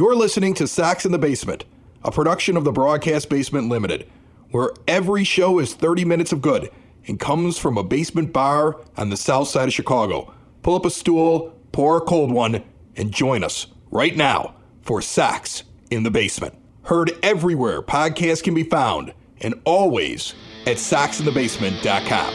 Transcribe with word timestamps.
You're 0.00 0.16
listening 0.16 0.54
to 0.54 0.66
Sox 0.66 1.04
in 1.04 1.12
the 1.12 1.18
Basement, 1.18 1.66
a 2.02 2.10
production 2.10 2.56
of 2.56 2.64
the 2.64 2.72
Broadcast 2.72 3.28
Basement 3.28 3.68
Limited, 3.68 4.08
where 4.50 4.70
every 4.88 5.24
show 5.24 5.58
is 5.58 5.74
30 5.74 6.06
minutes 6.06 6.32
of 6.32 6.40
good 6.40 6.70
and 7.06 7.20
comes 7.20 7.58
from 7.58 7.76
a 7.76 7.84
basement 7.84 8.32
bar 8.32 8.80
on 8.96 9.10
the 9.10 9.18
south 9.18 9.48
side 9.48 9.68
of 9.68 9.74
Chicago. 9.74 10.32
Pull 10.62 10.74
up 10.74 10.86
a 10.86 10.90
stool, 10.90 11.54
pour 11.72 11.98
a 11.98 12.00
cold 12.00 12.32
one, 12.32 12.64
and 12.96 13.12
join 13.12 13.44
us 13.44 13.66
right 13.90 14.16
now 14.16 14.54
for 14.80 15.02
Sox 15.02 15.64
in 15.90 16.02
the 16.02 16.10
Basement. 16.10 16.54
Heard 16.84 17.12
everywhere 17.22 17.82
podcasts 17.82 18.42
can 18.42 18.54
be 18.54 18.64
found, 18.64 19.12
and 19.42 19.52
always 19.66 20.34
at 20.66 20.78
soxinthebasement.com. 20.78 22.34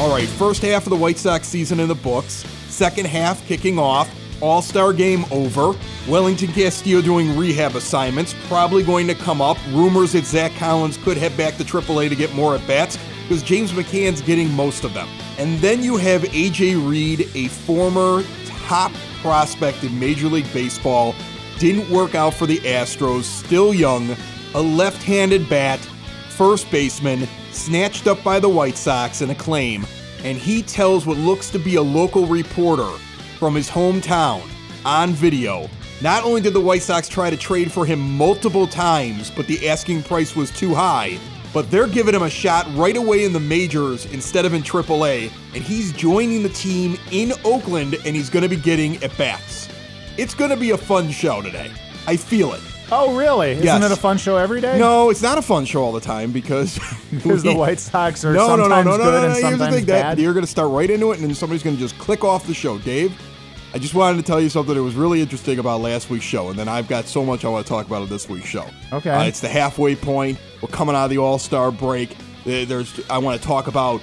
All 0.00 0.10
right, 0.10 0.26
first 0.26 0.62
half 0.62 0.86
of 0.86 0.90
the 0.90 0.96
White 0.96 1.18
Sox 1.18 1.46
season 1.46 1.80
in 1.80 1.88
the 1.88 1.94
books. 1.94 2.46
Second 2.72 3.06
half 3.06 3.46
kicking 3.46 3.78
off. 3.78 4.10
All 4.40 4.62
Star 4.62 4.94
game 4.94 5.26
over. 5.30 5.78
Wellington 6.08 6.48
Castillo 6.48 7.02
doing 7.02 7.36
rehab 7.36 7.76
assignments. 7.76 8.34
Probably 8.48 8.82
going 8.82 9.06
to 9.08 9.14
come 9.14 9.42
up. 9.42 9.58
Rumors 9.68 10.12
that 10.12 10.24
Zack 10.24 10.52
Collins 10.56 10.96
could 10.96 11.18
head 11.18 11.36
back 11.36 11.58
to 11.58 11.64
AAA 11.64 12.08
to 12.08 12.16
get 12.16 12.34
more 12.34 12.56
at 12.56 12.66
bats 12.66 12.98
because 13.22 13.42
James 13.42 13.72
McCann's 13.72 14.22
getting 14.22 14.50
most 14.52 14.84
of 14.84 14.94
them. 14.94 15.06
And 15.38 15.58
then 15.58 15.82
you 15.82 15.98
have 15.98 16.22
AJ 16.22 16.88
Reed, 16.88 17.28
a 17.34 17.48
former 17.48 18.24
top 18.46 18.92
prospect 19.20 19.84
in 19.84 19.96
Major 20.00 20.28
League 20.28 20.50
Baseball. 20.52 21.14
Didn't 21.58 21.88
work 21.90 22.14
out 22.14 22.32
for 22.32 22.46
the 22.46 22.58
Astros, 22.60 23.24
still 23.24 23.74
young, 23.74 24.16
a 24.54 24.60
left 24.62 25.02
handed 25.02 25.48
bat, 25.48 25.78
first 26.30 26.70
baseman, 26.70 27.28
snatched 27.52 28.06
up 28.06 28.24
by 28.24 28.40
the 28.40 28.48
White 28.48 28.76
Sox 28.76 29.20
in 29.20 29.30
a 29.30 29.34
claim, 29.34 29.86
and 30.24 30.38
he 30.38 30.62
tells 30.62 31.06
what 31.06 31.16
looks 31.16 31.50
to 31.50 31.58
be 31.58 31.76
a 31.76 31.82
local 31.82 32.26
reporter 32.26 32.90
from 33.38 33.54
his 33.54 33.68
hometown 33.68 34.42
on 34.84 35.10
video. 35.10 35.68
Not 36.00 36.24
only 36.24 36.40
did 36.40 36.54
the 36.54 36.60
White 36.60 36.82
Sox 36.82 37.08
try 37.08 37.30
to 37.30 37.36
trade 37.36 37.70
for 37.70 37.86
him 37.86 38.00
multiple 38.00 38.66
times, 38.66 39.30
but 39.30 39.46
the 39.46 39.68
asking 39.68 40.02
price 40.02 40.34
was 40.34 40.50
too 40.50 40.74
high, 40.74 41.18
but 41.52 41.70
they're 41.70 41.86
giving 41.86 42.14
him 42.14 42.22
a 42.22 42.30
shot 42.30 42.66
right 42.74 42.96
away 42.96 43.24
in 43.24 43.32
the 43.32 43.40
majors 43.40 44.06
instead 44.06 44.44
of 44.44 44.54
in 44.54 44.62
AAA, 44.62 45.30
and 45.54 45.62
he's 45.62 45.92
joining 45.92 46.42
the 46.42 46.48
team 46.48 46.96
in 47.10 47.32
Oakland 47.44 47.94
and 48.04 48.16
he's 48.16 48.30
going 48.30 48.42
to 48.42 48.48
be 48.48 48.56
getting 48.56 49.02
at 49.04 49.16
bats. 49.16 49.68
It's 50.16 50.34
going 50.34 50.50
to 50.50 50.56
be 50.56 50.70
a 50.70 50.78
fun 50.78 51.10
show 51.10 51.40
today. 51.40 51.70
I 52.06 52.16
feel 52.16 52.52
it. 52.52 52.60
Oh, 52.94 53.16
really? 53.16 53.52
Isn't 53.52 53.82
it 53.82 53.90
a 53.90 53.96
fun 53.96 54.18
show 54.18 54.36
every 54.36 54.60
day? 54.60 54.78
No, 54.78 55.08
it's 55.08 55.22
not 55.22 55.38
a 55.38 55.42
fun 55.42 55.64
show 55.64 55.82
all 55.82 55.92
the 55.92 56.00
time 56.00 56.30
because 56.30 56.78
Because 57.10 57.42
the 57.42 57.54
White 57.54 57.80
Sox 57.80 58.22
are 58.22 58.34
no, 58.34 58.56
no, 58.56 58.62
sometimes 58.64 58.84
no, 58.84 58.90
no, 58.92 58.96
no, 58.98 59.04
good 59.04 59.04
no, 59.04 59.10
no. 59.10 59.16
and 59.16 59.32
Here's 59.32 59.36
the 59.36 59.50
sometimes 59.50 59.74
thing: 59.76 59.84
that 59.86 60.02
bad. 60.02 60.18
you're 60.18 60.34
going 60.34 60.44
to 60.44 60.50
start 60.50 60.70
right 60.70 60.90
into 60.90 61.10
it, 61.12 61.18
and 61.18 61.24
then 61.24 61.34
somebody's 61.34 61.62
going 61.62 61.76
to 61.76 61.80
just 61.80 61.98
click 61.98 62.22
off 62.22 62.46
the 62.46 62.52
show. 62.52 62.78
Dave, 62.78 63.18
I 63.72 63.78
just 63.78 63.94
wanted 63.94 64.18
to 64.18 64.22
tell 64.22 64.40
you 64.42 64.50
something 64.50 64.74
that 64.74 64.82
was 64.82 64.94
really 64.94 65.22
interesting 65.22 65.58
about 65.58 65.80
last 65.80 66.10
week's 66.10 66.26
show, 66.26 66.50
and 66.50 66.58
then 66.58 66.68
I've 66.68 66.86
got 66.86 67.06
so 67.06 67.24
much 67.24 67.46
I 67.46 67.48
want 67.48 67.64
to 67.64 67.70
talk 67.70 67.86
about 67.86 68.02
on 68.02 68.08
this 68.08 68.28
week's 68.28 68.48
show. 68.48 68.66
Okay. 68.92 69.10
Uh, 69.10 69.24
it's 69.24 69.40
the 69.40 69.48
halfway 69.48 69.96
point. 69.96 70.38
We're 70.60 70.68
coming 70.68 70.94
out 70.94 71.04
of 71.04 71.10
the 71.10 71.18
All 71.18 71.38
Star 71.38 71.70
break. 71.70 72.14
There's, 72.44 73.00
I 73.08 73.16
want 73.18 73.40
to 73.40 73.46
talk 73.46 73.68
about 73.68 74.02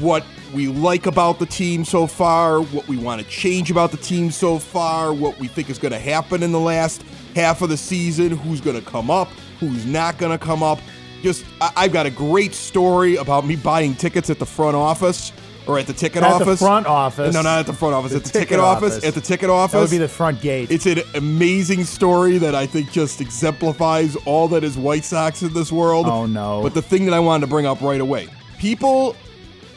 what 0.00 0.24
we 0.52 0.66
like 0.66 1.06
about 1.06 1.38
the 1.38 1.46
team 1.46 1.84
so 1.84 2.08
far, 2.08 2.60
what 2.60 2.88
we 2.88 2.96
want 2.96 3.22
to 3.22 3.28
change 3.28 3.70
about 3.70 3.92
the 3.92 3.98
team 3.98 4.32
so 4.32 4.58
far, 4.58 5.12
what 5.12 5.38
we 5.38 5.46
think 5.46 5.70
is 5.70 5.78
going 5.78 5.92
to 5.92 5.98
happen 5.98 6.42
in 6.42 6.50
the 6.50 6.58
last 6.58 7.04
half 7.34 7.62
of 7.62 7.68
the 7.68 7.76
season, 7.76 8.30
who's 8.36 8.60
going 8.60 8.76
to 8.78 8.82
come 8.88 9.10
up, 9.10 9.28
who's 9.58 9.86
not 9.86 10.18
going 10.18 10.36
to 10.36 10.44
come 10.44 10.62
up. 10.62 10.78
Just, 11.22 11.44
I- 11.60 11.72
I've 11.76 11.92
got 11.92 12.06
a 12.06 12.10
great 12.10 12.54
story 12.54 13.16
about 13.16 13.46
me 13.46 13.56
buying 13.56 13.94
tickets 13.94 14.30
at 14.30 14.38
the 14.38 14.46
front 14.46 14.74
office 14.76 15.32
or 15.66 15.78
at 15.78 15.86
the 15.86 15.92
ticket 15.92 16.22
At 16.22 16.38
the 16.38 16.44
office. 16.44 16.60
front 16.60 16.86
office. 16.86 17.34
No, 17.34 17.42
not 17.42 17.60
at 17.60 17.66
the 17.66 17.72
front 17.74 17.94
office. 17.94 18.12
The 18.12 18.16
at 18.16 18.24
the 18.24 18.30
ticket, 18.30 18.48
ticket 18.48 18.60
office. 18.60 18.92
office. 18.94 19.04
At 19.04 19.14
the 19.14 19.20
ticket 19.20 19.50
office. 19.50 19.72
that 19.72 19.80
would 19.80 19.90
be 19.90 19.98
the 19.98 20.08
front 20.08 20.40
gate. 20.40 20.70
It's 20.70 20.86
an 20.86 21.00
amazing 21.14 21.84
story 21.84 22.38
that 22.38 22.54
I 22.54 22.66
think 22.66 22.90
just 22.90 23.20
exemplifies 23.20 24.16
all 24.24 24.48
that 24.48 24.64
is 24.64 24.78
White 24.78 25.04
Sox 25.04 25.42
in 25.42 25.52
this 25.52 25.70
world. 25.70 26.06
Oh, 26.06 26.24
no. 26.26 26.62
But 26.62 26.72
the 26.74 26.82
thing 26.82 27.04
that 27.04 27.12
I 27.14 27.20
wanted 27.20 27.42
to 27.42 27.46
bring 27.48 27.66
up 27.66 27.80
right 27.82 28.00
away 28.00 28.28
people 28.58 29.14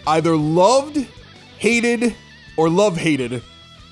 either 0.07 0.35
loved, 0.35 0.97
hated, 1.59 2.16
or 2.57 2.69
love 2.69 2.97
hated 2.97 3.41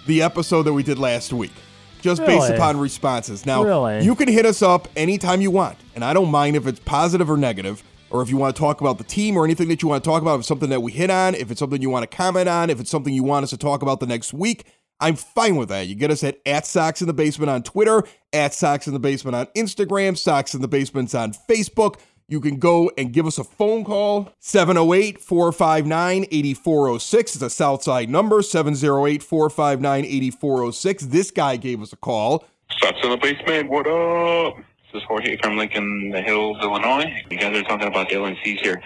the 0.08 0.22
episode 0.22 0.64
that 0.64 0.74
we 0.74 0.84
did 0.84 0.98
last 1.00 1.32
week. 1.34 1.54
Just 2.02 2.26
based 2.26 2.50
upon 2.50 2.78
responses. 2.80 3.46
Now, 3.46 3.64
Really? 3.64 4.04
you 4.04 4.16
can 4.16 4.28
hit 4.28 4.46
us 4.46 4.62
up 4.62 4.88
anytime 4.96 5.42
you 5.42 5.52
want, 5.52 5.78
and 5.96 6.04
I 6.04 6.14
don't 6.14 6.32
mind 6.32 6.56
if 6.56 6.68
it's 6.68 6.80
positive 6.80 7.30
or 7.30 7.38
negative, 7.38 7.84
or 8.10 8.22
if 8.22 8.30
you 8.30 8.38
want 8.38 8.56
to 8.56 8.60
talk 8.60 8.82
about 8.82 8.98
the 8.98 9.04
team 9.04 9.38
or 9.38 9.46
anything 9.46 9.68
that 9.70 9.82
you 9.82 9.88
want 9.88 10.04
to 10.04 10.10
talk 10.10 10.22
about, 10.22 10.36
if 10.36 10.40
it's 10.40 10.48
something 10.48 10.70
that 10.70 10.82
we 10.82 10.92
hit 10.92 11.10
on, 11.10 11.36
if 11.36 11.50
it's 11.52 11.60
something 11.60 11.82
you 11.82 11.90
want 11.90 12.10
to 12.10 12.16
comment 12.18 12.50
on, 12.50 12.70
if 12.70 12.80
it's 12.80 12.90
something 12.90 13.14
you 13.14 13.24
want 13.24 13.44
us 13.44 13.50
to 13.52 13.58
talk 13.58 13.82
about 13.82 14.00
the 14.00 14.08
next 14.08 14.34
week. 14.34 14.66
I'm 15.00 15.16
fine 15.16 15.56
with 15.56 15.70
that. 15.70 15.88
You 15.88 15.96
get 15.96 16.12
us 16.12 16.24
at, 16.24 16.38
at 16.46 16.66
Sox 16.68 17.02
in 17.02 17.08
the 17.08 17.14
Basement 17.14 17.50
on 17.50 17.64
Twitter, 17.64 18.04
at 18.34 18.54
Sox 18.54 18.86
in 18.86 18.94
the 18.94 19.00
Basement 19.00 19.36
on 19.36 19.48
Instagram, 19.58 20.16
Sox 20.16 20.54
in 20.54 20.62
the 20.62 20.68
Basement's 20.68 21.16
on 21.16 21.34
Facebook. 21.50 21.96
You 22.32 22.40
can 22.40 22.60
go 22.60 22.90
and 22.98 23.12
give 23.12 23.28
us 23.28 23.38
a 23.38 23.44
phone 23.44 23.84
call, 23.84 24.32
708 24.40 25.20
459 25.20 26.28
8406. 26.32 27.36
It's 27.36 27.44
a 27.44 27.50
Southside 27.50 28.10
number, 28.10 28.42
708 28.42 29.22
459 29.22 30.06
8406. 30.06 31.08
This 31.08 31.30
guy 31.30 31.58
gave 31.58 31.82
us 31.82 31.92
a 31.92 31.98
call. 31.98 32.46
Sucks 32.82 33.04
in 33.04 33.10
the 33.10 33.18
basement. 33.18 33.70
What 33.70 33.86
up? 33.86 34.56
This 34.94 35.02
is 35.02 35.04
Jorge 35.10 35.36
from 35.44 35.58
Lincoln 35.58 36.12
the 36.12 36.22
Hills, 36.22 36.56
Illinois. 36.62 37.12
You 37.30 37.38
guys 37.38 37.54
are 37.58 37.64
talking 37.64 37.90
about 37.90 38.08
Dylan 38.08 38.42
Cease 38.46 38.62
here. 38.62 38.82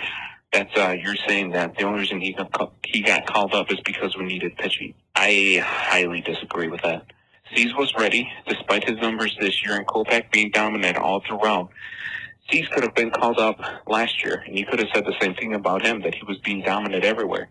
That's 0.52 0.76
uh, 0.76 0.96
you're 1.00 1.16
saying 1.28 1.52
that 1.52 1.78
the 1.78 1.84
only 1.84 2.00
reason 2.00 2.20
he 2.22 2.34
got 2.34 2.74
he 2.84 3.02
got 3.02 3.28
called 3.28 3.54
up 3.54 3.72
is 3.72 3.80
because 3.82 4.18
we 4.18 4.26
needed 4.26 4.58
pitching. 4.58 4.96
I 5.14 5.62
highly 5.64 6.22
disagree 6.22 6.70
with 6.70 6.82
that. 6.82 7.06
Cease 7.54 7.76
was 7.76 7.94
ready, 7.96 8.28
despite 8.48 8.90
his 8.90 8.98
numbers 8.98 9.38
this 9.40 9.64
year 9.64 9.76
and 9.76 9.86
Kopech 9.86 10.32
being 10.32 10.50
dominant 10.50 10.98
all 10.98 11.20
throughout. 11.20 11.70
Cease 12.50 12.68
could 12.70 12.84
have 12.84 12.96
been 12.96 13.12
called 13.12 13.40
up 13.40 13.60
last 13.88 14.24
year, 14.24 14.44
and 14.46 14.58
you 14.58 14.66
could 14.66 14.80
have 14.80 14.90
said 14.94 15.06
the 15.06 15.16
same 15.20 15.34
thing 15.36 15.54
about 15.54 15.86
him 15.86 16.02
that 16.02 16.14
he 16.14 16.24
was 16.28 16.38
being 16.40 16.62
dominant 16.62 17.04
everywhere. 17.04 17.50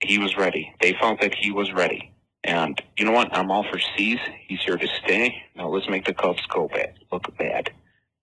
He 0.00 0.18
was 0.18 0.36
ready. 0.36 0.72
They 0.80 0.94
felt 0.94 1.20
that 1.20 1.34
he 1.34 1.50
was 1.50 1.72
ready. 1.72 2.12
And 2.42 2.80
you 2.96 3.04
know 3.04 3.12
what? 3.12 3.36
I'm 3.36 3.50
all 3.50 3.64
for 3.70 3.78
Cease. 3.78 4.20
He's 4.46 4.60
here 4.62 4.78
to 4.78 4.88
stay. 5.04 5.42
Now 5.54 5.68
let's 5.68 5.88
make 5.90 6.06
the 6.06 6.14
Cubs 6.14 6.40
go 6.46 6.68
bad. 6.68 6.94
Look 7.12 7.36
bad. 7.36 7.70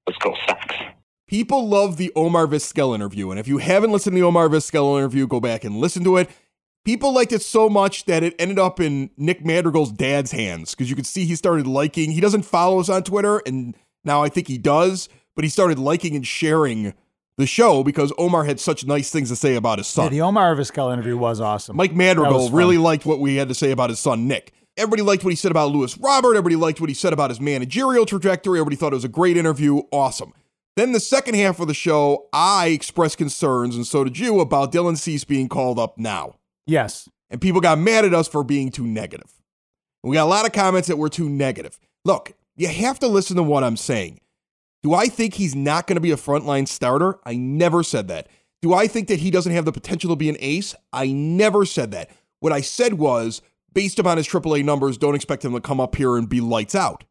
Let's 0.07 0.17
go 0.17 0.35
Sox. 0.47 0.75
People 1.27 1.67
love 1.67 1.97
the 1.97 2.11
Omar 2.15 2.47
Vizquel 2.47 2.95
interview, 2.95 3.31
and 3.31 3.39
if 3.39 3.47
you 3.47 3.57
haven't 3.57 3.91
listened 3.91 4.15
to 4.15 4.21
the 4.21 4.25
Omar 4.25 4.47
Vizquel 4.47 4.97
interview, 4.97 5.27
go 5.27 5.41
back 5.41 5.65
and 5.65 5.75
listen 5.75 6.03
to 6.05 6.15
it. 6.15 6.29
People 6.85 7.13
liked 7.13 7.33
it 7.33 7.41
so 7.41 7.67
much 7.67 8.05
that 8.05 8.23
it 8.23 8.33
ended 8.39 8.57
up 8.57 8.79
in 8.79 9.09
Nick 9.17 9.43
Madrigal's 9.43 9.91
dad's 9.91 10.31
hands 10.31 10.73
because 10.73 10.89
you 10.89 10.95
could 10.95 11.05
see 11.05 11.25
he 11.25 11.35
started 11.35 11.67
liking. 11.67 12.11
He 12.11 12.21
doesn't 12.21 12.43
follow 12.43 12.79
us 12.79 12.87
on 12.87 13.03
Twitter, 13.03 13.41
and 13.45 13.75
now 14.05 14.23
I 14.23 14.29
think 14.29 14.47
he 14.47 14.57
does, 14.57 15.09
but 15.37 15.43
he 15.43 15.49
started 15.49 15.77
liking 15.77 16.15
and 16.15 16.25
sharing 16.25 16.95
the 17.37 17.45
show 17.45 17.83
because 17.83 18.11
Omar 18.17 18.45
had 18.45 18.59
such 18.59 18.87
nice 18.87 19.11
things 19.11 19.29
to 19.29 19.35
say 19.35 19.53
about 19.53 19.77
his 19.77 19.87
yeah, 19.95 20.05
son. 20.05 20.11
the 20.11 20.21
Omar 20.21 20.55
Vizquel 20.55 20.91
interview 20.91 21.15
was 21.15 21.39
awesome. 21.39 21.77
Mike 21.77 21.93
Madrigal 21.93 22.49
really 22.49 22.79
liked 22.79 23.05
what 23.05 23.19
we 23.19 23.35
had 23.35 23.47
to 23.47 23.53
say 23.53 23.69
about 23.69 23.91
his 23.91 23.99
son, 23.99 24.27
Nick. 24.27 24.51
Everybody 24.77 25.03
liked 25.03 25.23
what 25.23 25.29
he 25.29 25.35
said 25.35 25.51
about 25.51 25.71
Luis 25.71 25.95
Robert. 25.99 26.31
Everybody 26.31 26.55
liked 26.55 26.81
what 26.81 26.89
he 26.89 26.95
said 26.95 27.13
about 27.13 27.29
his 27.29 27.39
managerial 27.39 28.07
trajectory. 28.07 28.57
Everybody 28.57 28.77
thought 28.77 28.93
it 28.93 28.95
was 28.95 29.03
a 29.03 29.09
great 29.09 29.37
interview. 29.37 29.83
Awesome. 29.91 30.33
Then 30.75 30.91
the 30.91 30.99
second 30.99 31.35
half 31.35 31.59
of 31.59 31.67
the 31.67 31.73
show, 31.75 32.29
I 32.33 32.69
expressed 32.69 33.19
concerns, 33.19 33.75
and 33.75 33.85
so 33.85 34.03
did 34.03 34.17
you, 34.17 34.39
about 34.39 34.71
Dylan 34.71 34.97
Cease 34.97 35.23
being 35.23 35.49
called 35.49 35.77
up 35.77 35.99
now. 35.99 36.35
Yes. 36.65 37.07
And 37.29 37.39
people 37.39 37.61
got 37.61 37.77
mad 37.77 38.05
at 38.05 38.13
us 38.15 38.27
for 38.27 38.43
being 38.43 38.71
too 38.71 38.87
negative. 38.87 39.31
We 40.01 40.15
got 40.15 40.25
a 40.25 40.25
lot 40.25 40.47
of 40.47 40.51
comments 40.51 40.87
that 40.87 40.97
were 40.97 41.09
too 41.09 41.29
negative. 41.29 41.79
Look, 42.05 42.33
you 42.55 42.67
have 42.67 42.97
to 42.99 43.07
listen 43.07 43.35
to 43.37 43.43
what 43.43 43.63
I'm 43.63 43.77
saying. 43.77 44.19
Do 44.87 44.93
I 44.93 45.07
think 45.07 45.33
he's 45.33 45.53
not 45.53 45.85
going 45.85 45.97
to 45.97 46.01
be 46.01 46.11
a 46.11 46.15
frontline 46.15 46.65
starter? 46.65 47.19
I 47.25 47.35
never 47.35 47.83
said 47.83 48.07
that. 48.07 48.29
Do 48.61 48.73
I 48.73 48.87
think 48.87 49.09
that 49.09 49.19
he 49.19 49.29
doesn't 49.29 49.51
have 49.51 49.65
the 49.65 49.73
potential 49.73 50.11
to 50.11 50.15
be 50.15 50.29
an 50.29 50.37
ace? 50.39 50.73
I 50.93 51.07
never 51.07 51.65
said 51.65 51.91
that. 51.91 52.09
What 52.39 52.53
I 52.53 52.61
said 52.61 52.93
was, 52.93 53.41
based 53.73 53.99
upon 53.99 54.15
his 54.15 54.29
AAA 54.29 54.63
numbers, 54.63 54.97
don't 54.97 55.13
expect 55.13 55.43
him 55.43 55.51
to 55.51 55.59
come 55.59 55.81
up 55.81 55.97
here 55.97 56.15
and 56.15 56.29
be 56.29 56.39
lights 56.39 56.73
out 56.73 57.03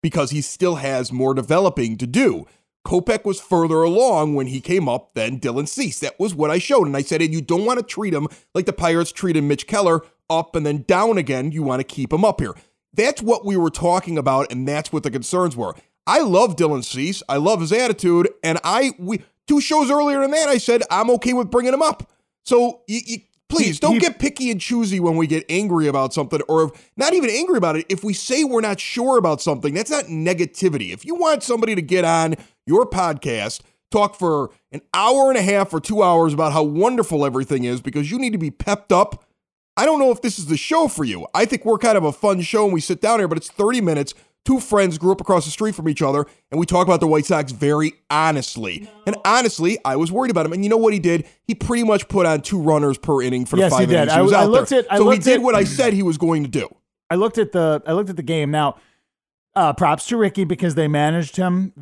because 0.00 0.30
he 0.30 0.40
still 0.40 0.76
has 0.76 1.10
more 1.10 1.34
developing 1.34 1.98
to 1.98 2.06
do. 2.06 2.46
Kopech 2.86 3.24
was 3.24 3.40
further 3.40 3.82
along 3.82 4.36
when 4.36 4.46
he 4.46 4.60
came 4.60 4.88
up 4.88 5.14
than 5.14 5.40
Dylan 5.40 5.66
Cease. 5.66 5.98
That 5.98 6.20
was 6.20 6.36
what 6.36 6.52
I 6.52 6.58
showed. 6.58 6.86
And 6.86 6.96
I 6.96 7.02
said, 7.02 7.20
and 7.20 7.34
you 7.34 7.40
don't 7.40 7.64
want 7.64 7.80
to 7.80 7.84
treat 7.84 8.14
him 8.14 8.28
like 8.54 8.66
the 8.66 8.72
Pirates 8.72 9.10
treated 9.10 9.42
Mitch 9.42 9.66
Keller 9.66 10.02
up 10.30 10.54
and 10.54 10.64
then 10.64 10.84
down 10.86 11.18
again. 11.18 11.50
You 11.50 11.64
want 11.64 11.80
to 11.80 11.84
keep 11.84 12.12
him 12.12 12.24
up 12.24 12.40
here. 12.40 12.54
That's 12.92 13.20
what 13.20 13.44
we 13.44 13.56
were 13.56 13.70
talking 13.70 14.16
about, 14.18 14.52
and 14.52 14.68
that's 14.68 14.92
what 14.92 15.02
the 15.02 15.10
concerns 15.10 15.56
were. 15.56 15.74
I 16.06 16.20
love 16.20 16.56
Dylan 16.56 16.84
Cease. 16.84 17.22
I 17.28 17.36
love 17.38 17.60
his 17.60 17.72
attitude, 17.72 18.28
and 18.42 18.58
I 18.64 18.92
we 18.98 19.22
two 19.46 19.60
shows 19.60 19.90
earlier 19.90 20.20
than 20.20 20.30
that 20.32 20.48
I 20.48 20.58
said 20.58 20.82
I'm 20.90 21.10
okay 21.10 21.32
with 21.32 21.50
bringing 21.50 21.72
him 21.74 21.82
up. 21.82 22.10
So 22.44 22.82
you, 22.86 23.00
you 23.06 23.18
please 23.48 23.76
He- 23.76 23.80
don't 23.80 23.94
he- 23.94 24.00
get 24.00 24.18
picky 24.18 24.50
and 24.50 24.60
choosy 24.60 25.00
when 25.00 25.16
we 25.16 25.26
get 25.26 25.44
angry 25.48 25.86
about 25.86 26.12
something, 26.12 26.40
or 26.48 26.64
if, 26.64 26.90
not 26.96 27.14
even 27.14 27.30
angry 27.30 27.56
about 27.56 27.76
it. 27.76 27.86
If 27.88 28.04
we 28.04 28.12
say 28.12 28.44
we're 28.44 28.60
not 28.60 28.80
sure 28.80 29.16
about 29.18 29.40
something, 29.40 29.72
that's 29.74 29.90
not 29.90 30.04
negativity. 30.04 30.92
If 30.92 31.04
you 31.04 31.14
want 31.14 31.42
somebody 31.42 31.74
to 31.74 31.82
get 31.82 32.04
on 32.04 32.34
your 32.66 32.84
podcast, 32.86 33.60
talk 33.90 34.14
for 34.18 34.50
an 34.72 34.80
hour 34.92 35.28
and 35.30 35.38
a 35.38 35.42
half 35.42 35.72
or 35.72 35.80
two 35.80 36.02
hours 36.02 36.32
about 36.34 36.52
how 36.52 36.62
wonderful 36.64 37.24
everything 37.24 37.64
is 37.64 37.80
because 37.80 38.10
you 38.10 38.18
need 38.18 38.32
to 38.32 38.38
be 38.38 38.50
pepped 38.50 38.92
up, 38.92 39.24
I 39.76 39.84
don't 39.86 39.98
know 39.98 40.10
if 40.10 40.20
this 40.22 40.38
is 40.38 40.46
the 40.46 40.56
show 40.56 40.88
for 40.88 41.04
you. 41.04 41.26
I 41.34 41.44
think 41.44 41.64
we're 41.64 41.78
kind 41.78 41.96
of 41.96 42.04
a 42.04 42.12
fun 42.12 42.40
show 42.42 42.64
and 42.64 42.72
we 42.74 42.80
sit 42.80 43.00
down 43.00 43.18
here, 43.20 43.28
but 43.28 43.38
it's 43.38 43.50
30 43.50 43.80
minutes. 43.80 44.14
Two 44.44 44.60
friends 44.60 44.98
grew 44.98 45.10
up 45.12 45.20
across 45.22 45.46
the 45.46 45.50
street 45.50 45.74
from 45.74 45.88
each 45.88 46.02
other, 46.02 46.26
and 46.50 46.60
we 46.60 46.66
talk 46.66 46.86
about 46.86 47.00
the 47.00 47.06
White 47.06 47.24
Sox 47.24 47.50
very 47.52 47.94
honestly. 48.10 48.88
And 49.06 49.16
honestly, 49.24 49.78
I 49.84 49.96
was 49.96 50.12
worried 50.12 50.30
about 50.30 50.44
him. 50.44 50.52
And 50.52 50.62
you 50.62 50.68
know 50.68 50.76
what 50.76 50.92
he 50.92 50.98
did? 50.98 51.26
He 51.46 51.54
pretty 51.54 51.82
much 51.82 52.08
put 52.08 52.26
on 52.26 52.42
two 52.42 52.60
runners 52.60 52.98
per 52.98 53.22
inning 53.22 53.46
for 53.46 53.56
Yes, 53.56 53.72
the 53.72 53.78
he 53.78 53.82
five 53.84 53.88
did. 53.88 53.96
innings 53.96 54.12
he 54.12 54.18
I- 54.18 54.22
was 54.22 54.32
I 54.34 54.42
out 54.42 54.50
looked 54.50 54.68
there. 54.70 54.80
at- 54.80 54.92
I 54.92 54.98
so 54.98 55.08
he 55.10 55.18
did 55.18 55.34
at- 55.36 55.42
what 55.42 55.54
I 55.54 55.64
said 55.64 55.94
he 55.94 56.02
was 56.02 56.18
going 56.18 56.42
to 56.44 56.50
do. 56.50 56.68
I 57.08 57.14
looked 57.14 57.38
at 57.38 57.52
the 57.52 57.82
I 57.86 57.92
looked 57.92 58.10
at 58.10 58.16
the 58.16 58.22
game. 58.22 58.50
Now, 58.50 58.76
uh, 59.54 59.72
props 59.72 60.06
to 60.08 60.16
Ricky 60.16 60.44
because 60.44 60.74
they 60.74 60.88
managed 60.88 61.36
him. 61.36 61.72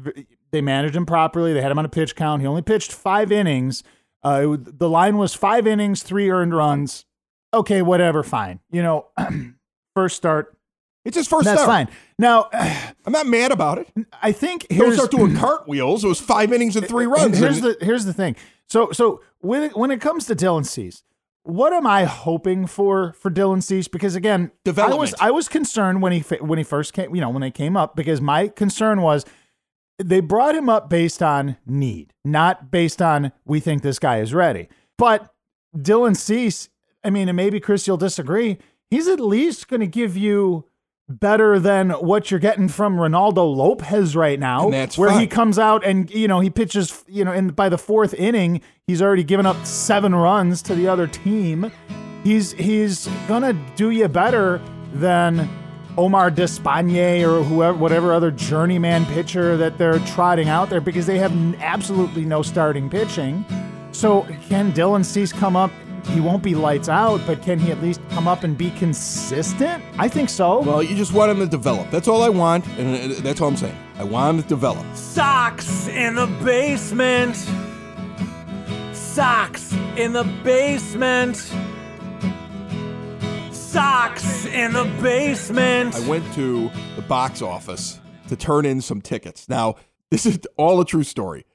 They 0.53 0.61
managed 0.61 0.95
him 0.95 1.07
properly. 1.07 1.53
They 1.53 1.63
had 1.63 1.71
him 1.73 1.79
on 1.79 1.85
a 1.85 1.89
pitch 1.89 2.15
count. 2.15 2.43
He 2.43 2.47
only 2.47 2.63
pitched 2.63 2.93
five 2.93 3.33
innings. 3.33 3.83
Uh, 4.25 4.53
it 4.53 4.79
the 4.79 4.89
line 4.89 5.17
was 5.17 5.35
five 5.35 5.67
innings, 5.67 6.03
three 6.05 6.31
earned 6.31 6.55
runs. 6.55 7.07
Okay, 7.55 7.83
whatever, 7.83 8.23
fine. 8.23 8.61
You 8.71 8.83
know, 8.83 9.07
first 9.97 10.17
start. 10.17 10.57
It's 11.05 11.17
his 11.17 11.27
first 11.27 11.45
That's 11.45 11.63
start. 11.63 11.89
fine. 11.89 11.97
Now, 12.19 12.49
I'm 12.53 13.13
not 13.13 13.27
mad 13.27 13.53
about 13.53 13.79
it. 13.79 13.89
I 14.23 14.33
think 14.33 14.67
Don't 14.69 14.95
start 14.95 15.11
doing 15.11 15.37
cartwheels. 15.37 16.05
It 16.05 16.09
was 16.09 16.21
five 16.21 16.53
innings 16.53 16.77
and 16.77 16.87
three 16.87 17.07
runs. 17.07 17.39
Here's 17.39 17.61
the 17.61 17.77
here's 17.81 18.05
the 18.05 18.13
thing. 18.13 18.37
So 18.69 18.93
so 18.93 19.21
when 19.41 19.65
it, 19.65 19.77
when 19.77 19.91
it 19.91 20.01
comes 20.01 20.27
to 20.27 20.37
Dylan 20.37 20.65
Cease, 20.65 21.03
what 21.43 21.73
am 21.73 21.87
I 21.87 22.05
hoping 22.05 22.67
for 22.67 23.13
for 23.15 23.31
Dylan 23.31 23.63
Cease? 23.63 23.89
Because 23.89 24.15
again, 24.15 24.53
I 24.67 24.95
was 24.95 25.15
I 25.21 25.31
was 25.31 25.49
concerned 25.49 26.03
when 26.03 26.13
he 26.13 26.21
when 26.37 26.59
he 26.59 26.65
first 26.65 26.93
came, 26.93 27.15
you 27.15 27.21
know, 27.21 27.31
when 27.31 27.43
they 27.43 27.51
came 27.51 27.77
up 27.77 27.97
because 27.97 28.21
my 28.21 28.49
concern 28.49 29.03
was 29.03 29.25
they 29.99 30.21
brought 30.21 30.55
him 30.55 30.69
up 30.69 30.89
based 30.89 31.23
on 31.23 31.57
need, 31.67 32.13
not 32.25 32.71
based 32.71 33.03
on 33.03 33.33
we 33.45 33.61
think 33.61 33.83
this 33.83 33.99
guy 33.99 34.21
is 34.21 34.33
ready. 34.33 34.69
But 34.97 35.33
Dylan 35.77 36.17
Cease, 36.17 36.69
I 37.03 37.11
mean, 37.11 37.29
and 37.29 37.37
maybe 37.37 37.61
Chris, 37.61 37.87
you'll 37.87 37.97
disagree. 37.97 38.59
He's 38.89 39.09
at 39.09 39.21
least 39.21 39.69
going 39.69 39.81
to 39.81 39.87
give 39.87 40.17
you 40.17 40.67
better 41.09 41.59
than 41.59 41.91
what 41.91 42.31
you're 42.31 42.41
getting 42.41 42.69
from 42.69 42.97
Reynaldo 42.97 43.55
Lopez 43.55 44.17
right 44.17 44.39
now, 44.39 44.69
where 44.99 45.11
he 45.21 45.27
comes 45.27 45.59
out 45.59 45.85
and 45.85 46.11
you 46.11 46.29
know 46.29 46.41
he 46.41 46.51
pitches, 46.51 47.05
you 47.09 47.25
know, 47.25 47.33
and 47.33 47.55
by 47.55 47.69
the 47.69 47.79
fourth 47.79 48.15
inning, 48.15 48.61
he's 48.87 49.03
already 49.03 49.25
given 49.25 49.47
up 49.47 49.65
seven 49.67 50.15
runs 50.15 50.63
to 50.63 50.75
the 50.75 50.89
other 50.89 51.07
team. 51.07 51.71
He's 52.25 52.53
he's 52.53 53.07
gonna 53.29 53.53
do 53.77 53.91
you 53.91 54.09
better 54.09 54.61
than 54.95 55.49
Omar 55.99 56.31
Despaigne 56.31 57.23
or 57.23 57.43
whoever, 57.43 57.77
whatever 57.77 58.13
other 58.13 58.31
journeyman 58.31 59.05
pitcher 59.07 59.57
that 59.59 59.77
they're 59.77 59.99
trotting 60.01 60.49
out 60.49 60.71
there 60.71 60.81
because 60.81 61.07
they 61.07 61.19
have 61.19 61.33
absolutely 61.61 62.25
no 62.25 62.43
starting 62.43 62.89
pitching. 62.89 63.45
So 63.93 64.23
can 64.49 64.73
Dylan 64.73 65.05
Cease 65.05 65.33
come 65.33 65.55
up? 65.57 65.71
He 66.09 66.21
won't 66.21 66.43
be 66.43 66.55
lights 66.55 66.89
out, 66.89 67.21
but 67.27 67.43
can 67.43 67.59
he 67.59 67.71
at 67.71 67.81
least 67.81 68.01
come 68.11 68.29
up 68.29 68.45
and 68.45 68.57
be 68.59 68.71
consistent? 68.73 69.83
I 69.99 70.09
think 70.09 70.29
so. 70.29 70.61
well, 70.61 70.83
you 70.83 70.95
just 70.97 71.13
want 71.13 71.31
him 71.31 71.39
to 71.39 71.47
develop. 71.47 71.91
That's 71.91 72.09
all 72.09 72.23
I 72.23 72.29
want, 72.29 72.67
and 72.79 73.13
uh, 73.13 73.21
that's 73.21 73.41
all 73.41 73.49
I'm 73.49 73.57
saying. 73.57 73.77
I 73.97 74.05
want 74.05 74.37
him 74.37 74.43
to 74.43 74.49
develop. 74.49 74.85
Sox 74.95 75.89
in 75.89 76.17
the 76.17 76.27
basement. 76.45 77.37
Sox 78.93 79.73
in 79.97 80.13
the 80.13 80.25
basement. 80.43 81.37
Sox 83.53 84.45
in 84.47 84.73
the 84.73 84.85
basement. 85.03 85.95
I 85.95 86.09
went 86.09 86.31
to 86.35 86.71
the 86.97 87.03
box 87.03 87.41
office 87.41 88.01
to 88.29 88.37
turn 88.37 88.67
in 88.67 88.81
some 88.81 89.01
tickets. 89.01 89.49
Now, 89.49 89.77
this 90.11 90.27
is 90.27 90.41
all 90.57 90.81
a 90.81 90.85
true 90.85 91.05
story. 91.05 91.47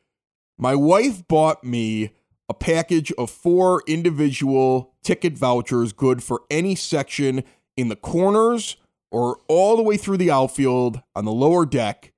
My 0.58 0.74
wife 0.74 1.28
bought 1.28 1.64
me 1.64 2.12
a 2.50 2.54
package 2.54 3.12
of 3.14 3.30
four 3.30 3.84
individual 3.88 4.94
ticket 5.04 5.38
vouchers, 5.38 5.94
good 5.94 6.24
for 6.24 6.42
any 6.50 6.76
section 6.76 7.44
in 7.76 7.90
the 7.90 7.96
corners 7.96 8.78
or 9.12 9.40
all 9.48 9.76
the 9.78 9.84
way 9.84 9.98
through 9.98 10.18
the 10.18 10.32
outfield 10.32 11.02
on 11.16 11.26
the 11.26 11.32
lower 11.32 11.66
deck. 11.66 12.14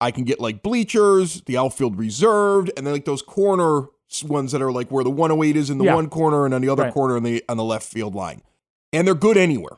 I 0.00 0.10
can 0.10 0.24
get 0.24 0.38
like 0.40 0.62
bleachers, 0.62 1.42
the 1.46 1.56
outfield 1.58 1.98
reserved, 1.98 2.70
and 2.76 2.86
then 2.86 2.94
like 2.94 3.04
those 3.04 3.22
corner 3.22 3.86
ones 4.24 4.52
that 4.52 4.62
are 4.62 4.72
like 4.72 4.90
where 4.90 5.04
the 5.04 5.10
108 5.10 5.56
is 5.56 5.68
in 5.70 5.78
the 5.78 5.84
Yeah. 5.86 5.94
one 5.94 6.08
corner 6.08 6.44
and 6.46 6.54
on 6.54 6.62
the 6.62 6.68
other 6.68 6.84
Right. 6.84 6.94
corner 6.94 7.16
on 7.16 7.24
the 7.24 7.42
on 7.48 7.56
the 7.56 7.64
left 7.64 7.86
field 7.90 8.14
line. 8.14 8.42
And 8.92 9.06
they're 9.06 9.14
good 9.14 9.36
anywhere. 9.36 9.76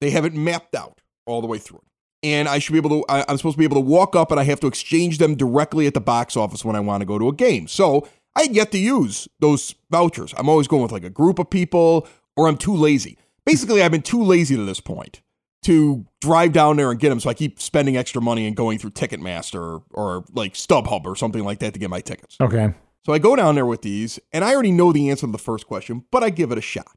They 0.00 0.10
have 0.10 0.24
it 0.24 0.34
mapped 0.34 0.74
out 0.74 1.00
all 1.26 1.40
the 1.40 1.46
way 1.48 1.58
through 1.58 1.78
it. 1.78 1.84
And 2.28 2.48
I 2.48 2.58
should 2.60 2.72
be 2.72 2.78
able 2.78 2.90
to, 2.90 3.04
I, 3.08 3.24
I'm 3.28 3.36
supposed 3.38 3.54
to 3.54 3.58
be 3.58 3.64
able 3.64 3.76
to 3.76 3.80
walk 3.80 4.14
up 4.14 4.30
and 4.30 4.38
I 4.38 4.44
have 4.44 4.60
to 4.60 4.68
exchange 4.68 5.18
them 5.18 5.34
directly 5.34 5.88
at 5.88 5.94
the 5.94 6.00
box 6.00 6.36
office 6.36 6.64
when 6.64 6.76
I 6.76 6.80
want 6.80 7.00
to 7.00 7.04
go 7.06 7.18
to 7.18 7.28
a 7.28 7.32
game. 7.32 7.66
So 7.66 8.06
I 8.34 8.42
had 8.42 8.54
yet 8.54 8.72
to 8.72 8.78
use 8.78 9.28
those 9.40 9.74
vouchers. 9.90 10.34
I'm 10.36 10.48
always 10.48 10.68
going 10.68 10.82
with 10.82 10.92
like 10.92 11.04
a 11.04 11.10
group 11.10 11.38
of 11.38 11.50
people 11.50 12.08
or 12.36 12.48
I'm 12.48 12.56
too 12.56 12.74
lazy. 12.74 13.18
Basically, 13.44 13.82
I've 13.82 13.90
been 13.90 14.02
too 14.02 14.22
lazy 14.22 14.56
to 14.56 14.64
this 14.64 14.80
point 14.80 15.20
to 15.64 16.06
drive 16.20 16.52
down 16.52 16.76
there 16.76 16.90
and 16.90 16.98
get 16.98 17.10
them. 17.10 17.20
So 17.20 17.30
I 17.30 17.34
keep 17.34 17.60
spending 17.60 17.96
extra 17.96 18.20
money 18.20 18.46
and 18.46 18.56
going 18.56 18.78
through 18.78 18.90
Ticketmaster 18.90 19.60
or, 19.60 19.82
or 19.90 20.24
like 20.32 20.54
StubHub 20.54 21.04
or 21.04 21.16
something 21.16 21.44
like 21.44 21.60
that 21.60 21.74
to 21.74 21.80
get 21.80 21.90
my 21.90 22.00
tickets. 22.00 22.36
okay. 22.40 22.74
So 23.04 23.12
I 23.12 23.18
go 23.18 23.34
down 23.34 23.56
there 23.56 23.66
with 23.66 23.82
these, 23.82 24.20
and 24.32 24.44
I 24.44 24.54
already 24.54 24.70
know 24.70 24.92
the 24.92 25.10
answer 25.10 25.26
to 25.26 25.32
the 25.32 25.38
first 25.38 25.66
question, 25.66 26.04
but 26.12 26.22
I 26.22 26.30
give 26.30 26.52
it 26.52 26.58
a 26.58 26.62
shot. 26.62 26.96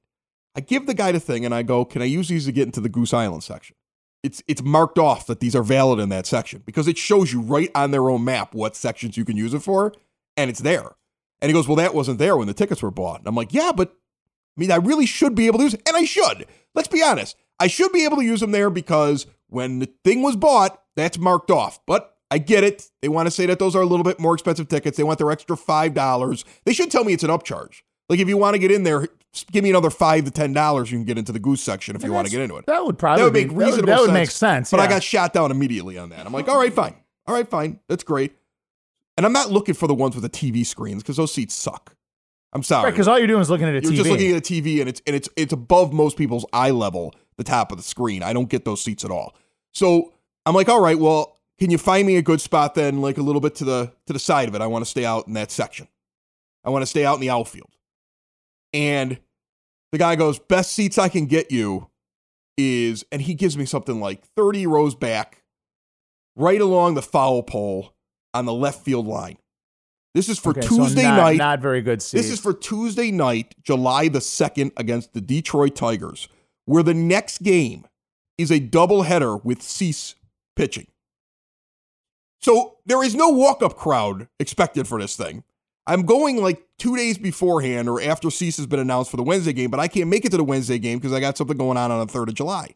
I 0.55 0.61
give 0.61 0.85
the 0.85 0.93
guy 0.93 1.11
the 1.11 1.19
thing, 1.19 1.43
and 1.45 1.53
I 1.53 1.63
go, 1.63 1.83
"Can 1.83 2.03
I 2.03 2.05
use 2.05 2.27
these 2.27 2.45
to 2.45 2.51
get 2.51 2.67
into 2.67 2.79
the 2.79 2.89
Goose 2.89 3.11
Island 3.11 3.43
section?" 3.43 3.75
It's 4.21 4.43
it's 4.47 4.61
marked 4.61 4.99
off 4.99 5.25
that 5.25 5.39
these 5.39 5.55
are 5.55 5.63
valid 5.63 5.99
in 5.99 6.09
that 6.09 6.27
section 6.27 6.61
because 6.63 6.87
it 6.87 6.99
shows 6.99 7.33
you 7.33 7.41
right 7.41 7.71
on 7.73 7.89
their 7.89 8.07
own 8.09 8.23
map 8.23 8.53
what 8.53 8.75
sections 8.75 9.17
you 9.17 9.25
can 9.25 9.35
use 9.35 9.55
it 9.55 9.63
for, 9.63 9.93
and 10.37 10.49
it's 10.49 10.61
there. 10.61 10.91
And 11.41 11.49
he 11.49 11.53
goes, 11.53 11.67
"Well, 11.67 11.75
that 11.77 11.93
wasn't 11.93 12.19
there 12.19 12.37
when 12.37 12.47
the 12.47 12.53
tickets 12.53 12.81
were 12.81 12.91
bought." 12.91 13.19
And 13.19 13.27
I'm 13.27 13.35
like, 13.35 13.53
"Yeah, 13.53 13.71
but 13.75 13.89
I 14.57 14.61
mean, 14.61 14.71
I 14.71 14.77
really 14.77 15.05
should 15.05 15.35
be 15.35 15.47
able 15.47 15.59
to 15.59 15.65
use, 15.65 15.73
and 15.73 15.95
I 15.95 16.05
should. 16.05 16.45
Let's 16.73 16.87
be 16.87 17.03
honest. 17.03 17.35
I 17.59 17.67
should 17.67 17.91
be 17.91 18.03
able 18.05 18.17
to 18.17 18.23
use 18.23 18.39
them 18.39 18.51
there 18.51 18.69
because 18.69 19.27
when 19.47 19.79
the 19.79 19.89
thing 20.03 20.21
was 20.21 20.35
bought, 20.35 20.81
that's 20.95 21.17
marked 21.17 21.51
off. 21.51 21.79
But 21.85 22.15
I 22.31 22.37
get 22.37 22.63
it. 22.63 22.89
They 23.01 23.07
want 23.09 23.27
to 23.27 23.31
say 23.31 23.45
that 23.45 23.59
those 23.59 23.75
are 23.75 23.81
a 23.81 23.85
little 23.85 24.03
bit 24.03 24.19
more 24.19 24.33
expensive 24.33 24.67
tickets. 24.67 24.97
They 24.97 25.03
want 25.03 25.19
their 25.19 25.31
extra 25.31 25.55
five 25.55 25.93
dollars. 25.93 26.43
They 26.65 26.73
should 26.73 26.89
tell 26.91 27.03
me 27.03 27.13
it's 27.13 27.23
an 27.23 27.29
upcharge. 27.29 27.81
Like 28.09 28.19
if 28.19 28.27
you 28.29 28.37
want 28.37 28.53
to 28.55 28.59
get 28.59 28.71
in 28.71 28.83
there, 28.83 29.07
give 29.51 29.63
me 29.63 29.69
another 29.69 29.89
five 29.89 30.25
to 30.25 30.31
ten 30.31 30.53
dollars. 30.53 30.91
You 30.91 30.97
can 30.97 31.05
get 31.05 31.17
into 31.17 31.31
the 31.31 31.39
goose 31.39 31.61
section 31.61 31.95
if 31.95 32.03
you 32.03 32.11
want 32.13 32.27
to 32.27 32.31
get 32.31 32.41
into 32.41 32.55
it. 32.57 32.65
That 32.65 32.85
would 32.85 32.97
probably 32.97 33.21
That 33.21 33.25
would 33.25 33.33
be- 33.33 33.45
make 33.45 33.57
reasonable 33.65 33.87
that 33.87 33.99
would, 33.99 34.05
sense. 34.07 34.13
make 34.13 34.31
sense. 34.31 34.71
But 34.71 34.79
I 34.79 34.87
got 34.87 35.03
shot 35.03 35.33
down 35.33 35.51
immediately 35.51 35.97
on 35.97 36.09
that. 36.09 36.25
I'm 36.25 36.31
like, 36.33 36.47
all 36.47 36.57
right, 36.57 36.73
fine. 36.73 36.95
All 37.27 37.33
right, 37.35 37.47
fine. 37.47 37.79
That's 37.87 38.03
great. 38.03 38.33
And 39.17 39.25
I'm 39.25 39.33
not 39.33 39.49
looking 39.49 39.75
for 39.75 39.87
the 39.87 39.93
ones 39.93 40.15
with 40.15 40.23
the 40.23 40.29
TV 40.29 40.65
screens 40.65 41.01
because 41.01 41.17
those 41.17 41.33
seats 41.33 41.53
suck. 41.53 41.95
I'm 42.53 42.63
sorry. 42.63 42.91
because 42.91 43.07
all 43.07 43.17
you're 43.17 43.27
doing 43.27 43.41
is 43.41 43.49
looking 43.49 43.67
at 43.67 43.75
a 43.75 43.81
You're 43.81 43.91
TV. 43.91 43.95
just 43.95 44.09
looking 44.09 44.31
at 44.31 44.37
a 44.37 44.41
TV 44.41 44.79
and 44.79 44.87
it's 44.87 45.01
and 45.05 45.15
it's 45.15 45.27
it's 45.35 45.51
above 45.51 45.91
most 45.91 46.17
people's 46.17 46.45
eye 46.53 46.71
level, 46.71 47.13
the 47.37 47.43
top 47.43 47.71
of 47.71 47.77
the 47.77 47.83
screen. 47.83 48.23
I 48.23 48.31
don't 48.31 48.49
get 48.49 48.63
those 48.63 48.81
seats 48.81 49.03
at 49.03 49.11
all. 49.11 49.35
So 49.73 50.13
I'm 50.45 50.55
like, 50.55 50.69
all 50.69 50.79
right, 50.79 50.97
well, 50.97 51.37
can 51.59 51.69
you 51.69 51.77
find 51.77 52.07
me 52.07 52.15
a 52.15 52.21
good 52.21 52.39
spot 52.39 52.75
then, 52.75 53.01
like 53.01 53.17
a 53.17 53.21
little 53.21 53.41
bit 53.41 53.55
to 53.55 53.65
the 53.65 53.91
to 54.07 54.13
the 54.13 54.19
side 54.19 54.47
of 54.47 54.55
it? 54.55 54.61
I 54.61 54.67
want 54.67 54.85
to 54.85 54.89
stay 54.89 55.03
out 55.03 55.27
in 55.27 55.33
that 55.33 55.51
section. 55.51 55.89
I 56.63 56.69
want 56.69 56.81
to 56.81 56.87
stay 56.87 57.05
out 57.05 57.15
in 57.15 57.21
the 57.21 57.29
outfield. 57.29 57.75
And 58.73 59.19
the 59.91 59.97
guy 59.97 60.15
goes, 60.15 60.39
best 60.39 60.71
seats 60.71 60.97
I 60.97 61.09
can 61.09 61.25
get 61.27 61.51
you 61.51 61.89
is, 62.57 63.05
and 63.11 63.21
he 63.21 63.33
gives 63.33 63.57
me 63.57 63.65
something 63.65 63.99
like 63.99 64.23
30 64.35 64.65
rows 64.67 64.95
back, 64.95 65.43
right 66.35 66.59
along 66.59 66.95
the 66.95 67.01
foul 67.01 67.43
pole 67.43 67.94
on 68.35 68.45
the 68.45 68.53
left 68.53 68.83
field 68.83 69.07
line. 69.07 69.37
This 70.13 70.29
is 70.29 70.39
for 70.39 70.51
Okay, 70.51 70.61
so 70.61 70.77
Tuesday 70.77 71.03
not, 71.03 71.17
night. 71.17 71.37
Not 71.37 71.59
very 71.59 71.81
good 71.81 72.01
seats. 72.01 72.23
This 72.23 72.31
is 72.31 72.39
for 72.39 72.53
Tuesday 72.53 73.11
night, 73.11 73.55
July 73.63 74.07
the 74.07 74.19
2nd, 74.19 74.71
against 74.77 75.13
the 75.13 75.21
Detroit 75.21 75.75
Tigers, 75.75 76.29
where 76.65 76.83
the 76.83 76.93
next 76.93 77.43
game 77.43 77.85
is 78.37 78.51
a 78.51 78.59
doubleheader 78.59 79.43
with 79.43 79.61
Cease 79.61 80.15
pitching. 80.55 80.87
So 82.41 82.77
there 82.85 83.03
is 83.03 83.15
no 83.15 83.29
walk 83.29 83.61
up 83.63 83.75
crowd 83.75 84.27
expected 84.39 84.87
for 84.87 85.01
this 85.01 85.15
thing. 85.15 85.43
I'm 85.87 86.03
going 86.03 86.37
like 86.37 86.63
two 86.79 86.95
days 86.95 87.17
beforehand 87.17 87.89
or 87.89 88.01
after 88.01 88.31
Cease 88.31 88.57
has 88.57 88.67
been 88.67 88.79
announced 88.79 89.11
for 89.11 89.17
the 89.17 89.23
Wednesday 89.23 89.53
game, 89.53 89.69
but 89.69 89.79
I 89.79 89.87
can't 89.87 90.09
make 90.09 90.25
it 90.25 90.29
to 90.29 90.37
the 90.37 90.43
Wednesday 90.43 90.79
game 90.79 90.97
because 90.97 91.13
I 91.13 91.19
got 91.19 91.37
something 91.37 91.57
going 91.57 91.77
on 91.77 91.91
on 91.91 92.05
the 92.05 92.11
3rd 92.11 92.29
of 92.29 92.33
July. 92.35 92.75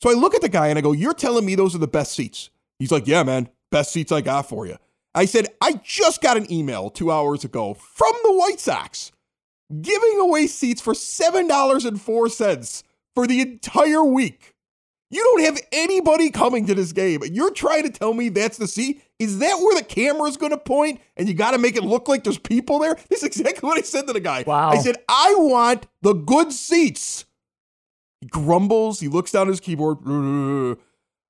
So 0.00 0.10
I 0.10 0.14
look 0.14 0.34
at 0.34 0.42
the 0.42 0.48
guy 0.48 0.68
and 0.68 0.78
I 0.78 0.82
go, 0.82 0.92
You're 0.92 1.14
telling 1.14 1.44
me 1.44 1.54
those 1.54 1.74
are 1.74 1.78
the 1.78 1.88
best 1.88 2.12
seats? 2.12 2.50
He's 2.78 2.92
like, 2.92 3.06
Yeah, 3.06 3.22
man, 3.22 3.48
best 3.70 3.92
seats 3.92 4.12
I 4.12 4.20
got 4.20 4.48
for 4.48 4.66
you. 4.66 4.76
I 5.14 5.24
said, 5.24 5.46
I 5.60 5.80
just 5.82 6.20
got 6.20 6.36
an 6.36 6.50
email 6.52 6.90
two 6.90 7.10
hours 7.10 7.44
ago 7.44 7.74
from 7.74 8.12
the 8.22 8.32
White 8.32 8.60
Sox 8.60 9.10
giving 9.82 10.18
away 10.20 10.46
seats 10.46 10.80
for 10.80 10.94
$7.04 10.94 12.82
for 13.14 13.26
the 13.26 13.40
entire 13.40 14.04
week. 14.04 14.54
You 15.10 15.22
don't 15.22 15.42
have 15.44 15.60
anybody 15.72 16.30
coming 16.30 16.66
to 16.66 16.74
this 16.74 16.92
game. 16.92 17.22
You're 17.32 17.52
trying 17.52 17.84
to 17.84 17.90
tell 17.90 18.12
me 18.12 18.28
that's 18.28 18.58
the 18.58 18.68
seat? 18.68 19.02
Is 19.18 19.38
that 19.38 19.58
where 19.58 19.74
the 19.74 19.84
camera's 19.84 20.36
going 20.36 20.52
to 20.52 20.58
point 20.58 21.00
and 21.16 21.26
you 21.26 21.34
got 21.34 21.52
to 21.52 21.58
make 21.58 21.76
it 21.76 21.82
look 21.82 22.08
like 22.08 22.24
there's 22.24 22.38
people 22.38 22.78
there? 22.78 22.96
This 23.08 23.22
is 23.22 23.24
exactly 23.24 23.66
what 23.66 23.78
I 23.78 23.82
said 23.82 24.06
to 24.06 24.12
the 24.12 24.20
guy. 24.20 24.44
Wow. 24.46 24.70
I 24.70 24.76
said, 24.78 24.96
I 25.08 25.34
want 25.38 25.86
the 26.02 26.12
good 26.12 26.52
seats. 26.52 27.24
He 28.20 28.26
grumbles. 28.26 29.00
He 29.00 29.08
looks 29.08 29.32
down 29.32 29.48
at 29.48 29.50
his 29.50 29.60
keyboard. 29.60 29.98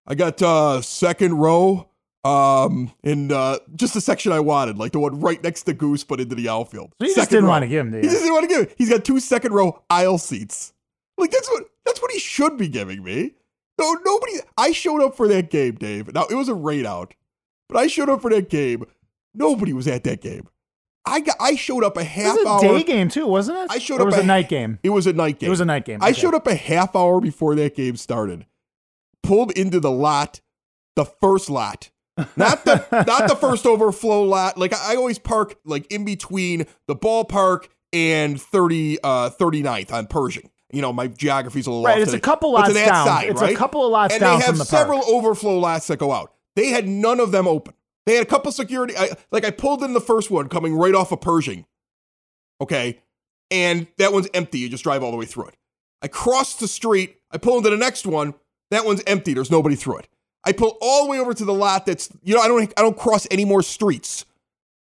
I 0.07 0.15
got 0.17 0.43
uh, 0.43 0.81
second 0.83 1.35
row 1.35 1.89
um, 2.25 2.93
in 3.03 3.31
uh, 3.33 3.59
just 3.77 3.95
the 3.95 4.01
section 4.01 4.33
I 4.33 4.41
wanted, 4.41 4.77
like 4.79 4.93
the 4.93 4.99
one 4.99 5.21
right 5.21 5.43
next 5.43 5.63
to 5.65 5.73
Goose, 5.73 6.05
but 6.05 6.21
into 6.21 6.35
the 6.35 6.49
outfield. 6.49 6.93
So 7.01 7.07
you 7.09 7.15
just 7.15 7.31
didn't 7.31 7.45
row. 7.45 7.51
want 7.51 7.63
to 7.63 7.69
give 7.69 7.87
him 7.87 7.93
He 7.93 8.03
just 8.03 8.19
didn't 8.21 8.33
want 8.35 8.43
to 8.45 8.49
give 8.49 8.63
it. 8.63 8.75
He's 8.77 8.91
got 8.91 9.05
two 9.05 9.21
second 9.21 9.53
row 9.53 9.83
aisle 9.89 10.19
seats. 10.19 10.73
Like 11.17 11.31
that's 11.31 11.49
what 11.49 11.65
that's 11.85 12.01
what 12.03 12.11
he 12.13 12.19
should 12.19 12.57
be 12.57 12.69
giving 12.69 13.03
me. 13.03 13.33
No, 13.81 13.93
nobody. 14.05 14.33
I 14.57 14.73
showed 14.73 15.03
up 15.03 15.17
for 15.17 15.29
that 15.29 15.51
game, 15.51 15.77
Dave. 15.77 16.13
Now 16.13 16.27
it 16.29 16.35
was 16.35 16.49
a 16.49 16.55
rain 16.55 16.85
out, 16.87 17.15
but 17.69 17.79
I 17.79 17.87
showed 17.87 18.09
up 18.09 18.21
for 18.23 18.31
that 18.31 18.49
game. 18.51 18.85
Nobody 19.35 19.73
was 19.73 19.87
at 19.89 20.05
that 20.05 20.21
game. 20.21 20.49
I 21.07 21.21
got. 21.21 21.37
I 21.41 21.55
showed 21.55 21.85
up 21.85 21.97
a 21.97 22.01
It 22.01 22.07
half 22.07 22.37
was 22.37 22.45
a 22.45 22.49
hour. 22.49 22.61
day 22.61 22.83
game 22.83 23.09
too, 23.09 23.27
wasn't 23.27 23.59
it? 23.59 23.71
I 23.71 23.79
showed 23.79 24.01
Or 24.01 24.03
up 24.03 24.07
was 24.07 24.17
a 24.17 24.21
a 24.21 24.25
night 24.25 24.49
game. 24.49 24.79
It 24.83 24.91
was 24.91 25.07
a 25.07 25.13
night 25.13 25.39
game. 25.39 25.47
It 25.47 25.51
was 25.51 25.61
a 25.61 25.65
night 25.65 25.85
game. 25.85 26.03
I 26.03 26.11
okay. 26.11 26.21
showed 26.21 26.35
up 26.35 26.47
a 26.47 26.55
half 26.55 26.95
hour 26.95 27.21
before 27.21 27.55
that 27.55 27.75
game 27.77 27.97
started. 27.97 28.45
Pulled 29.23 29.53
into 29.53 29.81
the 29.81 29.91
lot, 29.91 30.41
the 30.97 31.05
first 31.05 31.49
lot. 31.49 31.91
Not 32.37 32.65
the 32.65 32.85
not 33.07 33.29
the 33.29 33.37
first 33.37 33.67
overflow 33.67 34.23
lot. 34.25 34.59
Like 34.59 34.75
I 34.75 34.97
always 34.97 35.19
park 35.19 35.57
like 35.65 35.91
in 35.93 36.05
between 36.05 36.67
the 36.87 36.97
ballpark 36.97 37.69
and 37.93 38.41
30 38.41 38.99
uh 39.03 39.31
39th 39.31 39.93
on 39.93 40.07
Pershing. 40.07 40.51
You 40.73 40.83
know, 40.83 40.93
my 40.93 41.07
geography's 41.07 41.67
a 41.67 41.71
little 41.71 41.85
Right, 41.85 41.97
off 41.97 42.03
it's 42.03 42.13
a 42.13 42.21
couple 42.21 42.53
lots 42.53 42.75
down. 42.75 43.07
side, 43.07 43.29
It's 43.31 43.41
a 43.41 43.55
couple 43.55 43.85
of 43.87 43.91
lots 43.91 44.13
and 44.13 44.21
down 44.21 44.39
they 44.39 44.45
have 44.45 44.57
from 44.57 44.59
the 44.59 44.65
park. 44.67 44.81
several 44.83 45.05
overflow 45.07 45.59
lots 45.59 45.87
that 45.87 45.99
go 45.99 46.13
out. 46.13 46.33
They 46.57 46.69
had 46.69 46.87
none 46.87 47.21
of 47.21 47.31
them 47.31 47.47
open. 47.49 47.75
They 48.05 48.15
had 48.15 48.23
a 48.23 48.29
couple 48.29 48.51
security. 48.53 48.95
I, 48.97 49.11
like 49.31 49.45
I 49.45 49.51
pulled 49.51 49.83
in 49.83 49.93
the 49.93 50.01
first 50.01 50.31
one 50.31 50.49
coming 50.49 50.75
right 50.75 50.95
off 50.95 51.13
of 51.13 51.21
Pershing. 51.21 51.65
Okay, 52.61 53.01
and 53.51 53.87
that 53.99 54.13
one's 54.13 54.29
empty. 54.35 54.59
You 54.59 54.69
just 54.69 54.85
drive 54.85 55.03
all 55.03 55.11
the 55.11 55.17
way 55.17 55.25
through 55.27 55.47
it. 55.49 55.57
I 56.03 56.09
cross 56.09 56.57
the 56.57 56.69
street. 56.69 57.17
I 57.31 57.39
pull 57.39 57.57
into 57.59 57.71
the 57.71 57.77
next 57.77 58.07
one. 58.07 58.35
That 58.71 58.85
one's 58.85 59.03
empty. 59.07 59.35
There's 59.35 59.51
nobody 59.51 59.75
through 59.77 59.99
it. 59.99 60.09
I 60.49 60.53
pull 60.53 60.79
all 60.81 61.05
the 61.05 61.11
way 61.11 61.19
over 61.19 61.35
to 61.35 61.45
the 61.45 61.53
lot 61.53 61.85
that's 61.85 62.09
you 62.23 62.35
know 62.35 62.41
I 62.41 62.49
don't 62.49 62.73
I 62.79 62.83
don't 62.83 62.97
cross 62.97 63.27
any 63.31 63.45
more 63.45 63.63
streets, 63.63 64.25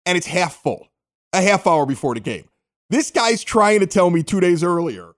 and 0.07 0.17
it's 0.17 0.27
half 0.27 0.55
full. 0.63 0.89
A 1.35 1.43
half 1.43 1.67
hour 1.67 1.85
before 1.85 2.15
the 2.15 2.21
game. 2.21 2.49
This 2.89 3.11
guy's 3.11 3.45
trying 3.45 3.81
to 3.81 3.87
tell 3.87 4.09
me 4.09 4.23
two 4.23 4.41
days 4.41 4.65
earlier 4.65 5.15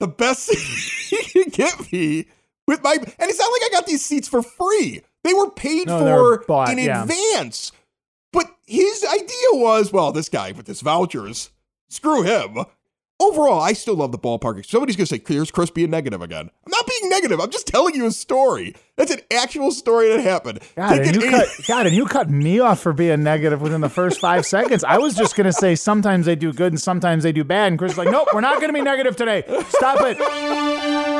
the 0.00 0.08
best 0.08 0.52
he 1.10 1.44
can 1.44 1.50
get 1.50 1.92
me 1.92 2.26
with 2.66 2.82
my 2.82 2.92
and 2.92 3.06
it's 3.30 3.38
not 3.38 3.52
like 3.52 3.62
I 3.62 3.68
got 3.72 3.86
these 3.86 4.04
seats 4.04 4.28
for 4.28 4.42
free. 4.42 5.02
They 5.24 5.34
were 5.34 5.50
paid 5.50 5.86
No, 5.86 6.02
were 6.04 6.38
for 6.38 6.44
bought, 6.46 6.70
in 6.70 6.78
yeah. 6.78 7.02
advance. 7.02 7.72
But 8.32 8.54
his 8.66 9.04
idea 9.04 9.48
was, 9.52 9.92
well, 9.92 10.12
this 10.12 10.28
guy 10.28 10.52
with 10.52 10.66
his 10.66 10.80
vouchers, 10.80 11.50
screw 11.88 12.22
him. 12.22 12.64
Overall, 13.20 13.60
I 13.60 13.72
still 13.72 13.96
love 13.96 14.12
the 14.12 14.18
ballpark. 14.18 14.64
Somebody's 14.64 14.94
gonna 14.94 15.06
say, 15.06 15.20
"Here's 15.26 15.50
Chris 15.50 15.70
being 15.70 15.90
negative 15.90 16.22
again." 16.22 16.50
I'm 16.66 16.70
not 16.70 16.86
being 16.86 17.10
negative. 17.10 17.40
I'm 17.40 17.50
just 17.50 17.66
telling 17.66 17.96
you 17.96 18.06
a 18.06 18.12
story. 18.12 18.76
That's 18.96 19.10
an 19.10 19.20
actual 19.32 19.72
story 19.72 20.08
that 20.10 20.20
happened. 20.20 20.60
God, 20.76 21.00
and 21.00 21.16
you 21.16 21.22
eight- 21.24 21.30
cut 21.30 21.48
God, 21.66 21.86
and 21.88 21.96
you 21.96 22.06
cut 22.06 22.30
me 22.30 22.60
off 22.60 22.78
for 22.80 22.92
being 22.92 23.24
negative 23.24 23.60
within 23.60 23.80
the 23.80 23.88
first 23.88 24.20
five 24.20 24.46
seconds. 24.56 24.84
I 24.84 24.98
was 24.98 25.14
just 25.16 25.34
gonna 25.34 25.52
say 25.52 25.74
sometimes 25.74 26.26
they 26.26 26.36
do 26.36 26.52
good 26.52 26.72
and 26.72 26.80
sometimes 26.80 27.24
they 27.24 27.32
do 27.32 27.42
bad, 27.42 27.72
and 27.72 27.78
Chris 27.78 27.96
like, 27.98 28.08
nope, 28.10 28.28
we're 28.32 28.40
not 28.40 28.60
gonna 28.60 28.72
be 28.72 28.82
negative 28.82 29.16
today. 29.16 29.42
Stop 29.68 29.98
it. 30.02 31.17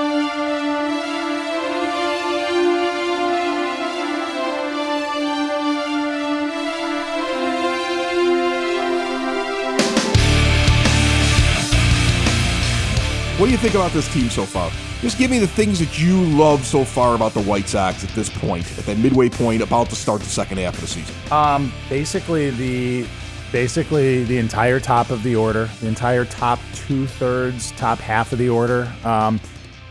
What 13.39 13.47
do 13.47 13.53
you 13.53 13.59
think 13.59 13.75
about 13.75 13.93
this 13.93 14.13
team 14.13 14.31
so 14.31 14.45
far? 14.45 14.69
Just 15.01 15.17
give 15.17 15.31
me 15.31 15.39
the 15.39 15.47
things 15.47 15.79
that 15.79 15.97
you 15.97 16.25
love 16.25 16.67
so 16.67 16.85
far 16.85 17.15
about 17.15 17.35
the 17.35 17.43
White 17.43 17.69
Sox 17.69 18.03
at 18.03 18.11
this 18.11 18.29
point, 18.29 18.67
at 18.77 18.85
that 18.87 18.99
midway 18.99 19.29
point, 19.29 19.63
about 19.63 19.89
to 19.91 19.95
start 19.95 20.23
the 20.23 20.29
second 20.29 20.59
half 20.59 20.75
of 20.75 20.81
the 20.81 20.89
season. 20.89 21.15
Um, 21.31 21.73
basically 21.89 22.51
the 22.51 23.07
basically 23.53 24.25
the 24.25 24.39
entire 24.39 24.81
top 24.81 25.11
of 25.11 25.23
the 25.23 25.37
order, 25.37 25.71
the 25.81 25.87
entire 25.87 26.25
top 26.25 26.59
two 26.75 27.07
thirds, 27.07 27.71
top 27.73 28.01
half 28.01 28.33
of 28.33 28.41
the 28.41 28.49
order. 28.49 28.93
Um, 29.05 29.39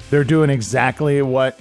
they're 0.10 0.25
doing 0.25 0.50
exactly 0.50 1.22
what 1.22 1.58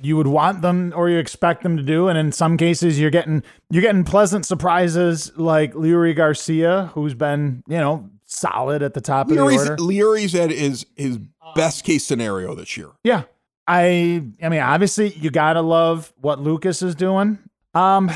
you 0.00 0.16
would 0.16 0.28
want 0.28 0.62
them 0.62 0.92
or 0.94 1.10
you 1.10 1.18
expect 1.18 1.64
them 1.64 1.76
to 1.76 1.82
do, 1.82 2.06
and 2.06 2.16
in 2.16 2.30
some 2.30 2.56
cases 2.56 3.00
you're 3.00 3.10
getting 3.10 3.42
you're 3.70 3.82
getting 3.82 4.04
pleasant 4.04 4.46
surprises 4.46 5.36
like 5.36 5.74
Leury 5.74 6.14
Garcia, 6.14 6.92
who's 6.94 7.14
been 7.14 7.64
you 7.66 7.78
know 7.78 8.08
solid 8.28 8.82
at 8.82 8.94
the 8.94 9.00
top 9.00 9.28
of 9.28 9.36
the 9.36 9.42
Leury's, 9.42 9.68
order. 9.68 9.82
Leury's 9.82 10.34
at 10.34 10.50
his 10.50 10.86
his 10.96 11.18
best 11.54 11.84
case 11.84 12.04
scenario 12.04 12.54
this 12.54 12.76
year. 12.76 12.90
Yeah. 13.02 13.24
I 13.66 14.24
I 14.42 14.48
mean, 14.48 14.60
obviously 14.60 15.12
you 15.14 15.30
gotta 15.30 15.60
love 15.60 16.12
what 16.16 16.40
Lucas 16.40 16.82
is 16.82 16.94
doing. 16.94 17.38
Um, 17.74 18.10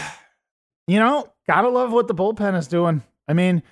you 0.86 0.98
know, 0.98 1.28
gotta 1.46 1.68
love 1.68 1.92
what 1.92 2.08
the 2.08 2.14
bullpen 2.14 2.56
is 2.56 2.68
doing. 2.68 3.02
I 3.28 3.32
mean, 3.32 3.62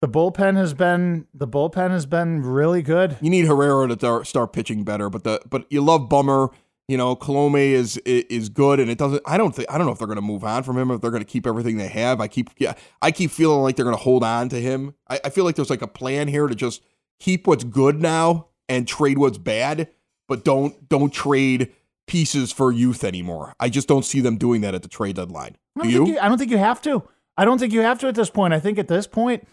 the 0.00 0.08
bullpen 0.08 0.56
has 0.56 0.74
been 0.74 1.26
the 1.34 1.48
bullpen 1.48 1.90
has 1.90 2.06
been 2.06 2.42
really 2.42 2.82
good. 2.82 3.16
You 3.20 3.30
need 3.30 3.46
Herrera 3.46 3.94
to 3.94 4.24
start 4.24 4.52
pitching 4.52 4.84
better, 4.84 5.10
but 5.10 5.24
the 5.24 5.40
but 5.48 5.66
you 5.70 5.80
love 5.80 6.08
Bummer. 6.08 6.50
You 6.90 6.96
know, 6.96 7.14
Colome 7.14 7.70
is 7.70 7.98
is 7.98 8.48
good, 8.48 8.80
and 8.80 8.90
it 8.90 8.98
doesn't. 8.98 9.22
I 9.24 9.38
don't 9.38 9.54
think 9.54 9.70
I 9.70 9.78
don't 9.78 9.86
know 9.86 9.92
if 9.92 9.98
they're 9.98 10.08
going 10.08 10.16
to 10.16 10.22
move 10.22 10.42
on 10.42 10.64
from 10.64 10.76
him. 10.76 10.90
If 10.90 11.00
they're 11.00 11.12
going 11.12 11.22
to 11.22 11.28
keep 11.28 11.46
everything 11.46 11.76
they 11.76 11.86
have, 11.86 12.20
I 12.20 12.26
keep 12.26 12.50
yeah, 12.58 12.74
I 13.00 13.12
keep 13.12 13.30
feeling 13.30 13.62
like 13.62 13.76
they're 13.76 13.84
going 13.84 13.96
to 13.96 14.02
hold 14.02 14.24
on 14.24 14.48
to 14.48 14.60
him. 14.60 14.96
I, 15.08 15.20
I 15.26 15.30
feel 15.30 15.44
like 15.44 15.54
there's 15.54 15.70
like 15.70 15.82
a 15.82 15.86
plan 15.86 16.26
here 16.26 16.48
to 16.48 16.54
just 16.56 16.82
keep 17.20 17.46
what's 17.46 17.62
good 17.62 18.00
now 18.00 18.48
and 18.68 18.88
trade 18.88 19.18
what's 19.18 19.38
bad, 19.38 19.88
but 20.26 20.44
don't 20.44 20.88
don't 20.88 21.12
trade 21.12 21.72
pieces 22.08 22.50
for 22.50 22.72
youth 22.72 23.04
anymore. 23.04 23.54
I 23.60 23.68
just 23.68 23.86
don't 23.86 24.04
see 24.04 24.20
them 24.20 24.36
doing 24.36 24.62
that 24.62 24.74
at 24.74 24.82
the 24.82 24.88
trade 24.88 25.14
deadline. 25.14 25.56
Do 25.80 25.88
you? 25.88 26.06
you, 26.08 26.18
I 26.18 26.28
don't 26.28 26.38
think 26.38 26.50
you 26.50 26.58
have 26.58 26.82
to. 26.82 27.04
I 27.36 27.44
don't 27.44 27.58
think 27.58 27.72
you 27.72 27.82
have 27.82 28.00
to 28.00 28.08
at 28.08 28.16
this 28.16 28.30
point. 28.30 28.52
I 28.52 28.58
think 28.58 28.80
at 28.80 28.88
this 28.88 29.06
point, 29.06 29.46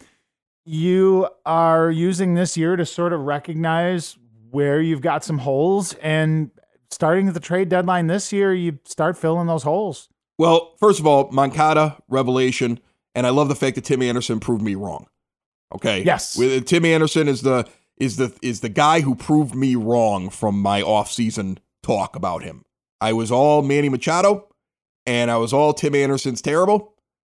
you 0.66 1.28
are 1.46 1.92
using 1.92 2.34
this 2.34 2.58
year 2.58 2.76
to 2.76 2.84
sort 2.84 3.14
of 3.14 3.22
recognize 3.22 4.18
where 4.50 4.82
you've 4.82 5.02
got 5.02 5.24
some 5.24 5.38
holes, 5.38 5.94
and 6.02 6.50
starting 6.92 7.28
at 7.28 7.34
the 7.34 7.40
trade 7.40 7.70
deadline 7.70 8.08
this 8.08 8.32
year, 8.32 8.54
you 8.54 8.80
start 8.86 9.18
filling 9.18 9.48
those 9.48 9.64
holes. 9.64 10.10
Well, 10.38 10.76
first 10.80 11.00
of 11.00 11.08
all, 11.08 11.30
Moncada 11.32 11.98
revelation, 12.08 12.80
and 13.16 13.26
I 13.26 13.32
love 13.32 13.48
the 13.50 13.56
fact 13.56 13.76
that 13.76 13.86
Tim 13.86 14.02
Anderson 14.02 14.40
proved 14.40 14.62
me 14.62 14.76
wrong. 14.76 15.08
Okay. 15.74 16.04
Yes. 16.04 16.38
With, 16.38 16.62
uh, 16.62 16.66
Tim 16.66 16.86
Anderson 16.86 17.28
is 17.28 17.42
the 17.42 17.68
is 17.98 18.18
the 18.18 18.36
is 18.42 18.62
the 18.62 18.70
guy 18.70 19.02
who 19.02 19.16
proved 19.16 19.56
me 19.56 19.76
wrong 19.76 20.30
from 20.30 20.62
my 20.62 20.82
offseason 20.82 21.58
talk 21.84 22.16
about 22.16 22.44
him. 22.44 22.64
I 23.02 23.14
was 23.14 23.32
all 23.32 23.62
Manny 23.62 23.90
Machado, 23.90 24.48
and 25.06 25.30
I 25.30 25.38
was 25.38 25.54
all 25.54 25.74
Tim 25.74 25.96
Anderson's 25.96 26.42
terrible, 26.42 26.94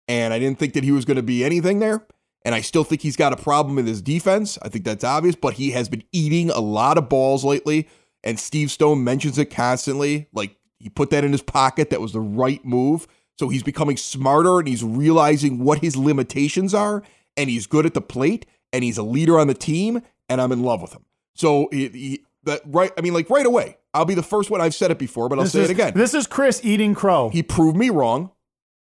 and 0.07 0.33
I 0.33 0.39
didn't 0.39 0.59
think 0.59 0.73
that 0.73 0.83
he 0.83 0.91
was 0.91 1.05
going 1.05 1.17
to 1.17 1.23
be 1.23 1.43
anything 1.43 1.79
there. 1.79 2.05
And 2.43 2.55
I 2.55 2.61
still 2.61 2.83
think 2.83 3.01
he's 3.01 3.15
got 3.15 3.33
a 3.33 3.37
problem 3.37 3.77
in 3.77 3.85
his 3.85 4.01
defense. 4.01 4.57
I 4.63 4.69
think 4.69 4.83
that's 4.83 5.03
obvious, 5.03 5.35
but 5.35 5.53
he 5.53 5.71
has 5.71 5.89
been 5.89 6.03
eating 6.11 6.49
a 6.49 6.59
lot 6.59 6.97
of 6.97 7.07
balls 7.07 7.45
lately. 7.45 7.87
And 8.23 8.39
Steve 8.39 8.71
Stone 8.71 9.03
mentions 9.03 9.37
it 9.37 9.45
constantly. 9.45 10.27
Like 10.33 10.55
he 10.79 10.89
put 10.89 11.09
that 11.11 11.23
in 11.23 11.31
his 11.31 11.41
pocket. 11.41 11.89
That 11.89 12.01
was 12.01 12.13
the 12.13 12.19
right 12.19 12.63
move. 12.63 13.07
So 13.39 13.49
he's 13.49 13.63
becoming 13.63 13.97
smarter 13.97 14.59
and 14.59 14.67
he's 14.67 14.83
realizing 14.83 15.59
what 15.59 15.79
his 15.79 15.95
limitations 15.95 16.73
are. 16.73 17.03
And 17.37 17.49
he's 17.49 17.67
good 17.67 17.85
at 17.85 17.93
the 17.93 18.01
plate 18.01 18.45
and 18.73 18.83
he's 18.83 18.97
a 18.97 19.03
leader 19.03 19.39
on 19.39 19.47
the 19.47 19.53
team. 19.53 20.01
And 20.29 20.39
I'm 20.39 20.51
in 20.51 20.63
love 20.63 20.81
with 20.81 20.93
him. 20.93 21.05
So 21.35 21.67
he, 21.71 21.87
he 21.87 22.25
that 22.43 22.61
right. 22.65 22.91
I 22.97 23.01
mean, 23.01 23.13
like 23.13 23.29
right 23.29 23.45
away. 23.45 23.77
I'll 23.93 24.05
be 24.05 24.15
the 24.15 24.23
first 24.23 24.49
one. 24.49 24.61
I've 24.61 24.75
said 24.75 24.91
it 24.91 24.97
before, 24.97 25.27
but 25.27 25.37
I'll 25.37 25.43
This 25.43 25.53
say 25.53 25.61
is, 25.61 25.69
it 25.69 25.73
again. 25.73 25.93
This 25.95 26.13
is 26.13 26.27
Chris 26.27 26.61
eating 26.63 26.95
crow. 26.95 27.29
He 27.29 27.43
proved 27.43 27.75
me 27.75 27.89
wrong, 27.89 28.31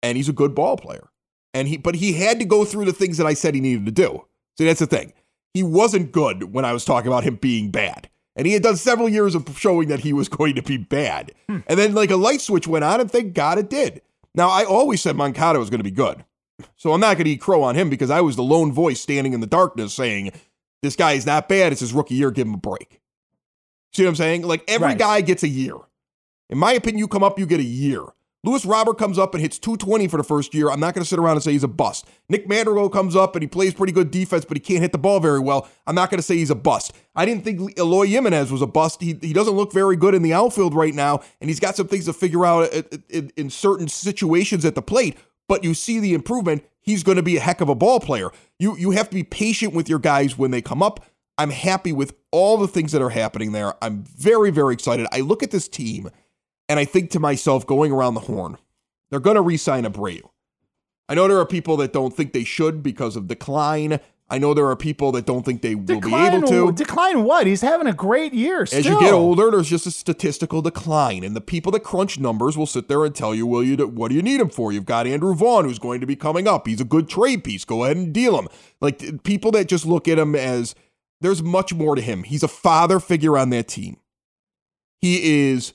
and 0.03 0.17
he's 0.17 0.27
a 0.27 0.33
good 0.33 0.53
ball 0.53 0.75
player. 0.75 1.09
And 1.53 1.67
he, 1.67 1.77
but 1.77 1.95
he 1.95 2.13
had 2.13 2.39
to 2.39 2.45
go 2.45 2.65
through 2.65 2.85
the 2.85 2.93
things 2.93 3.17
that 3.17 3.25
I 3.25 3.33
said 3.33 3.55
he 3.55 3.61
needed 3.61 3.85
to 3.85 3.91
do. 3.91 4.25
See, 4.57 4.65
that's 4.65 4.81
the 4.81 4.85
thing. 4.85 5.13
He 5.53 5.63
wasn't 5.63 6.11
good 6.11 6.53
when 6.53 6.65
I 6.65 6.73
was 6.73 6.83
talking 6.83 7.07
about 7.07 7.23
him 7.23 7.35
being 7.35 7.71
bad, 7.71 8.09
and 8.37 8.47
he 8.47 8.53
had 8.53 8.63
done 8.63 8.77
several 8.77 9.09
years 9.09 9.35
of 9.35 9.57
showing 9.59 9.89
that 9.89 9.99
he 10.01 10.13
was 10.13 10.29
going 10.29 10.55
to 10.55 10.61
be 10.61 10.77
bad. 10.77 11.33
Hmm. 11.49 11.59
And 11.67 11.77
then 11.77 11.93
like 11.93 12.11
a 12.11 12.15
light 12.15 12.39
switch 12.39 12.67
went 12.67 12.85
on, 12.85 13.01
and 13.01 13.11
thank 13.11 13.33
God 13.33 13.57
it 13.57 13.69
did. 13.69 14.01
Now 14.33 14.47
I 14.49 14.63
always 14.63 15.01
said 15.01 15.17
Moncada 15.17 15.59
was 15.59 15.69
going 15.69 15.79
to 15.79 15.83
be 15.83 15.91
good, 15.91 16.23
so 16.77 16.93
I'm 16.93 17.01
not 17.01 17.17
going 17.17 17.25
to 17.25 17.31
eat 17.31 17.41
crow 17.41 17.63
on 17.63 17.75
him 17.75 17.89
because 17.89 18.09
I 18.11 18.21
was 18.21 18.35
the 18.37 18.43
lone 18.43 18.71
voice 18.71 19.01
standing 19.01 19.33
in 19.33 19.41
the 19.41 19.47
darkness 19.47 19.93
saying, 19.93 20.31
"This 20.81 20.95
guy 20.95 21.13
is 21.13 21.25
not 21.25 21.49
bad. 21.49 21.71
It's 21.71 21.81
his 21.81 21.91
rookie 21.93 22.15
year. 22.15 22.31
Give 22.31 22.47
him 22.47 22.53
a 22.53 22.57
break." 22.57 23.01
See 23.93 24.03
what 24.03 24.09
I'm 24.09 24.15
saying? 24.15 24.43
Like 24.43 24.63
every 24.67 24.89
Right. 24.89 24.97
guy 24.97 25.21
gets 25.21 25.43
a 25.43 25.47
year. 25.47 25.75
In 26.49 26.57
my 26.57 26.73
opinion, 26.73 26.99
you 26.99 27.07
come 27.07 27.23
up, 27.23 27.39
you 27.39 27.45
get 27.45 27.59
a 27.59 27.63
year. 27.63 28.03
Luis 28.47 28.65
Robert 28.65 28.97
comes 28.97 29.19
up 29.19 29.33
and 29.33 29.41
hits 29.41 29.59
220 29.59 30.07
for 30.07 30.15
the 30.15 30.23
first 30.23 30.53
year. 30.53 30.69
I'm 30.71 30.79
not 30.79 30.93
going 30.93 31.03
to 31.03 31.07
sit 31.07 31.19
around 31.19 31.33
and 31.33 31.43
say 31.43 31.51
he's 31.51 31.65
a 31.65 31.67
bust. 31.67 32.07
Nick 32.29 32.47
Madrigal 32.47 32.89
comes 32.89 33.13
up 33.13 33.35
and 33.35 33.43
he 33.43 33.47
plays 33.47 33.73
pretty 33.73 33.91
good 33.91 34.09
defense, 34.09 34.45
but 34.45 34.55
he 34.55 34.61
can't 34.61 34.79
hit 34.81 34.93
the 34.93 34.97
ball 34.97 35.19
very 35.19 35.41
well. 35.41 35.67
I'm 35.85 35.95
not 35.95 36.09
going 36.09 36.19
to 36.19 36.23
say 36.23 36.37
he's 36.37 36.49
a 36.49 36.55
bust. 36.55 36.93
I 37.13 37.25
didn't 37.25 37.43
think 37.43 37.77
Eloy 37.77 38.07
Jimenez 38.07 38.49
was 38.49 38.61
a 38.61 38.65
bust. 38.67 39.01
He, 39.01 39.19
he 39.21 39.33
doesn't 39.33 39.53
look 39.53 39.73
very 39.73 39.97
good 39.97 40.15
in 40.15 40.21
the 40.21 40.31
outfield 40.31 40.73
right 40.73 40.93
now, 40.93 41.19
and 41.41 41.49
he's 41.49 41.59
got 41.59 41.75
some 41.75 41.89
things 41.89 42.05
to 42.05 42.13
figure 42.13 42.45
out 42.45 42.71
at- 42.73 42.93
in, 43.09 43.33
in 43.35 43.49
certain 43.49 43.89
situations 43.89 44.63
at 44.63 44.75
the 44.75 44.81
plate. 44.81 45.17
But 45.49 45.65
you 45.65 45.73
see 45.73 45.99
the 45.99 46.13
improvement. 46.13 46.63
He's 46.79 47.03
going 47.03 47.17
to 47.17 47.23
be 47.23 47.35
a 47.35 47.41
heck 47.41 47.59
of 47.59 47.67
a 47.67 47.75
ball 47.75 47.99
player. 47.99 48.31
You 48.59 48.77
you 48.77 48.91
have 48.91 49.09
to 49.09 49.15
be 49.15 49.23
patient 49.23 49.73
with 49.73 49.89
your 49.89 49.99
guys 49.99 50.37
when 50.37 50.51
they 50.51 50.61
come 50.61 50.81
up. 50.81 51.03
I'm 51.37 51.49
happy 51.49 51.91
with 51.91 52.15
all 52.31 52.55
the 52.55 52.67
things 52.69 52.93
that 52.93 53.01
are 53.01 53.09
happening 53.09 53.51
there. 53.51 53.73
I'm 53.81 54.03
very 54.03 54.51
very 54.51 54.73
excited. 54.73 55.05
I 55.11 55.19
look 55.19 55.43
at 55.43 55.51
this 55.51 55.67
team 55.67 56.09
and 56.69 56.79
I 56.79 56.85
think 56.85 57.11
to 57.11 57.19
myself, 57.19 57.65
going 57.65 57.91
around 57.91 58.13
the 58.13 58.21
horn, 58.21 58.57
they're 59.09 59.19
going 59.19 59.35
to 59.35 59.41
re 59.41 59.57
sign 59.57 59.83
Abreu. 59.83 60.21
I 61.09 61.15
know 61.15 61.27
there 61.27 61.39
are 61.39 61.45
people 61.45 61.77
that 61.77 61.93
don't 61.93 62.13
think 62.13 62.33
they 62.33 62.43
should 62.43 62.83
because 62.83 63.15
of 63.15 63.27
decline. 63.27 63.99
I 64.29 64.39
know 64.39 64.53
there 64.53 64.67
are 64.67 64.75
people 64.75 65.13
that 65.13 65.25
don't 65.25 65.45
think 65.45 65.61
they 65.61 65.73
will 65.73 65.85
Decline, 65.85 66.31
be 66.31 66.37
able 66.37 66.47
to. 66.49 66.73
decline 66.73 67.23
what? 67.23 67.47
He's 67.47 67.61
having 67.61 67.87
a 67.87 67.93
great 67.93 68.33
year. 68.33 68.63
As 68.63 68.85
you 68.85 68.99
get 68.99 69.13
older, 69.13 69.49
there's 69.51 69.69
just 69.69 69.87
a 69.87 69.91
statistical 69.91 70.61
decline, 70.61 71.23
and 71.23 71.33
the 71.33 71.39
people 71.39 71.71
that 71.71 71.79
crunch 71.85 72.19
numbers 72.19 72.57
will 72.57 72.65
sit 72.65 72.89
there 72.89 73.05
and 73.05 73.15
tell 73.15 73.33
you, 73.33 73.47
"Well, 73.47 73.63
you 73.63 73.77
what 73.87 74.09
do 74.09 74.15
you 74.15 74.21
need 74.21 74.41
him 74.41 74.49
for? 74.49 74.73
You've 74.73 74.85
got 74.85 75.07
Andrew 75.07 75.33
Vaughn, 75.33 75.63
who's 75.63 75.79
going 75.79 76.01
to 76.01 76.05
be 76.05 76.17
coming 76.17 76.45
up. 76.45 76.67
He's 76.67 76.81
a 76.81 76.85
good 76.85 77.07
trade 77.07 77.45
piece. 77.45 77.63
Go 77.63 77.85
ahead 77.85 77.95
and 77.95 78.11
deal 78.11 78.37
him." 78.37 78.49
Like 78.81 79.23
people 79.23 79.51
that 79.51 79.69
just 79.69 79.85
look 79.85 80.09
at 80.09 80.19
him 80.19 80.35
as 80.35 80.75
there's 81.21 81.41
much 81.41 81.73
more 81.73 81.95
to 81.95 82.01
him. 82.01 82.23
He's 82.23 82.43
a 82.43 82.49
father 82.49 82.99
figure 82.99 83.37
on 83.37 83.49
that 83.51 83.69
team. 83.69 83.95
He 84.99 85.51
is 85.51 85.71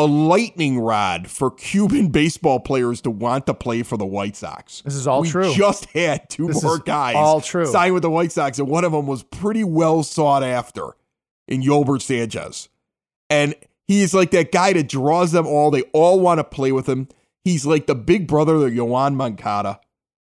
a 0.00 0.06
lightning 0.06 0.78
rod 0.80 1.28
for 1.28 1.50
Cuban 1.50 2.08
baseball 2.08 2.58
players 2.58 3.02
to 3.02 3.10
want 3.10 3.44
to 3.46 3.54
play 3.54 3.82
for 3.82 3.98
the 3.98 4.06
White 4.06 4.34
Sox. 4.34 4.80
This 4.80 4.94
is 4.94 5.06
all 5.06 5.20
we 5.20 5.28
true. 5.28 5.52
just 5.52 5.84
had 5.86 6.28
two 6.30 6.46
This 6.46 6.62
more 6.62 6.78
guys 6.78 7.16
all 7.16 7.42
true. 7.42 7.66
sign 7.66 7.92
with 7.92 8.02
the 8.02 8.10
White 8.10 8.32
Sox, 8.32 8.58
and 8.58 8.66
one 8.66 8.84
of 8.84 8.92
them 8.92 9.06
was 9.06 9.22
pretty 9.22 9.62
well 9.62 10.02
sought 10.02 10.42
after 10.42 10.96
in 11.46 11.62
Yolbert 11.62 12.00
Sanchez. 12.00 12.70
And 13.28 13.54
he's 13.86 14.14
like 14.14 14.30
that 14.30 14.52
guy 14.52 14.72
that 14.72 14.88
draws 14.88 15.32
them 15.32 15.46
all. 15.46 15.70
They 15.70 15.82
all 15.92 16.18
want 16.18 16.38
to 16.38 16.44
play 16.44 16.72
with 16.72 16.88
him. 16.88 17.08
He's 17.44 17.66
like 17.66 17.86
the 17.86 17.94
big 17.94 18.26
brother 18.26 18.54
of 18.54 18.72
Yoan 18.72 19.14
Moncada. 19.14 19.80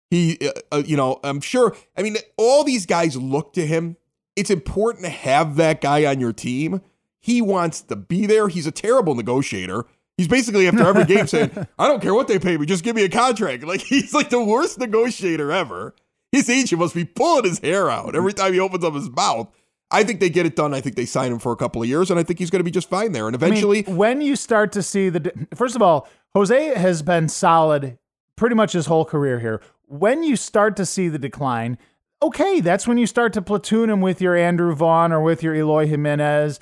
He, 0.10 0.40
uh, 0.42 0.52
uh, 0.72 0.84
you 0.84 0.98
know, 0.98 1.20
I'm 1.24 1.42
sure. 1.42 1.76
I 1.96 2.02
mean, 2.02 2.18
all 2.38 2.64
these 2.64 2.88
guys 2.88 3.16
look 3.16 3.54
to 3.54 3.68
him. 3.68 3.98
It's 4.36 4.50
important 4.50 5.06
to 5.06 5.12
have 5.12 5.58
that 5.58 5.82
guy 5.82 6.06
on 6.06 6.20
your 6.20 6.34
team. 6.34 6.82
He 7.20 7.42
wants 7.42 7.82
to 7.84 7.96
be 7.96 8.26
there. 8.26 8.48
He's 8.48 8.68
a 8.68 8.72
terrible 8.72 9.16
negotiator. 9.16 9.86
He's 10.18 10.28
basically 10.28 10.68
after 10.68 10.86
every 10.86 11.06
game 11.06 11.28
saying, 11.28 11.52
"I 11.78 11.88
don't 11.88 12.02
care 12.02 12.14
what 12.14 12.28
they 12.28 12.40
pay 12.40 12.58
me, 12.58 12.66
just 12.66 12.84
give 12.84 12.96
me 12.96 13.04
a 13.04 13.10
contract." 13.10 13.64
Like 13.64 13.82
he's 13.88 14.14
like 14.14 14.30
the 14.30 14.44
worst 14.44 14.80
negotiator 14.80 15.52
ever. 15.52 15.96
His 16.32 16.50
agent 16.50 16.80
must 16.80 16.94
be 16.94 17.06
pulling 17.06 17.46
his 17.46 17.60
hair 17.60 17.90
out 17.90 18.16
every 18.16 18.34
time 18.34 18.54
he 18.54 18.60
opens 18.60 18.84
up 18.84 18.94
his 18.94 19.10
mouth. 19.10 19.50
I 19.92 20.04
think 20.04 20.20
they 20.20 20.30
get 20.30 20.46
it 20.46 20.56
done. 20.56 20.74
I 20.74 20.82
think 20.82 20.96
they 20.96 21.06
sign 21.06 21.32
him 21.32 21.40
for 21.40 21.52
a 21.52 21.56
couple 21.56 21.82
of 21.82 21.88
years, 21.88 22.12
and 22.12 22.20
I 22.20 22.24
think 22.24 22.38
he's 22.38 22.52
going 22.52 22.60
to 22.60 22.64
be 22.64 22.70
just 22.70 22.90
fine 22.90 23.12
there. 23.12 23.28
And 23.28 23.36
I 23.36 23.40
mean, 23.40 23.54
eventually, 23.54 23.82
when 23.84 24.22
you 24.22 24.36
start 24.36 24.72
to 24.74 24.84
see 24.84 25.10
the 25.10 25.32
first 25.56 25.76
of 25.76 25.82
all, 25.82 26.08
Jose 26.36 26.76
has 26.76 27.02
been 27.02 27.28
solid 27.28 27.98
pretty 28.36 28.56
much 28.56 28.74
his 28.74 28.86
whole 28.86 29.06
career 29.06 29.40
here. 29.40 29.62
When 29.88 30.24
you 30.24 30.36
start 30.36 30.76
to 30.78 30.86
see 30.86 31.10
the 31.10 31.18
decline, 31.18 31.78
okay, 32.22 32.60
that's 32.60 32.88
when 32.88 32.98
you 32.98 33.08
start 33.08 33.34
to 33.34 33.42
platoon 33.42 33.90
him 33.90 34.02
with 34.02 34.22
your 34.22 34.36
Andrew 34.36 34.74
Vaughn 34.76 35.12
or 35.12 35.22
with 35.22 35.42
your 35.42 35.56
Eloy 35.56 35.88
Jimenez. 35.88 36.60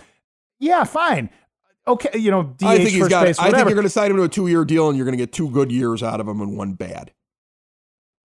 Yeah, 0.59 0.83
fine. 0.83 1.29
Okay, 1.87 2.17
you 2.19 2.31
know, 2.31 2.43
DH 2.43 2.63
I 2.65 2.77
think 2.77 2.89
he's 2.89 3.07
got. 3.07 3.25
base, 3.25 3.39
I 3.39 3.51
think 3.51 3.65
you're 3.65 3.75
going 3.75 3.83
to 3.83 3.89
sign 3.89 4.11
him 4.11 4.17
to 4.17 4.23
a 4.23 4.27
two-year 4.29 4.65
deal, 4.65 4.89
and 4.89 4.97
you're 4.97 5.05
going 5.05 5.17
to 5.17 5.21
get 5.21 5.31
two 5.31 5.49
good 5.49 5.71
years 5.71 6.03
out 6.03 6.19
of 6.19 6.27
him 6.27 6.41
and 6.41 6.57
one 6.57 6.73
bad. 6.73 7.11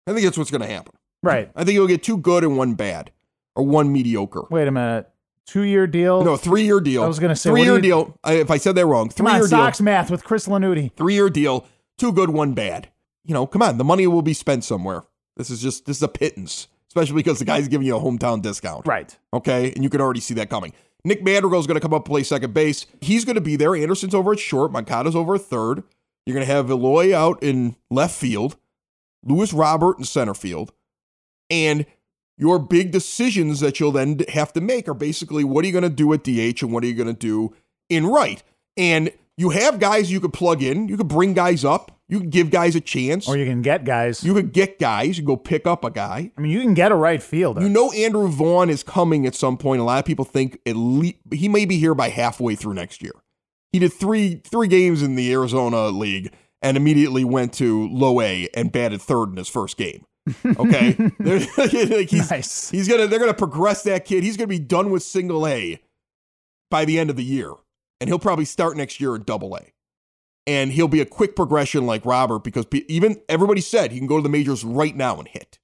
I 0.07 0.13
think 0.13 0.25
that's 0.25 0.37
what's 0.37 0.51
going 0.51 0.63
to 0.63 0.67
happen. 0.67 0.95
right. 1.23 1.51
I 1.55 1.63
think 1.65 1.75
you'll 1.75 1.87
get 1.87 2.03
two 2.03 2.17
good 2.17 2.43
and 2.43 2.57
one 2.57 2.75
bad, 2.75 3.13
or 3.55 3.65
one 3.65 3.93
mediocre. 3.93 4.43
Wait 4.51 4.67
a 4.67 4.71
minute. 4.73 5.09
Two 5.47 5.63
year 5.63 5.87
deal. 5.87 6.25
No, 6.25 6.37
three-year 6.37 6.81
deal. 6.81 7.03
I 7.03 7.07
was 7.07 7.19
gonna 7.19 7.35
say, 7.37 7.51
three-year 7.51 7.75
you- 7.77 7.81
deal. 7.83 8.19
I, 8.25 8.35
if 8.35 8.51
I 8.51 8.57
said 8.59 8.75
that 8.77 8.87
wrong, 8.87 9.09
Come 9.11 9.27
on, 9.27 9.41
deal. 9.41 9.49
Sox 9.49 9.81
math 9.81 10.11
with 10.11 10.25
Chris 10.25 10.47
Lanuti. 10.47 10.93
Three-year 10.95 11.31
deal. 11.31 11.67
Two 11.99 12.13
good, 12.13 12.31
one 12.31 12.55
bad. 12.55 12.89
You 13.25 13.35
know, 13.35 13.47
come 13.47 13.61
on. 13.63 13.77
The 13.77 13.85
money 13.85 14.07
will 14.07 14.23
be 14.23 14.35
spent 14.35 14.65
somewhere. 14.65 15.03
This 15.37 15.51
is 15.51 15.61
just 15.61 15.85
this 15.87 15.97
is 15.97 16.03
a 16.03 16.09
pittance, 16.09 16.69
especially 16.89 17.17
because 17.17 17.39
the 17.41 17.45
guy's 17.45 17.67
giving 17.69 17.87
you 17.87 17.97
a 17.97 18.01
hometown 18.01 18.41
discount. 18.41 18.87
Right. 18.87 19.17
Okay, 19.35 19.73
and 19.73 19.83
you 19.83 19.91
can 19.91 20.01
already 20.01 20.21
see 20.21 20.35
that 20.35 20.49
coming. 20.49 20.73
Nick 21.05 21.23
Madrigal's 21.23 21.67
going 21.67 21.77
to 21.77 21.81
come 21.81 21.95
up 21.95 22.03
and 22.03 22.13
play 22.13 22.23
second 22.23 22.55
base. 22.55 22.87
He's 23.01 23.25
going 23.25 23.35
to 23.35 23.41
be 23.41 23.57
there. 23.57 23.75
Anderson's 23.75 24.15
over 24.15 24.33
at 24.33 24.39
short. 24.39 24.71
Moncada's 24.73 25.17
over 25.17 25.35
at 25.35 25.43
third. 25.43 25.83
You're 26.27 26.35
going 26.35 26.47
to 26.47 26.53
have 26.53 26.71
Eloy 26.71 27.17
out 27.17 27.43
in 27.43 27.77
left 27.91 28.15
field. 28.15 28.57
Luis 29.25 29.53
Robert 29.53 29.99
in 29.99 30.05
center 30.05 30.35
field. 30.35 30.73
And 31.51 31.87
your 32.39 32.59
big 32.59 32.93
decisions 32.93 33.61
that 33.61 33.79
you'll 33.81 33.93
then 33.93 34.21
have 34.29 34.53
to 34.53 34.61
make 34.61 34.89
are 34.89 34.95
basically 34.95 35.45
what 35.45 35.65
are 35.65 35.67
you 35.67 35.73
going 35.73 35.83
to 35.83 35.91
do 35.91 36.13
at 36.13 36.25
DH 36.25 36.63
and 36.63 36.73
what 36.73 36.85
are 36.85 36.87
you 36.87 36.95
going 36.95 37.09
to 37.09 37.13
do 37.13 37.55
in 37.89 38.07
right. 38.07 38.43
And 38.77 39.13
you 39.37 39.51
have 39.51 39.81
guys 39.81 40.11
you 40.11 40.21
could 40.21 40.33
plug 40.33 40.63
in. 40.63 40.89
You 40.89 40.97
could 40.97 41.09
bring 41.09 41.35
guys 41.35 41.65
up. 41.65 41.99
You 42.09 42.21
can 42.21 42.31
give 42.31 42.51
guys 42.51 42.77
a 42.77 42.81
chance. 42.81 43.27
Or 43.29 43.37
you 43.37 43.47
can 43.47 43.63
get 43.63 43.85
guys. 43.85 44.23
you 44.23 44.35
could 44.35 44.53
get 44.53 44.79
guys. 44.79 45.17
You 45.17 45.23
can 45.23 45.27
go 45.27 45.37
pick 45.37 45.67
up 45.67 45.85
a 45.85 45.91
guy. 45.91 46.31
I 46.37 46.41
mean, 46.41 46.53
you 46.53 46.61
can 46.61 46.75
get 46.75 46.93
a 46.93 46.95
right 46.95 47.23
fielder. 47.23 47.63
You 47.63 47.69
know 47.69 47.91
Andrew 47.93 48.29
Vaughn 48.29 48.69
is 48.69 48.83
coming 48.83 49.27
at 49.27 49.35
some 49.35 49.57
point. 49.57 49.81
A 49.81 49.85
lot 49.85 49.99
of 49.99 50.05
people 50.05 50.25
think 50.25 50.59
at 50.67 50.77
least 50.77 51.17
he 51.33 51.49
may 51.49 51.65
be 51.65 51.79
here 51.79 51.95
by 51.95 52.11
halfway 52.11 52.55
through 52.55 52.75
next 52.75 53.03
year. 53.03 53.13
He 53.73 53.79
did 53.79 53.93
three 53.93 54.43
three 54.45 54.69
games 54.69 55.03
in 55.03 55.15
the 55.15 55.33
Arizona 55.33 55.89
League 55.89 56.35
and 56.61 56.77
immediately 56.77 57.25
went 57.25 57.55
to 57.55 57.89
low 57.89 58.21
A 58.21 58.47
and 58.55 58.71
batted 58.71 59.01
third 59.01 59.31
in 59.31 59.37
his 59.37 59.49
first 59.49 59.77
game. 59.79 60.05
Okay, 60.45 60.95
like 61.19 62.09
he's, 62.11 62.31
Nice. 62.31 62.71
he's 62.71 62.87
gonna 62.89 63.07
they're 63.07 63.19
gonna 63.19 63.33
progress 63.35 63.83
that 63.85 64.05
kid. 64.05 64.23
He's 64.23 64.37
gonna 64.37 64.47
be 64.49 64.59
done 64.59 64.91
with 64.91 65.03
single 65.03 65.47
A 65.47 65.81
by 66.71 66.85
the 66.85 66.99
end 66.99 67.09
of 67.11 67.17
the 67.17 67.25
year, 67.25 67.53
and 68.01 68.09
he'll 68.09 68.19
probably 68.19 68.45
start 68.45 68.77
next 68.77 69.01
year 69.01 69.17
in 69.17 69.23
double 69.23 69.57
A. 69.57 69.63
And 70.47 70.73
he'll 70.73 70.89
be 70.89 71.01
a 71.01 71.07
quick 71.07 71.37
progression 71.37 71.87
like 71.87 72.05
Robert 72.05 72.41
because 72.41 72.67
even 72.89 73.21
everybody 73.29 73.61
said 73.61 73.93
he 73.93 73.99
can 73.99 74.09
go 74.09 74.17
to 74.17 74.23
the 74.23 74.29
majors 74.29 74.65
right 74.65 74.97
now 74.97 75.19
and 75.19 75.29
hit. 75.29 75.59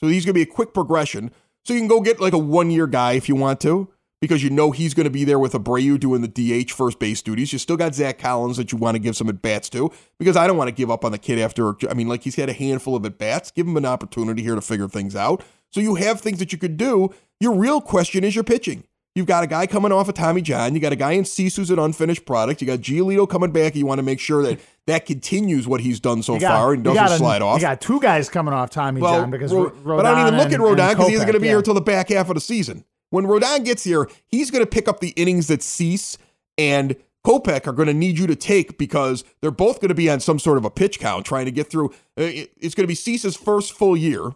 So 0.00 0.06
he's 0.06 0.24
going 0.24 0.34
to 0.34 0.38
be 0.38 0.42
a 0.42 0.54
quick 0.54 0.74
progression. 0.74 1.30
So 1.64 1.72
you 1.74 1.80
can 1.80 1.88
go 1.88 2.00
get 2.00 2.20
like 2.20 2.32
a 2.32 2.38
one 2.38 2.70
year 2.70 2.86
guy 2.86 3.12
if 3.12 3.28
you 3.28 3.34
want 3.36 3.60
to, 3.60 3.88
because 4.20 4.42
you 4.42 4.50
know 4.50 4.70
he's 4.70 4.94
going 4.94 5.04
to 5.04 5.10
be 5.10 5.24
there 5.24 5.38
with 5.38 5.52
Abreu 5.52 5.98
doing 5.98 6.22
the 6.22 6.28
DH 6.64 6.70
first 6.70 6.98
base 6.98 7.22
duties. 7.22 7.52
You 7.52 7.58
still 7.58 7.76
got 7.76 7.94
Zack 7.94 8.18
Collins 8.18 8.56
that 8.56 8.72
you 8.72 8.78
want 8.78 8.96
to 8.96 8.98
give 8.98 9.16
some 9.16 9.28
at 9.28 9.42
bats 9.42 9.68
to, 9.70 9.90
because 10.18 10.36
I 10.36 10.46
don't 10.46 10.56
want 10.56 10.68
to 10.68 10.74
give 10.74 10.90
up 10.90 11.04
on 11.04 11.12
the 11.12 11.18
kid 11.18 11.38
after. 11.38 11.74
I 11.88 11.94
mean, 11.94 12.08
like 12.08 12.22
he's 12.22 12.36
had 12.36 12.48
a 12.48 12.54
handful 12.54 12.96
of 12.96 13.04
at 13.04 13.18
bats. 13.18 13.50
Give 13.50 13.66
him 13.66 13.76
an 13.76 13.86
opportunity 13.86 14.42
here 14.42 14.54
to 14.54 14.60
figure 14.60 14.88
things 14.88 15.16
out. 15.16 15.42
So 15.70 15.80
you 15.80 15.96
have 15.96 16.20
things 16.20 16.38
that 16.38 16.52
you 16.52 16.58
could 16.58 16.76
do. 16.76 17.14
Your 17.40 17.54
real 17.54 17.80
question 17.80 18.24
is 18.24 18.34
your 18.34 18.44
pitching. 18.44 18.84
You've 19.18 19.26
got 19.26 19.42
a 19.42 19.48
guy 19.48 19.66
coming 19.66 19.90
off 19.90 20.08
of 20.08 20.14
Tommy 20.14 20.40
John. 20.40 20.74
You 20.76 20.80
got 20.80 20.92
a 20.92 20.96
guy 20.96 21.10
in 21.12 21.24
Cease 21.24 21.56
who's 21.56 21.70
an 21.70 21.78
unfinished 21.80 22.24
product. 22.24 22.60
You 22.60 22.68
got 22.68 22.78
Giolito 22.78 23.28
coming 23.28 23.50
back. 23.50 23.74
You 23.74 23.84
want 23.84 23.98
to 23.98 24.04
make 24.04 24.20
sure 24.20 24.44
that 24.44 24.60
that 24.86 25.06
continues 25.06 25.66
what 25.66 25.80
he's 25.80 25.98
done 25.98 26.22
so 26.22 26.38
got- 26.38 26.52
far 26.56 26.72
and 26.72 26.84
doesn't 26.84 27.04
a- 27.04 27.18
slide 27.18 27.42
off. 27.42 27.60
You 27.60 27.66
got 27.66 27.80
two 27.80 27.98
guys 28.00 28.28
coming 28.28 28.54
off 28.54 28.70
Tommy 28.70 29.00
John 29.00 29.30
because 29.32 29.52
Ro- 29.52 29.72
Ro- 29.82 29.96
but 29.96 30.06
I 30.06 30.12
don't 30.14 30.28
even 30.28 30.34
Rodon 30.34 30.44
look 30.44 30.52
at 30.52 30.60
Rodon 30.78 30.90
because 30.90 31.08
he's 31.08 31.20
going 31.20 31.32
to 31.32 31.40
be 31.40 31.46
yeah. 31.46 31.50
here 31.52 31.58
until 31.58 31.74
the 31.74 31.80
back 31.80 32.10
half 32.10 32.28
of 32.28 32.36
the 32.36 32.40
season. 32.40 32.84
When 33.10 33.24
Rodon 33.26 33.64
gets 33.64 33.82
here, 33.82 34.08
he's 34.28 34.52
going 34.52 34.62
to 34.64 34.70
pick 34.70 34.86
up 34.86 35.00
the 35.00 35.08
innings 35.10 35.48
that 35.48 35.62
Cease 35.64 36.16
and 36.56 36.94
Kopech 37.26 37.66
are 37.66 37.72
going 37.72 37.88
to 37.88 37.94
need 37.94 38.18
you 38.20 38.28
to 38.28 38.36
take 38.36 38.78
because 38.78 39.24
they're 39.40 39.50
both 39.50 39.80
going 39.80 39.88
to 39.88 39.94
be 39.96 40.08
on 40.08 40.20
some 40.20 40.38
sort 40.38 40.58
of 40.58 40.64
a 40.64 40.70
pitch 40.70 41.00
count 41.00 41.26
trying 41.26 41.46
to 41.46 41.50
get 41.50 41.68
through. 41.68 41.88
uh, 42.16 42.30
It's 42.56 42.76
going 42.76 42.84
to 42.84 42.88
be 42.88 42.94
Cease's 42.94 43.34
first 43.36 43.72
full 43.72 43.96
year 43.96 44.30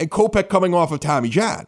and 0.00 0.10
Kopech 0.10 0.48
coming 0.48 0.72
off 0.74 0.90
of 0.90 1.00
Tommy 1.00 1.28
John. 1.28 1.66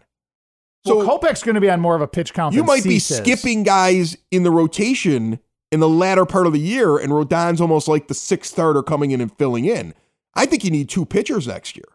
So 0.88 0.98
well, 0.98 1.18
Kopech's 1.18 1.42
going 1.42 1.54
to 1.54 1.60
be 1.60 1.70
on 1.70 1.80
more 1.80 1.94
of 1.94 2.02
a 2.02 2.08
pitch 2.08 2.34
count. 2.34 2.54
You 2.54 2.64
might 2.64 2.84
be 2.84 2.96
is. 2.96 3.06
skipping 3.06 3.62
guys 3.62 4.16
in 4.30 4.42
the 4.42 4.50
rotation 4.50 5.38
in 5.70 5.80
the 5.80 5.88
latter 5.88 6.24
part 6.24 6.46
of 6.46 6.52
the 6.52 6.60
year, 6.60 6.96
and 6.96 7.12
Rodon's 7.12 7.60
almost 7.60 7.88
like 7.88 8.08
the 8.08 8.14
sixth 8.14 8.52
starter 8.52 8.82
coming 8.82 9.10
in 9.10 9.20
and 9.20 9.32
filling 9.36 9.64
in. 9.66 9.94
I 10.34 10.46
think 10.46 10.64
you 10.64 10.70
need 10.70 10.88
two 10.88 11.04
pitchers 11.04 11.46
next 11.46 11.76
year. 11.76 11.88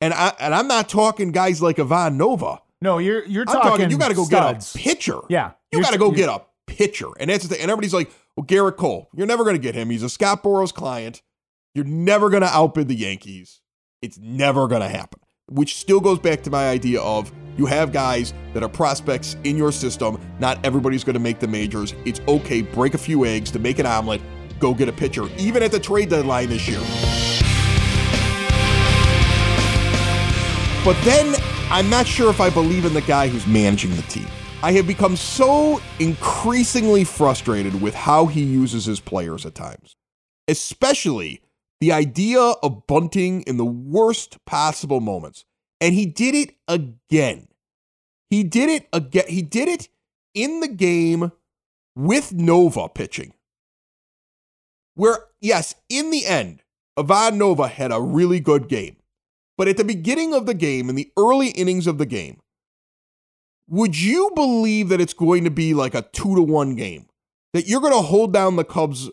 And 0.00 0.12
I 0.14 0.32
and 0.40 0.54
I'm 0.54 0.68
not 0.68 0.88
talking 0.88 1.32
guys 1.32 1.62
like 1.62 1.78
Ivan 1.78 2.16
Nova. 2.16 2.60
No, 2.80 2.98
you're 2.98 3.24
you're 3.24 3.44
I'm 3.46 3.54
talking. 3.54 3.70
talking 3.70 3.90
you 3.90 3.98
got 3.98 4.08
to 4.08 4.14
go 4.14 4.24
studs. 4.24 4.72
get 4.72 4.80
a 4.82 4.88
pitcher. 4.88 5.18
Yeah, 5.28 5.52
You 5.70 5.80
got 5.80 5.92
to 5.92 5.98
go 5.98 6.10
get 6.10 6.28
a 6.28 6.42
pitcher. 6.66 7.08
And 7.20 7.30
that's 7.30 7.44
the 7.44 7.54
thing. 7.54 7.62
And 7.62 7.70
everybody's 7.70 7.94
like, 7.94 8.10
well, 8.36 8.44
Gerrit 8.44 8.76
Cole, 8.76 9.08
you're 9.14 9.26
never 9.26 9.44
going 9.44 9.56
to 9.56 9.62
get 9.62 9.74
him. 9.74 9.90
He's 9.90 10.02
a 10.02 10.08
Scott 10.08 10.42
Boras 10.42 10.74
client. 10.74 11.22
You're 11.74 11.84
never 11.84 12.28
going 12.30 12.42
to 12.42 12.48
outbid 12.48 12.88
the 12.88 12.96
Yankees. 12.96 13.60
It's 14.02 14.18
never 14.18 14.66
going 14.66 14.82
to 14.82 14.88
happen. 14.88 15.20
Which 15.48 15.76
still 15.76 16.00
goes 16.00 16.18
back 16.18 16.42
to 16.44 16.50
my 16.50 16.70
idea 16.70 17.00
of 17.00 17.32
you 17.56 17.66
have 17.66 17.92
guys 17.92 18.32
that 18.54 18.62
are 18.62 18.68
prospects 18.68 19.36
in 19.44 19.56
your 19.56 19.72
system. 19.72 20.18
Not 20.38 20.64
everybody's 20.64 21.04
going 21.04 21.14
to 21.14 21.20
make 21.20 21.40
the 21.40 21.48
majors. 21.48 21.94
It's 22.04 22.20
okay. 22.28 22.62
Break 22.62 22.94
a 22.94 22.98
few 22.98 23.26
eggs 23.26 23.50
to 23.50 23.58
make 23.58 23.78
an 23.78 23.86
omelet. 23.86 24.22
Go 24.58 24.72
get 24.72 24.88
a 24.88 24.92
pitcher, 24.92 25.28
even 25.36 25.62
at 25.62 25.72
the 25.72 25.80
trade 25.80 26.08
deadline 26.08 26.48
this 26.48 26.66
year. 26.68 26.80
But 30.84 31.00
then 31.04 31.34
I'm 31.70 31.90
not 31.90 32.06
sure 32.06 32.30
if 32.30 32.40
I 32.40 32.48
believe 32.48 32.84
in 32.84 32.94
the 32.94 33.02
guy 33.02 33.28
who's 33.28 33.46
managing 33.46 33.94
the 33.96 34.02
team. 34.02 34.26
I 34.62 34.72
have 34.72 34.86
become 34.86 35.16
so 35.16 35.80
increasingly 35.98 37.04
frustrated 37.04 37.80
with 37.82 37.94
how 37.94 38.26
he 38.26 38.42
uses 38.42 38.84
his 38.84 39.00
players 39.00 39.44
at 39.44 39.54
times, 39.56 39.96
especially 40.46 41.40
the 41.82 41.90
idea 41.90 42.40
of 42.40 42.86
bunting 42.86 43.42
in 43.42 43.56
the 43.56 43.64
worst 43.64 44.38
possible 44.44 45.00
moments. 45.00 45.44
And 45.80 45.96
he 45.96 46.06
did 46.06 46.32
it 46.32 46.54
again. 46.68 47.48
He 48.30 48.44
did 48.44 48.70
it 48.70 48.86
again. 48.92 49.24
He 49.26 49.42
did 49.42 49.66
it 49.66 49.88
in 50.32 50.60
the 50.60 50.68
game 50.68 51.32
with 51.96 52.32
Nova 52.32 52.88
pitching. 52.88 53.34
Where, 54.94 55.24
yes, 55.40 55.74
in 55.88 56.12
the 56.12 56.24
end, 56.24 56.62
Ivan 56.96 57.36
Nova 57.36 57.66
had 57.66 57.90
a 57.90 58.00
really 58.00 58.38
good 58.38 58.68
game. 58.68 58.98
But 59.58 59.66
at 59.66 59.76
the 59.76 59.82
beginning 59.82 60.34
of 60.34 60.46
the 60.46 60.54
game, 60.54 60.88
in 60.88 60.94
the 60.94 61.10
early 61.18 61.48
innings 61.48 61.88
of 61.88 61.98
the 61.98 62.06
game, 62.06 62.38
would 63.68 64.00
you 64.00 64.30
believe 64.36 64.88
that 64.90 65.00
it's 65.00 65.14
going 65.14 65.42
to 65.42 65.50
be 65.50 65.74
like 65.74 65.96
a 65.96 66.02
two 66.12 66.36
to 66.36 66.42
one 66.42 66.76
game? 66.76 67.06
That 67.54 67.66
you're 67.66 67.80
going 67.80 67.92
to 67.92 68.02
hold 68.02 68.32
down 68.32 68.54
the 68.54 68.62
Cubs 68.62 69.10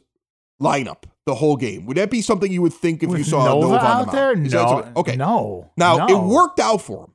lineup 0.61 1.05
the 1.29 1.35
whole 1.35 1.55
game? 1.55 1.85
Would 1.85 1.97
that 1.97 2.11
be 2.11 2.21
something 2.21 2.51
you 2.51 2.61
would 2.61 2.73
think 2.73 3.03
if 3.03 3.09
With 3.09 3.19
you 3.19 3.23
saw 3.23 3.45
Nova 3.45 3.67
Nova 3.67 3.75
the 3.75 3.81
out 3.81 4.11
there? 4.11 4.31
Is 4.37 4.51
No. 4.53 4.91
okay. 4.97 5.15
No. 5.15 5.69
Now 5.77 6.05
no. 6.05 6.07
it 6.07 6.27
worked 6.27 6.59
out 6.59 6.81
for 6.81 7.05
him, 7.05 7.13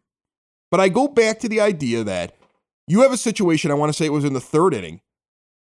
But 0.70 0.80
I 0.80 0.88
go 0.88 1.08
back 1.08 1.40
to 1.40 1.48
the 1.48 1.60
idea 1.60 2.04
that 2.04 2.34
you 2.86 3.02
have 3.02 3.12
a 3.12 3.16
situation, 3.16 3.70
I 3.70 3.74
want 3.74 3.90
to 3.90 3.96
say 3.96 4.06
it 4.06 4.12
was 4.12 4.24
in 4.24 4.34
the 4.34 4.40
third 4.40 4.74
inning, 4.74 5.00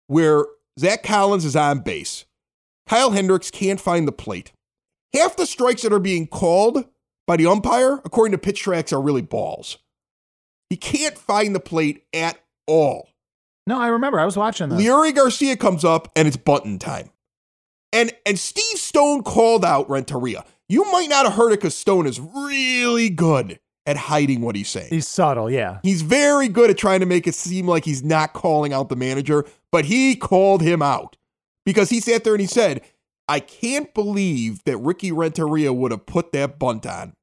where 0.06 0.44
Zack 0.78 1.02
Collins 1.02 1.44
is 1.44 1.56
on 1.56 1.80
base. 1.80 2.24
Kyle 2.86 3.12
Hendricks 3.12 3.50
can't 3.50 3.80
find 3.80 4.06
the 4.06 4.12
plate. 4.12 4.52
Half 5.14 5.36
the 5.36 5.46
strikes 5.46 5.82
that 5.82 5.92
are 5.92 6.00
being 6.00 6.26
called 6.26 6.84
by 7.26 7.36
the 7.36 7.46
umpire, 7.46 8.00
according 8.04 8.32
to 8.32 8.38
pitch 8.38 8.60
tracks, 8.60 8.92
are 8.92 9.00
really 9.00 9.22
balls. 9.22 9.78
He 10.70 10.76
can't 10.76 11.16
find 11.16 11.54
the 11.54 11.60
plate 11.60 12.04
at 12.12 12.38
all. 12.66 13.08
No, 13.66 13.80
I 13.80 13.86
remember. 13.88 14.20
I 14.20 14.24
was 14.24 14.36
watching 14.36 14.68
this. 14.68 14.82
Leury 14.82 15.14
Garcia 15.14 15.56
comes 15.56 15.84
up 15.84 16.10
and 16.16 16.28
it's 16.28 16.36
button 16.36 16.78
time. 16.78 17.10
And 17.94 18.12
and 18.26 18.38
Steve 18.38 18.78
Stone 18.78 19.22
called 19.22 19.64
out 19.64 19.88
Renteria. 19.88 20.44
You 20.68 20.84
might 20.90 21.08
not 21.08 21.24
have 21.24 21.34
heard 21.34 21.52
it 21.52 21.60
because 21.60 21.76
Stone 21.76 22.06
is 22.06 22.20
really 22.20 23.08
good 23.08 23.60
at 23.86 23.96
hiding 23.96 24.40
what 24.40 24.56
he's 24.56 24.68
saying. 24.68 24.88
He's 24.90 25.06
subtle, 25.06 25.50
yeah. 25.50 25.78
He's 25.82 26.02
very 26.02 26.48
good 26.48 26.70
at 26.70 26.78
trying 26.78 27.00
to 27.00 27.06
make 27.06 27.26
it 27.26 27.34
seem 27.34 27.68
like 27.68 27.84
he's 27.84 28.02
not 28.02 28.32
calling 28.32 28.72
out 28.72 28.88
the 28.88 28.96
manager, 28.96 29.44
but 29.70 29.84
he 29.84 30.16
called 30.16 30.62
him 30.62 30.82
out 30.82 31.16
because 31.64 31.90
he 31.90 32.00
sat 32.00 32.24
there 32.24 32.34
and 32.34 32.40
he 32.40 32.46
said, 32.46 32.82
I 33.28 33.40
can't 33.40 33.92
believe 33.94 34.64
that 34.64 34.78
Ricky 34.78 35.12
Renteria 35.12 35.72
would 35.72 35.90
have 35.90 36.06
put 36.06 36.32
that 36.32 36.58
bunt 36.58 36.86
on. 36.86 37.14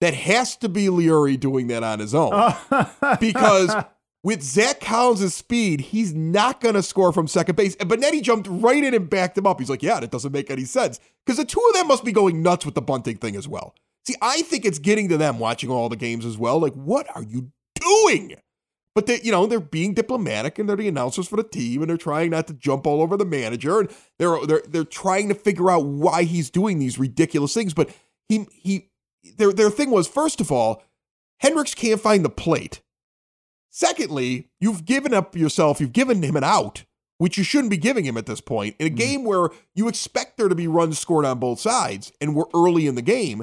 That 0.00 0.14
has 0.14 0.56
to 0.58 0.68
be 0.68 0.86
Leury 0.86 1.38
doing 1.38 1.66
that 1.68 1.82
on 1.82 1.98
his 1.98 2.14
own. 2.14 2.30
because 3.20 3.74
with 4.22 4.42
Zack 4.42 4.80
Collins' 4.80 5.34
speed, 5.34 5.80
he's 5.80 6.12
not 6.12 6.60
going 6.60 6.74
to 6.74 6.82
score 6.82 7.12
from 7.12 7.26
second 7.26 7.56
base. 7.56 7.74
And 7.76 7.90
Benetti 7.90 8.22
jumped 8.22 8.48
right 8.50 8.82
in 8.82 8.94
and 8.94 9.08
backed 9.08 9.38
him 9.38 9.46
up. 9.46 9.58
He's 9.58 9.70
like, 9.70 9.82
yeah, 9.82 9.98
that 10.00 10.10
doesn't 10.10 10.32
make 10.32 10.50
any 10.50 10.64
sense. 10.64 11.00
Because 11.24 11.38
the 11.38 11.44
two 11.44 11.62
of 11.68 11.74
them 11.74 11.88
must 11.88 12.04
be 12.04 12.12
going 12.12 12.42
nuts 12.42 12.66
with 12.66 12.74
the 12.74 12.82
bunting 12.82 13.16
thing 13.16 13.36
as 13.36 13.48
well. 13.48 13.74
See, 14.06 14.14
I 14.20 14.42
think 14.42 14.64
it's 14.64 14.78
getting 14.78 15.08
to 15.08 15.16
them 15.16 15.38
watching 15.38 15.70
all 15.70 15.88
the 15.88 15.96
games 15.96 16.26
as 16.26 16.36
well. 16.36 16.58
Like, 16.58 16.74
what 16.74 17.06
are 17.14 17.22
you 17.22 17.50
doing? 17.74 18.36
But 18.94 19.06
they, 19.06 19.20
you 19.22 19.30
know, 19.30 19.46
they're 19.46 19.60
being 19.60 19.94
diplomatic 19.94 20.58
and 20.58 20.68
they're 20.68 20.76
the 20.76 20.88
announcers 20.88 21.28
for 21.28 21.36
the 21.36 21.44
team 21.44 21.80
and 21.80 21.88
they're 21.88 21.96
trying 21.96 22.30
not 22.30 22.46
to 22.48 22.54
jump 22.54 22.86
all 22.86 23.00
over 23.00 23.16
the 23.16 23.24
manager 23.24 23.80
and 23.80 23.90
they're 24.18 24.44
they're 24.46 24.62
they're 24.66 24.84
trying 24.84 25.28
to 25.28 25.34
figure 25.34 25.70
out 25.70 25.84
why 25.84 26.24
he's 26.24 26.50
doing 26.50 26.78
these 26.78 26.98
ridiculous 26.98 27.54
things. 27.54 27.72
But 27.72 27.90
he 28.28 28.46
he 28.52 28.88
their 29.36 29.52
their 29.52 29.70
thing 29.70 29.90
was 29.90 30.08
first 30.08 30.40
of 30.40 30.50
all, 30.50 30.82
Hendricks 31.38 31.74
can't 31.74 32.00
find 32.00 32.24
the 32.24 32.30
plate. 32.30 32.82
Secondly, 33.70 34.48
you've 34.58 34.84
given 34.84 35.14
up 35.14 35.36
yourself, 35.36 35.80
you've 35.80 35.92
given 35.92 36.22
him 36.22 36.36
an 36.36 36.44
out, 36.44 36.84
which 37.18 37.38
you 37.38 37.44
shouldn't 37.44 37.70
be 37.70 37.76
giving 37.76 38.04
him 38.04 38.16
at 38.16 38.26
this 38.26 38.40
point. 38.40 38.74
In 38.78 38.86
a 38.86 38.90
mm-hmm. 38.90 38.96
game 38.96 39.24
where 39.24 39.50
you 39.74 39.88
expect 39.88 40.36
there 40.36 40.48
to 40.48 40.54
be 40.54 40.66
runs 40.66 40.98
scored 40.98 41.24
on 41.24 41.38
both 41.38 41.60
sides, 41.60 42.12
and 42.20 42.34
we're 42.34 42.44
early 42.54 42.86
in 42.86 42.96
the 42.96 43.02
game. 43.02 43.42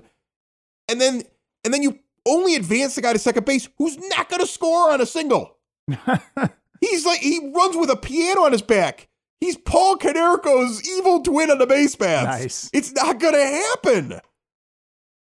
And 0.90 1.00
then 1.00 1.24
and 1.64 1.74
then 1.74 1.82
you 1.82 2.00
only 2.26 2.56
advance 2.56 2.96
the 2.96 3.02
guy 3.02 3.14
to 3.14 3.20
second 3.20 3.46
base 3.46 3.70
who's 3.78 3.98
not 4.10 4.30
gonna 4.30 4.46
score 4.46 4.92
on 4.92 5.02
a 5.02 5.06
single. 5.06 5.58
He's 6.82 7.06
like 7.06 7.20
he 7.20 7.52
runs 7.56 7.78
with 7.78 7.90
a 7.90 7.96
piano 7.96 8.42
on 8.42 8.52
his 8.52 8.62
back. 8.62 9.08
He's 9.40 9.58
Paul 9.58 9.98
Konerko's 9.98 10.88
evil 10.90 11.22
twin 11.22 11.52
on 11.52 11.60
the 11.60 11.68
base 11.68 11.96
paths. 11.96 12.42
Nice. 12.42 12.70
It's 12.74 12.92
not 12.94 13.20
gonna 13.20 13.46
happen. 13.46 14.20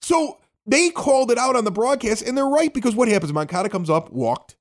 So 0.02 0.40
they 0.66 0.90
called 0.90 1.32
it 1.32 1.38
out 1.38 1.56
on 1.56 1.64
the 1.64 1.72
broadcast, 1.72 2.24
and 2.24 2.38
they're 2.38 2.48
right 2.48 2.74
because 2.74 2.96
what 2.96 3.08
happens? 3.08 3.34
Moncada 3.34 3.70
comes 3.70 3.90
up, 3.90 4.12
walked, 4.12 4.56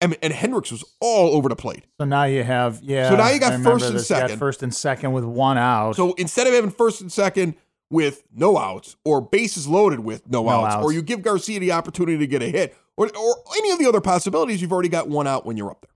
and, 0.00 0.16
and 0.22 0.32
Hendricks 0.32 0.70
was 0.70 0.84
all 1.00 1.34
over 1.34 1.48
the 1.48 1.56
plate. 1.56 1.84
So 1.98 2.04
now 2.04 2.24
you 2.24 2.44
have 2.44 2.80
yeah. 2.82 3.10
So 3.10 3.16
now 3.16 3.28
you 3.30 3.40
got 3.40 3.60
first 3.62 3.84
and. 3.84 3.94
You 3.94 3.98
got 3.98 4.04
second. 4.06 4.38
first 4.38 4.62
and 4.62 4.74
second 4.74 5.12
with 5.12 5.24
one 5.24 5.58
out. 5.58 5.96
So 5.96 6.14
instead 6.14 6.46
of 6.46 6.52
having 6.54 6.70
first 6.70 7.00
and 7.00 7.10
second 7.12 7.54
with 7.90 8.22
no 8.34 8.58
outs, 8.58 8.96
or 9.04 9.20
bases 9.20 9.66
loaded 9.66 10.00
with 10.00 10.28
no, 10.28 10.42
No 10.42 10.50
outs, 10.50 10.74
outs. 10.76 10.84
or 10.84 10.92
you 10.92 11.00
give 11.02 11.22
Garcia 11.22 11.58
the 11.58 11.72
opportunity 11.72 12.18
to 12.18 12.26
get 12.26 12.42
a 12.42 12.46
hit, 12.48 12.76
or 12.96 13.06
or 13.16 13.36
any 13.56 13.70
of 13.70 13.78
the 13.78 13.86
other 13.86 14.00
possibilities, 14.00 14.60
you've 14.60 14.72
already 14.72 14.90
got 14.90 15.08
one 15.08 15.26
out 15.26 15.46
when 15.46 15.56
you're 15.56 15.70
up 15.70 15.80
there, 15.82 15.94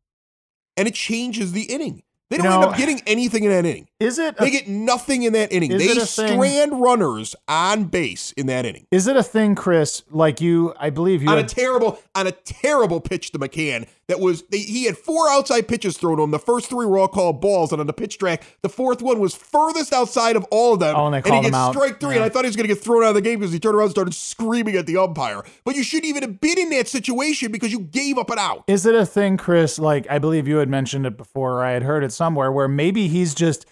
and 0.76 0.88
it 0.88 0.94
changes 0.94 1.52
the 1.52 1.62
inning. 1.64 2.02
They 2.30 2.38
don't 2.38 2.46
end 2.46 2.60
know- 2.62 2.68
up 2.70 2.76
getting 2.78 3.02
anything 3.06 3.44
in 3.44 3.50
that 3.50 3.66
inning. 3.66 3.88
Is 4.02 4.18
it 4.18 4.36
They 4.36 4.48
a, 4.48 4.50
get 4.50 4.68
nothing 4.68 5.22
in 5.22 5.32
that 5.34 5.52
inning. 5.52 5.70
They 5.70 5.88
strand 6.00 6.80
runners 6.80 7.34
on 7.48 7.84
base 7.84 8.32
in 8.32 8.46
that 8.46 8.66
inning. 8.66 8.86
is 8.90 9.06
it 9.06 9.16
a 9.16 9.22
thing, 9.22 9.54
Chris? 9.54 10.02
Like 10.10 10.40
you, 10.40 10.74
I 10.78 10.90
believe 10.90 11.22
you. 11.22 11.30
on 11.30 11.38
a 11.38 11.44
terrible 11.44 11.98
on 12.14 12.26
a 12.26 12.32
terrible 12.32 13.00
pitch 13.00 13.32
to 13.32 13.38
McCann. 13.38 13.86
That 14.08 14.20
was 14.20 14.42
they, 14.50 14.58
he 14.58 14.84
had 14.84 14.98
four 14.98 15.28
outside 15.30 15.68
pitches 15.68 15.96
thrown 15.96 16.18
to 16.18 16.22
him. 16.24 16.32
The 16.32 16.38
first 16.38 16.68
three 16.68 16.84
were 16.84 16.98
all 16.98 17.08
called 17.08 17.40
balls, 17.40 17.72
and 17.72 17.80
on 17.80 17.86
the 17.86 17.92
pitch 17.92 18.18
track, 18.18 18.42
the 18.62 18.68
fourth 18.68 19.00
one 19.00 19.20
was 19.20 19.34
furthest 19.34 19.92
outside 19.92 20.36
of 20.36 20.44
all 20.50 20.74
of 20.74 20.80
them. 20.80 20.94
Oh, 20.96 21.06
and 21.06 21.14
they 21.14 21.18
he 21.18 21.22
called 21.22 21.44
him 21.46 21.52
gets 21.52 21.56
out. 21.56 21.72
strike 21.72 22.00
three, 22.00 22.16
and 22.16 22.24
I 22.24 22.28
thought 22.28 22.44
he 22.44 22.48
was 22.48 22.56
going 22.56 22.68
to 22.68 22.74
get 22.74 22.82
thrown 22.82 23.04
out 23.04 23.10
of 23.10 23.14
the 23.14 23.22
game 23.22 23.38
because 23.38 23.52
he 23.52 23.58
turned 23.58 23.74
around 23.76 23.84
and 23.84 23.92
started 23.92 24.14
screaming 24.14 24.76
at 24.76 24.86
the 24.86 24.96
umpire. 24.98 25.42
But 25.64 25.76
you 25.76 25.82
shouldn't 25.82 26.06
even 26.06 26.22
have 26.22 26.40
been 26.40 26.58
in 26.58 26.70
that 26.70 26.88
situation 26.88 27.52
because 27.52 27.72
you 27.72 27.80
gave 27.80 28.18
up 28.18 28.30
an 28.30 28.38
out. 28.38 28.64
Is 28.66 28.84
it 28.84 28.94
a 28.94 29.06
thing, 29.06 29.36
Chris? 29.36 29.78
Like 29.78 30.06
I 30.10 30.18
believe 30.18 30.46
you 30.46 30.56
had 30.56 30.68
mentioned 30.68 31.06
it 31.06 31.16
before, 31.16 31.52
or 31.60 31.64
I 31.64 31.70
had 31.70 31.82
heard 31.84 32.04
it 32.04 32.12
somewhere, 32.12 32.52
where 32.52 32.68
maybe 32.68 33.08
he's 33.08 33.34
just 33.34 33.66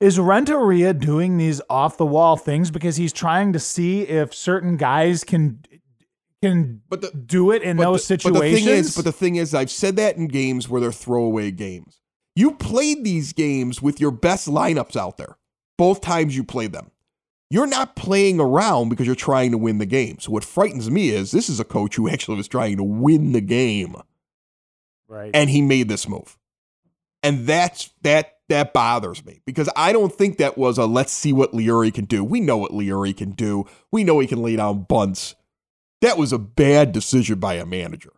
is 0.00 0.18
Renteria 0.18 0.94
doing 0.94 1.36
these 1.36 1.60
off 1.68 1.96
the 1.98 2.06
wall 2.06 2.36
things 2.36 2.70
because 2.70 2.96
he's 2.96 3.12
trying 3.12 3.52
to 3.52 3.58
see 3.58 4.02
if 4.02 4.34
certain 4.34 4.76
guys 4.76 5.22
can 5.24 5.62
can 6.42 6.80
But 6.88 7.02
the 7.02 7.10
do 7.10 7.50
it 7.50 7.62
in 7.62 7.76
those 7.76 8.00
the, 8.00 8.06
situations. 8.06 8.40
But 8.42 8.50
the 8.50 8.56
thing 8.56 8.78
is, 8.78 8.96
but 8.96 9.04
the 9.04 9.12
thing 9.12 9.36
is, 9.36 9.54
I've 9.54 9.70
said 9.70 9.96
that 9.96 10.16
in 10.16 10.26
games 10.26 10.68
where 10.68 10.80
they're 10.80 10.92
throwaway 10.92 11.50
games. 11.50 12.00
You 12.34 12.52
played 12.52 13.04
these 13.04 13.32
games 13.32 13.82
with 13.82 14.00
your 14.00 14.10
best 14.10 14.48
lineups 14.48 14.96
out 14.96 15.18
there. 15.18 15.36
Both 15.76 16.00
times 16.00 16.36
you 16.36 16.44
played 16.44 16.72
them. 16.72 16.90
You're 17.50 17.66
not 17.66 17.96
playing 17.96 18.40
around 18.40 18.88
because 18.88 19.06
you're 19.06 19.16
trying 19.16 19.50
to 19.50 19.58
win 19.58 19.78
the 19.78 19.86
game. 19.86 20.20
So 20.20 20.30
what 20.30 20.44
frightens 20.44 20.88
me 20.88 21.10
is 21.10 21.32
this 21.32 21.48
is 21.48 21.58
a 21.58 21.64
coach 21.64 21.96
who 21.96 22.08
actually 22.08 22.36
was 22.36 22.48
trying 22.48 22.76
to 22.76 22.84
win 22.84 23.32
the 23.32 23.40
game 23.40 23.96
right. 25.08 25.32
and 25.34 25.50
he 25.50 25.60
made 25.60 25.88
this 25.88 26.08
move. 26.08 26.38
And 27.22 27.46
that's 27.46 27.90
that 28.02 28.39
that 28.50 28.72
bothers 28.72 29.24
me 29.24 29.40
because 29.46 29.68
I 29.74 29.92
don't 29.92 30.12
think 30.12 30.36
that 30.36 30.58
was 30.58 30.76
a 30.76 30.84
let's 30.84 31.12
see 31.12 31.32
what 31.32 31.52
Leury 31.52 31.92
can 31.92 32.04
do. 32.04 32.22
We 32.22 32.40
know 32.40 32.58
what 32.58 32.72
Leury 32.72 33.16
can 33.16 33.30
do. 33.30 33.64
We 33.90 34.04
know 34.04 34.18
he 34.18 34.26
can 34.26 34.42
lay 34.42 34.56
down 34.56 34.82
bunts. 34.82 35.34
That 36.02 36.18
was 36.18 36.32
a 36.32 36.38
bad 36.38 36.92
decision 36.92 37.38
by 37.38 37.54
a 37.54 37.66
manager. 37.66 38.12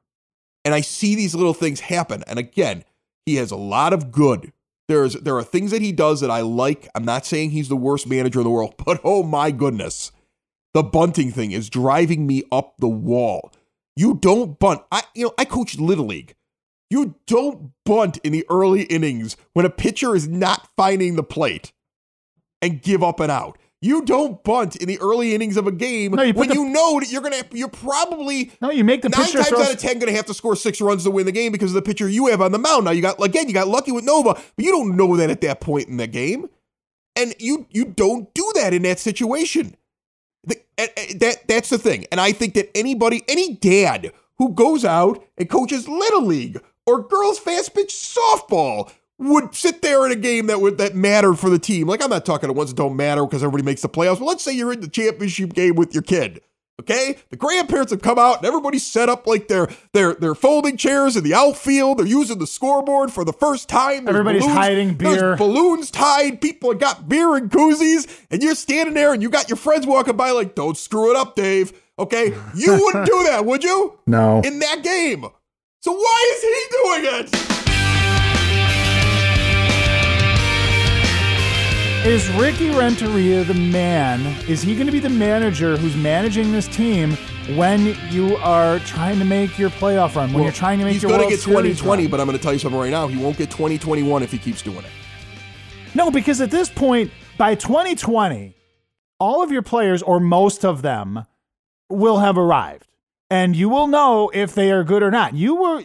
And 0.64 0.75
I 0.75 0.81
see 0.81 1.14
these 1.14 1.35
little 1.35 1.55
things 1.55 1.81
happen. 1.81 2.25
And 2.27 2.38
again, 2.38 2.85
he 3.27 3.37
has 3.37 3.51
a 3.51 3.57
lot 3.57 3.92
of 3.92 4.11
good. 4.11 4.53
There's 4.88 5.14
there 5.14 5.37
are 5.37 5.45
things 5.45 5.71
that 5.71 5.83
he 5.83 5.92
does 5.92 6.21
that 6.21 6.31
I 6.31 6.40
like. 6.40 6.88
I'm 6.95 7.05
not 7.05 7.27
saying 7.27 7.51
he's 7.51 7.68
the 7.68 7.77
worst 7.77 8.07
manager 8.07 8.40
in 8.40 8.45
the 8.45 8.51
world, 8.51 8.75
but 8.85 9.01
oh 9.05 9.23
my 9.23 9.51
goodness. 9.51 10.12
The 10.75 10.83
bunting 10.83 11.31
thing 11.31 11.53
is 11.53 11.68
driving 11.68 12.27
me 12.27 12.45
up 12.51 12.75
the 12.79 12.88
wall. 12.88 13.53
You 13.95 14.14
don't 14.14 14.59
bunt. 14.59 14.83
I 14.90 15.03
you 15.14 15.25
know, 15.25 15.35
I 15.37 15.45
coached 15.45 15.79
little 15.79 16.07
league. 16.07 16.35
You 16.92 17.14
don't 17.26 17.70
bunt 17.87 18.18
in 18.18 18.33
the 18.33 18.44
early 18.50 18.83
innings 18.83 19.38
when 19.55 19.64
a 19.64 19.70
pitcher 19.70 20.14
is 20.14 20.28
not 20.28 20.68
finding 20.76 21.16
the 21.16 21.22
plate 21.22 21.72
and 22.61 22.83
give 22.83 23.02
up 23.02 23.18
an 23.18 23.31
out. 23.31 23.57
You 23.81 24.02
don't 24.02 24.44
bunt 24.44 24.76
in 24.76 24.88
the 24.88 25.00
early 25.00 25.35
innings 25.35 25.57
of 25.57 25.66
a 25.66 25.72
game 25.72 26.12
No, 26.12 26.22
you 26.22 26.35
when 26.35 26.48
the- 26.50 26.55
you 26.55 26.66
know 26.68 27.00
that 27.00 27.11
you're 27.11 27.22
gonna 27.22 27.44
you're 27.50 27.68
probably 27.68 28.52
no, 28.61 28.68
you 28.70 28.85
make 28.85 29.00
the 29.00 29.09
nine 29.09 29.26
times 29.26 29.48
throw. 29.48 29.62
out 29.62 29.72
of 29.72 29.78
ten 29.78 29.98
going 29.98 30.11
to 30.12 30.14
have 30.16 30.26
to 30.26 30.35
score 30.35 30.55
six 30.55 30.83
runs 30.83 31.05
to 31.05 31.11
win 31.11 31.24
the 31.24 31.33
game 31.33 31.50
because 31.50 31.70
of 31.70 31.76
the 31.76 31.83
pitcher 31.83 32.09
you 32.11 32.26
have 32.26 32.42
on 32.42 32.52
the 32.52 32.59
mound. 32.59 32.85
Now 32.85 32.90
you 32.90 33.00
got 33.00 33.20
again, 33.24 33.48
you 33.48 33.55
got 33.55 33.68
lucky 33.68 33.90
with 33.90 34.05
Nova, 34.05 34.35
but 34.35 34.64
you 34.64 34.70
don't 34.70 34.94
know 34.94 35.16
that 35.16 35.31
at 35.31 35.40
that 35.40 35.61
point 35.62 35.88
in 35.88 35.96
the 35.96 36.07
game, 36.07 36.50
and 37.16 37.35
you 37.38 37.66
you 37.70 37.87
don't 37.87 38.33
do 38.35 38.52
that 38.57 38.74
in 38.74 38.83
that 38.83 38.98
situation. 38.98 39.76
The- 40.44 40.61
and 40.76 40.90
that 41.20 41.48
that's 41.48 41.70
the 41.70 41.78
thing, 41.78 42.05
and 42.12 42.20
I 42.20 42.33
think 42.33 42.52
that 42.55 42.70
anybody, 42.76 43.22
any 43.28 43.55
dad 43.55 44.12
who 44.38 44.50
goes 44.50 44.85
out 44.85 45.24
and 45.38 45.48
coaches 45.48 45.88
little 45.88 46.24
league 46.26 46.61
or 46.87 47.03
girls 47.03 47.38
fast 47.38 47.75
pitch 47.75 47.92
softball 47.92 48.92
would 49.18 49.55
sit 49.55 49.83
there 49.83 50.05
in 50.05 50.12
a 50.12 50.16
game 50.16 50.47
that 50.47 50.61
would 50.61 50.79
that 50.79 50.95
mattered 50.95 51.35
for 51.35 51.49
the 51.51 51.59
team. 51.59 51.87
Like 51.87 52.03
I'm 52.03 52.11
not 52.11 52.25
talking 52.27 52.49
to 52.49 52.53
ones 52.53 52.71
that 52.71 52.77
don't 52.77 52.97
matter 52.97 53.25
because 53.25 53.42
everybody 53.42 53.64
makes 53.64 53.83
the 53.83 53.88
playoffs. 53.88 54.18
But 54.18 54.27
let's 54.27 54.42
say 54.42 54.53
you're 54.53 54.73
in 54.73 54.81
the 54.81 54.88
championship 54.88 55.53
game 55.53 55.77
with 55.77 55.95
your 55.95 56.03
kid. 56.03 56.40
Okay, 56.81 57.18
the 57.31 57.37
grandparents 57.37 57.92
have 57.92 58.03
come 58.03 58.18
out 58.18 58.38
and 58.38 58.47
everybody's 58.47 58.85
set 58.85 59.09
up 59.09 59.27
like 59.27 59.47
their 59.47 59.68
their 59.92 60.14
their 60.14 60.35
folding 60.35 60.77
chairs 60.77 61.16
in 61.16 61.23
the 61.23 61.35
outfield. 61.35 61.99
They're 61.99 62.07
using 62.07 62.38
the 62.38 62.47
scoreboard 62.47 63.12
for 63.12 63.25
the 63.25 63.33
first 63.33 63.68
time. 63.68 64.07
There's 64.07 64.16
Everybody's 64.16 64.47
hiding 64.47 64.97
there's 64.97 65.21
beer. 65.21 65.37
balloons 65.37 65.92
tied. 65.92 66.40
People 66.40 66.73
have 66.73 66.81
got 66.81 67.09
beer 67.09 67.37
and 67.37 67.51
koozies, 67.51 68.09
and 68.31 68.42
you're 68.42 68.57
standing 68.57 68.95
there 68.95 69.12
and 69.12 69.23
you 69.23 69.29
got 69.29 69.49
your 69.49 69.59
friends 69.59 69.87
walking 69.87 70.16
by 70.16 70.31
like, 70.33 70.57
"Don't 70.57 70.77
screw 70.77 71.11
it 71.11 71.16
up, 71.16 71.37
Dave." 71.37 71.73
Okay, 71.99 72.35
you 72.57 72.73
wouldn't 72.73 73.07
do 73.07 73.23
that, 73.25 73.45
would 73.45 73.62
you? 73.62 73.99
no. 74.07 74.40
In 74.40 74.59
that 74.59 74.83
game. 74.83 75.27
So 75.85 75.90
why 75.90 76.33
is 76.37 76.42
he 76.42 76.66
doing 76.71 77.03
it? 77.18 77.35
Is 82.07 82.31
Ricky 82.40 82.71
Renteria 82.71 83.42
the 83.42 83.55
man? 83.55 84.21
Is 84.49 84.62
he 84.62 84.75
going 84.77 84.87
to 84.87 84.92
be 84.92 85.01
the 85.01 85.09
manager 85.09 85.77
who's 85.77 85.97
managing 85.97 86.53
this 86.53 86.68
team 86.68 87.14
when 87.57 87.97
you 88.12 88.37
are 88.37 88.79
trying 88.81 89.18
to 89.18 89.25
make 89.25 89.59
your 89.59 89.71
playoff 89.71 90.14
run? 90.14 90.33
When 90.33 90.45
you're 90.45 90.53
trying 90.53 90.79
to 90.79 90.85
make 90.85 90.92
He's 90.92 91.03
your 91.03 91.11
gonna 91.11 91.23
World 91.25 91.31
get 91.31 91.40
Series 91.40 91.79
2020, 91.79 92.03
run? 92.05 92.11
but 92.12 92.21
I'm 92.21 92.27
going 92.27 92.38
to 92.38 92.42
tell 92.42 92.53
you 92.53 92.61
something 92.61 92.79
right 92.79 92.92
now. 92.92 93.09
He 93.09 93.21
won't 93.21 93.37
get 93.37 93.51
2021 93.51 94.23
if 94.23 94.31
he 94.31 94.38
keeps 94.38 94.62
doing 94.62 94.79
it. 94.79 94.92
No, 95.97 96.12
because 96.12 96.40
at 96.40 96.53
this 96.53 96.68
point, 96.68 97.11
by 97.38 97.57
2020, 97.57 98.55
all 99.18 99.42
of 99.42 99.51
your 99.51 99.62
players, 99.62 100.01
or 100.01 100.21
most 100.21 100.64
of 100.64 100.83
them, 100.83 101.27
will 101.88 102.21
have 102.21 102.38
arrived. 102.38 102.87
And 103.33 103.57
you 103.57 103.71
will 103.71 103.87
know 103.87 104.31
if 104.35 104.55
they 104.55 104.71
are 104.71 104.85
good 104.85 105.03
or 105.03 105.11
not. 105.11 105.33
You 105.35 105.57
were 105.57 105.83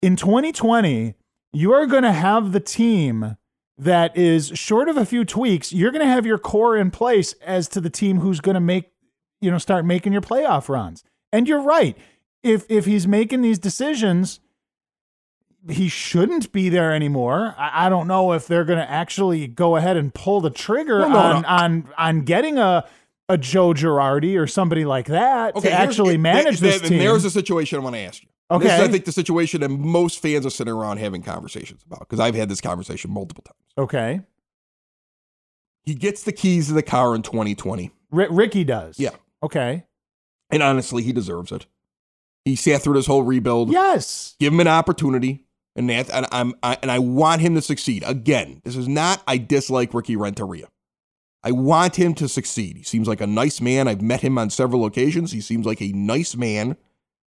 in 0.00 0.14
2020, 0.14 1.14
you 1.52 1.72
are 1.72 1.86
going 1.86 2.04
to 2.04 2.12
have 2.12 2.52
the 2.52 2.60
team 2.60 3.36
that 3.76 4.16
is 4.16 4.52
short 4.54 4.88
of 4.88 4.96
a 4.96 5.04
few 5.04 5.24
tweaks. 5.24 5.72
You're 5.72 5.90
going 5.90 6.04
to 6.06 6.10
have 6.10 6.24
your 6.24 6.38
core 6.38 6.76
in 6.76 6.92
place 6.92 7.32
as 7.44 7.66
to 7.70 7.80
the 7.80 7.90
team 7.90 8.20
who's 8.20 8.38
going 8.38 8.54
to 8.54 8.60
make, 8.60 8.92
you 9.40 9.50
know, 9.50 9.58
start 9.58 9.84
making 9.84 10.12
your 10.12 10.22
playoff 10.22 10.68
runs. 10.68 11.02
And 11.32 11.48
you're 11.48 11.62
right. 11.62 11.98
If 12.44 12.64
if 12.68 12.86
he's 12.86 13.08
making 13.08 13.42
these 13.42 13.58
decisions, 13.58 14.38
he 15.68 15.88
shouldn't 15.88 16.52
be 16.52 16.68
there 16.68 16.92
anymore. 16.92 17.56
I, 17.58 17.86
I 17.86 17.88
don't 17.88 18.06
know 18.06 18.32
if 18.34 18.46
they're 18.46 18.64
going 18.64 18.78
to 18.78 18.88
actually 18.88 19.48
go 19.48 19.74
ahead 19.74 19.96
and 19.96 20.14
pull 20.14 20.40
the 20.40 20.50
trigger 20.50 21.00
Well, 21.00 21.10
no, 21.10 21.18
on, 21.18 21.42
no. 21.42 21.48
on 21.48 21.88
on 21.98 22.20
getting 22.20 22.56
a 22.56 22.86
a 23.28 23.36
Joe 23.38 23.74
Girardi 23.74 24.38
or 24.38 24.46
somebody 24.46 24.84
like 24.84 25.06
that 25.06 25.54
to 25.56 25.70
actually 25.70 26.10
th- 26.14 26.20
manage 26.20 26.60
th- 26.60 26.80
this 26.80 26.88
team. 26.88 26.98
There's 26.98 27.24
a 27.24 27.30
situation 27.30 27.78
I 27.78 27.82
want 27.82 27.94
to 27.96 28.00
ask 28.00 28.22
you. 28.22 28.28
This 28.50 28.60
is, 28.62 28.72
Okay. 28.72 28.84
I 28.84 28.88
think 28.88 29.04
the 29.04 29.12
situation 29.12 29.60
that 29.60 29.68
most 29.68 30.22
fans 30.22 30.46
are 30.46 30.50
sitting 30.50 30.72
around 30.72 30.96
having 30.98 31.22
conversations 31.22 31.82
about 31.84 32.00
because 32.00 32.18
I've 32.20 32.34
had 32.34 32.48
this 32.48 32.60
conversation 32.62 33.10
multiple 33.10 33.44
times. 33.44 33.58
okay, 33.86 34.20
He 35.84 35.94
gets 35.94 36.22
the 36.22 36.32
keys 36.32 36.68
to 36.68 36.72
the 36.74 36.82
car 36.82 37.14
in 37.14 37.22
2020, 37.22 37.90
R- 38.12 38.30
Ricky 38.32 38.64
does. 38.64 38.98
Yeah. 38.98 39.10
Okay. 39.42 39.84
and 40.50 40.62
honestly, 40.62 41.02
he 41.02 41.12
deserves 41.12 41.52
it. 41.52 41.66
He 42.46 42.56
sat 42.56 42.80
through 42.82 42.94
this 42.94 43.06
whole 43.06 43.22
rebuild. 43.22 43.70
Yes. 43.70 44.34
Give 44.40 44.52
him 44.54 44.60
an 44.60 44.68
opportunity, 44.68 45.44
and 45.76 45.90
that, 45.90 46.08
and 46.10 46.26
I'm, 46.32 46.54
I, 46.62 46.78
and 46.80 46.90
I 46.90 46.98
want 47.00 47.42
him 47.42 47.54
to 47.54 47.60
succeed. 47.60 48.02
Again, 48.06 48.62
this 48.64 48.74
is 48.76 48.88
not 48.88 49.22
I 49.26 49.36
dislike 49.36 49.92
Ricky 49.92 50.16
Renteria. 50.16 50.68
I 51.44 51.52
want 51.52 51.96
him 51.96 52.14
to 52.14 52.28
succeed. 52.28 52.76
He 52.78 52.82
seems 52.82 53.06
like 53.08 53.20
a 53.20 53.26
nice 53.26 53.60
man. 53.60 53.86
I've 53.88 54.02
met 54.02 54.20
him 54.22 54.38
on 54.38 54.50
several 54.50 54.84
occasions. 54.84 55.32
He 55.32 55.40
seems 55.40 55.64
like 55.66 55.80
a 55.80 55.92
nice 55.92 56.36
man, 56.36 56.76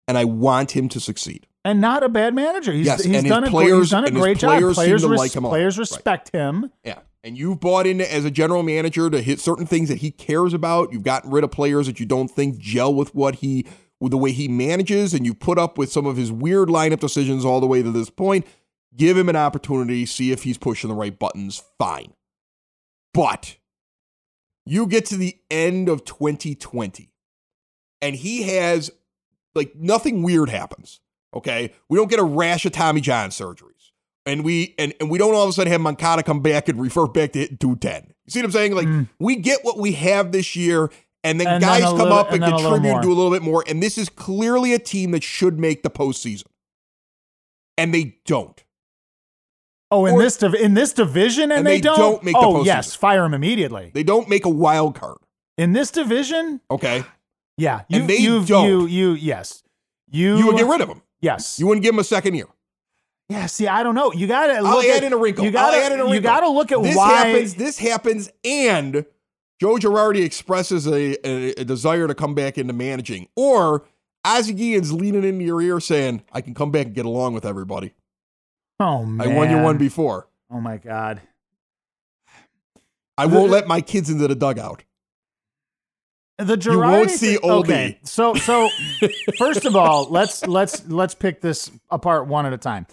and 0.07 0.17
I 0.17 0.25
want 0.25 0.71
him 0.73 0.89
to 0.91 1.01
succeed. 1.01 1.47
And 1.65 1.81
not 1.81 2.03
a 2.03 2.09
bad 2.09 2.35
manager. 2.35 2.73
He's, 2.73 2.87
Yes, 2.87 2.99
he's 3.05 3.07
and 3.07 3.17
his 3.17 3.25
done 3.25 3.45
a, 3.45 3.51
he's 3.51 3.91
done 3.91 4.05
a 4.07 4.11
great 4.11 4.39
job. 4.39 4.51
players 4.59 4.77
seem 4.77 4.85
Players, 4.87 5.03
to 5.03 5.09
res- 5.09 5.19
like 5.19 5.33
him 5.37 5.45
a 5.45 5.49
lot. 5.49 5.53
players 5.53 5.77
Right. 5.77 5.81
respect 5.83 6.31
him. 6.33 6.73
Yeah. 6.85 7.01
And 7.23 7.37
you've 7.37 7.61
bought 7.61 7.87
in 7.87 8.01
as 8.01 8.25
a 8.25 8.31
general 8.31 8.63
manager 8.63 9.11
to 9.11 9.21
hit 9.21 9.41
certain 9.41 9.67
things 9.67 9.89
that 9.91 9.99
he 9.99 10.11
cares 10.11 10.55
about. 10.55 10.93
You've 10.93 11.03
gotten 11.03 11.31
rid 11.31 11.45
of 11.45 11.51
players 11.51 11.87
that 11.89 12.01
you 12.01 12.07
don't 12.07 12.29
think 12.31 12.59
gel 12.59 12.95
with 12.95 13.15
what 13.15 13.37
he 13.37 13.67
with 14.01 14.13
the 14.13 14.17
way 14.19 14.31
he 14.31 14.47
manages, 14.49 15.13
and 15.13 15.27
you've 15.27 15.41
put 15.41 15.59
up 15.59 15.77
with 15.77 15.91
some 15.93 16.07
of 16.07 16.17
his 16.17 16.31
weird 16.31 16.69
lineup 16.69 17.01
decisions 17.01 17.45
all 17.45 17.61
the 17.61 17.67
way 17.67 17.83
to 17.83 17.91
this 17.91 18.09
point. 18.09 18.47
Give 18.97 19.19
him 19.19 19.29
an 19.29 19.35
opportunity, 19.37 20.07
see 20.07 20.31
if 20.31 20.45
he's 20.45 20.57
pushing 20.57 20.89
the 20.89 20.95
right 20.95 21.19
buttons. 21.19 21.63
Fine. 21.79 22.13
But 23.13 23.57
you 24.71 24.87
get 24.87 25.07
to 25.07 25.17
the 25.17 25.37
end 25.51 25.89
of 25.89 26.05
2020, 26.05 27.11
and 28.03 28.15
he 28.17 28.43
has 28.45 28.91
like 29.55 29.75
nothing 29.75 30.23
weird 30.23 30.49
happens. 30.51 31.01
Okay. 31.35 31.73
We 31.89 31.99
don't 31.99 32.09
get 32.11 32.19
a 32.21 32.25
rash 32.25 32.65
of 32.67 32.73
Tommy 32.73 33.01
John 33.01 33.31
surgeries 33.31 33.91
and 34.27 34.45
we 34.45 34.75
and, 34.79 34.95
and 35.01 35.11
we 35.11 35.19
don't 35.19 35.35
all 35.35 35.45
of 35.45 35.51
a 35.51 35.53
sudden 35.53 35.71
have 35.73 35.81
Moncada 35.81 36.23
come 36.23 36.41
back 36.41 36.69
and 36.69 36.81
refer 36.81 37.07
back 37.07 37.33
to 37.33 37.39
hitting 37.41 37.59
210. 37.59 38.15
You 38.27 38.31
see 38.31 38.39
what 38.41 38.45
I'm 38.47 38.51
saying? 38.53 38.75
Like 38.75 38.87
Mm. 38.89 39.09
we 39.19 39.37
get 39.37 39.65
what 39.65 39.79
we 39.79 39.93
have 39.93 40.33
this 40.33 40.55
year, 40.57 40.91
and 41.25 41.41
then 41.41 41.47
And 41.47 41.61
guys 41.63 41.83
a 41.83 41.87
come 41.87 41.99
little- 41.99 42.13
up 42.15 42.33
and, 42.33 42.43
and 42.43 42.53
then 42.53 42.61
contribute 42.61 42.93
and 42.93 43.03
do 43.03 43.09
a 43.13 43.15
little 43.15 43.31
bit 43.33 43.43
more. 43.43 43.65
And 43.67 43.83
this 43.83 43.99
is 43.99 44.09
clearly 44.09 44.73
a 44.75 44.79
team 44.79 45.11
that 45.13 45.23
should 45.23 45.59
make 45.59 45.83
the 45.83 45.91
postseason. 45.91 46.45
And 47.77 47.93
they 47.95 48.17
don't. 48.27 48.63
Oh, 49.91 50.05
in 50.07 50.15
Or- 50.15 50.23
this 50.23 50.37
div- 50.37 50.55
in 50.55 50.75
this 50.75 50.93
division, 50.93 51.45
and, 51.45 51.53
And 51.61 51.67
they, 51.67 51.77
they 51.77 51.81
don't. 51.81 51.99
don't 51.99 52.23
make 52.25 52.35
the 52.35 52.41
oh, 52.41 52.63
yes, 52.65 52.95
fire 52.95 53.25
him 53.25 53.33
immediately. 53.35 53.91
They 53.95 54.03
don't 54.03 54.29
make 54.29 54.45
a 54.45 54.51
wild 54.51 54.95
card. 54.95 55.17
In 55.57 55.73
this 55.73 55.91
division, 55.91 56.61
Okay. 56.71 57.05
yeah, 57.57 57.83
you, 57.89 58.01
And 58.01 58.11
they 58.11 58.19
you've, 58.19 58.47
don't. 58.47 58.67
you, 58.69 58.87
you, 58.87 59.11
yes, 59.13 59.63
you, 60.11 60.37
You 60.37 60.47
would 60.47 60.57
get 60.57 60.67
rid 60.67 60.81
of 60.83 60.89
him. 60.89 61.01
yes, 61.21 61.59
You 61.59 61.67
wouldn't 61.67 61.83
give 61.85 61.95
him 61.95 61.99
a 62.01 62.05
second 62.05 62.35
year. 62.35 62.47
yeah. 63.31 63.47
See, 63.47 63.67
I 63.67 63.83
don't 63.83 63.95
know. 63.95 64.13
You 64.13 64.27
gotta 64.27 64.55
I'll 64.55 64.63
look 64.77 64.85
add 64.85 64.99
at, 64.99 65.05
in 65.05 65.13
a 65.13 65.17
wrinkle. 65.17 65.45
You 65.45 65.51
gotta, 65.51 65.77
I'll 65.77 65.83
add 65.83 65.93
in 65.93 65.99
a 66.01 66.03
wrinkle. 66.03 66.15
you 66.15 66.21
gotta 66.21 66.49
look 66.49 66.71
at 66.71 66.83
this 66.83 66.95
why. 66.97 67.09
happens. 67.27 67.55
This 67.55 67.79
happens, 67.79 68.31
and 68.45 69.05
Joe 69.61 69.77
Girardi 69.77 70.23
expresses 70.25 70.87
a, 70.87 71.17
a, 71.27 71.51
a 71.61 71.65
desire 71.65 72.07
to 72.07 72.15
come 72.15 72.35
back 72.35 72.59
into 72.59 72.73
managing, 72.75 73.27
or 73.37 73.85
Ozzie 74.25 74.53
Guillen's 74.55 74.93
leaning 74.93 75.25
into 75.25 75.45
your 75.45 75.61
ear 75.63 75.81
saying, 75.81 76.23
"I 76.33 76.41
can 76.43 76.55
come 76.55 76.71
back 76.71 76.87
and 76.87 76.95
get 76.95 77.07
along 77.07 77.33
with 77.35 77.45
everybody. 77.47 77.95
Oh 78.81 79.05
man, 79.05 79.29
I 79.29 79.35
won 79.35 79.51
you 79.51 79.59
one 79.59 79.79
before. 79.79 80.29
Oh 80.51 80.61
my 80.61 80.77
god. 80.77 81.21
I 83.17 83.27
won't 83.27 83.51
let 83.51 83.67
my 83.67 83.81
kids 83.81 84.11
into 84.11 84.29
the 84.29 84.35
dugout." 84.37 84.85
The 86.39 86.57
Girardi 86.57 86.73
You 86.73 86.79
won't 86.79 87.11
see 87.11 87.37
thing- 87.37 87.51
Oldie. 87.51 87.65
Okay, 87.65 87.99
so 88.05 88.35
so 88.35 88.71
first 89.39 89.65
of 89.65 89.75
all, 89.75 90.09
let's 90.09 90.47
let's 90.47 90.87
let's 90.89 91.15
pick 91.15 91.41
this 91.41 91.71
apart 91.91 92.29
one 92.29 92.47
at 92.47 92.53
a 92.53 92.59
time. 92.59 92.87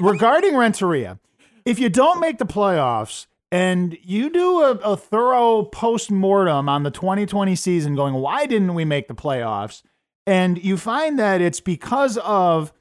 Regarding 0.00 0.54
Renteria, 0.56 1.18
if 1.64 1.78
you 1.78 1.88
don't 1.88 2.20
make 2.20 2.36
the 2.38 2.44
playoffs 2.44 3.26
and 3.50 3.96
you 4.02 4.28
do 4.30 4.60
a, 4.60 4.70
a 4.72 4.96
thorough 4.96 5.62
post 5.64 6.10
mortem 6.10 6.68
on 6.68 6.82
the 6.82 6.90
2020 6.90 7.54
season, 7.56 7.94
going, 7.94 8.14
why 8.14 8.44
didn't 8.46 8.74
we 8.74 8.84
make 8.84 9.08
the 9.08 9.14
playoffs? 9.14 9.82
And 10.26 10.62
you 10.62 10.76
find 10.76 11.18
that 11.18 11.40
it's 11.40 11.60
because 11.60 12.18
of 12.18 12.72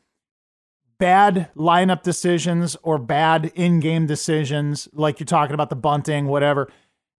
bad 1.01 1.49
lineup 1.57 2.03
decisions 2.03 2.77
or 2.83 2.97
bad 2.99 3.51
in-game 3.55 4.05
decisions, 4.05 4.87
like 4.93 5.19
you're 5.19 5.25
talking 5.25 5.55
about 5.55 5.69
the 5.71 5.75
bunting, 5.75 6.27
whatever. 6.27 6.71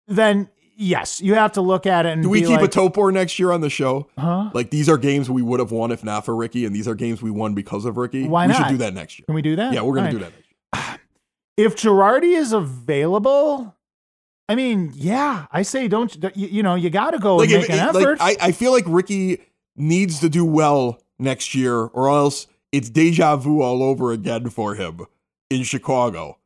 Then 0.06 0.48
yes, 0.76 1.20
you 1.20 1.34
have 1.34 1.52
to 1.52 1.60
look 1.60 1.84
at 1.84 2.06
it 2.06 2.12
and 2.12 2.22
Do 2.22 2.28
we 2.30 2.40
keep 2.42 2.60
like, 2.60 2.62
a 2.62 2.68
Topor 2.68 3.12
next 3.12 3.38
year 3.38 3.50
on 3.50 3.60
the 3.60 3.68
show? 3.68 4.08
Huh? 4.16 4.50
Like 4.54 4.70
these 4.70 4.88
are 4.88 4.96
games 4.96 5.28
we 5.28 5.42
would 5.42 5.58
have 5.58 5.72
won 5.72 5.90
if 5.90 6.04
not 6.04 6.24
for 6.24 6.34
Ricky, 6.34 6.64
and 6.64 6.74
these 6.74 6.86
are 6.86 6.94
games 6.94 7.20
we 7.20 7.30
won 7.30 7.54
because 7.54 7.84
of 7.84 7.96
Ricky. 7.96 8.28
Why 8.28 8.46
we 8.46 8.52
not? 8.52 8.58
should 8.58 8.68
do 8.68 8.76
that 8.78 8.94
next 8.94 9.18
year. 9.18 9.24
Can 9.26 9.34
we 9.34 9.42
do 9.42 9.56
that? 9.56 9.74
Yeah, 9.74 9.82
we're 9.82 9.96
gonna 9.96 10.06
All 10.06 10.12
do 10.12 10.18
that. 10.20 10.32
Next 10.32 10.88
year. 10.88 10.98
If 11.58 11.76
Girardi 11.76 12.34
is 12.34 12.54
available, 12.54 13.76
I 14.48 14.54
mean, 14.54 14.90
yeah, 14.94 15.46
I 15.52 15.62
say 15.62 15.86
don't. 15.86 16.14
You, 16.34 16.48
you 16.48 16.62
know, 16.62 16.76
you 16.76 16.88
got 16.88 17.10
to 17.10 17.18
go 17.18 17.36
Like, 17.36 17.50
and 17.50 17.62
if- 17.62 17.68
make 17.68 17.78
an 17.78 17.94
like, 17.94 18.02
effort. 18.02 18.18
I, 18.22 18.36
I 18.40 18.52
feel 18.52 18.72
like 18.72 18.84
Ricky 18.86 19.38
needs 19.76 20.20
to 20.20 20.30
do 20.30 20.46
well 20.46 20.98
next 21.18 21.54
year, 21.54 21.74
or 21.76 22.08
else 22.08 22.46
it's 22.72 22.90
deja 22.90 23.36
vu 23.36 23.60
all 23.60 23.82
over 23.82 24.12
again 24.12 24.48
for 24.50 24.74
him 24.74 25.00
in 25.50 25.62
Chicago, 25.62 26.38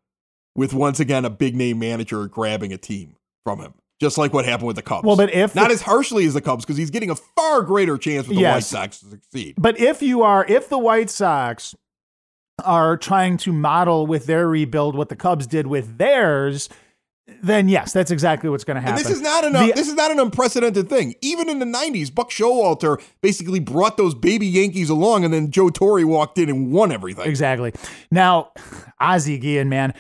with 0.55 0.75
once 0.75 1.01
again 1.01 1.25
a 1.25 1.31
big 1.31 1.55
name 1.55 1.79
manager 1.79 2.27
grabbing 2.27 2.73
a 2.73 2.77
team 2.79 3.17
from 3.45 3.61
him, 3.61 3.75
just 4.01 4.19
like 4.19 4.33
what 4.33 4.45
happened 4.45 4.67
with 4.67 4.77
the 4.77 4.83
Cubs. 4.83 5.05
well, 5.07 5.17
but 5.17 5.33
if 5.33 5.55
not 5.55 5.69
the- 5.69 5.75
as 5.75 5.83
harshly 5.83 6.27
as 6.27 6.35
the 6.35 6.41
Cubs, 6.41 6.65
because 6.65 6.77
he's 6.77 6.91
getting 6.91 7.11
a 7.11 7.15
far 7.17 7.63
greater 7.63 7.97
chance 7.97 8.27
with 8.27 8.37
the 8.37 8.43
White 8.45 8.65
Sox 8.65 8.99
to 9.01 9.07
succeed. 9.07 9.55
But 9.57 9.79
if 9.79 10.03
you 10.03 10.23
are, 10.23 10.45
if 10.49 10.69
the 10.69 10.79
White 10.79 11.11
Sox 11.11 11.75
are 12.65 12.97
trying 12.97 13.37
to 13.37 13.53
model 13.53 14.07
with 14.07 14.27
their 14.27 14.49
rebuild 14.49 14.97
what 14.97 15.09
the 15.11 15.17
Cubs 15.17 15.47
did 15.47 15.67
with 15.67 15.99
theirs, 15.99 16.69
then 17.43 17.69
yes, 17.69 17.93
that's 17.93 18.11
exactly 18.11 18.49
what's 18.49 18.63
going 18.65 18.77
to 18.77 18.81
happen. 18.81 18.97
And 18.99 19.05
this 19.05 19.11
is 19.13 19.21
not 19.21 19.45
an 19.45 19.53
The- 19.53 19.73
this 19.75 19.89
is 19.89 19.95
not 19.95 20.11
an 20.11 20.21
unprecedented 20.21 20.89
thing. 20.89 21.15
Even 21.21 21.49
in 21.49 21.59
the 21.59 21.67
'90s, 21.67 22.15
Buck 22.15 22.31
Showalter 22.31 23.01
basically 23.21 23.59
brought 23.61 23.97
those 23.97 24.15
baby 24.15 24.47
Yankees 24.47 24.91
along, 24.91 25.25
and 25.25 25.35
then 25.35 25.51
Joe 25.51 25.71
Torre 25.71 26.07
walked 26.07 26.39
in 26.39 26.49
and 26.49 26.71
won 26.73 26.93
everything. 26.93 27.27
exactly. 27.27 27.73
Now, 28.11 28.53
Ozzie 29.01 29.39
Guillen, 29.39 29.69
man. 29.69 29.93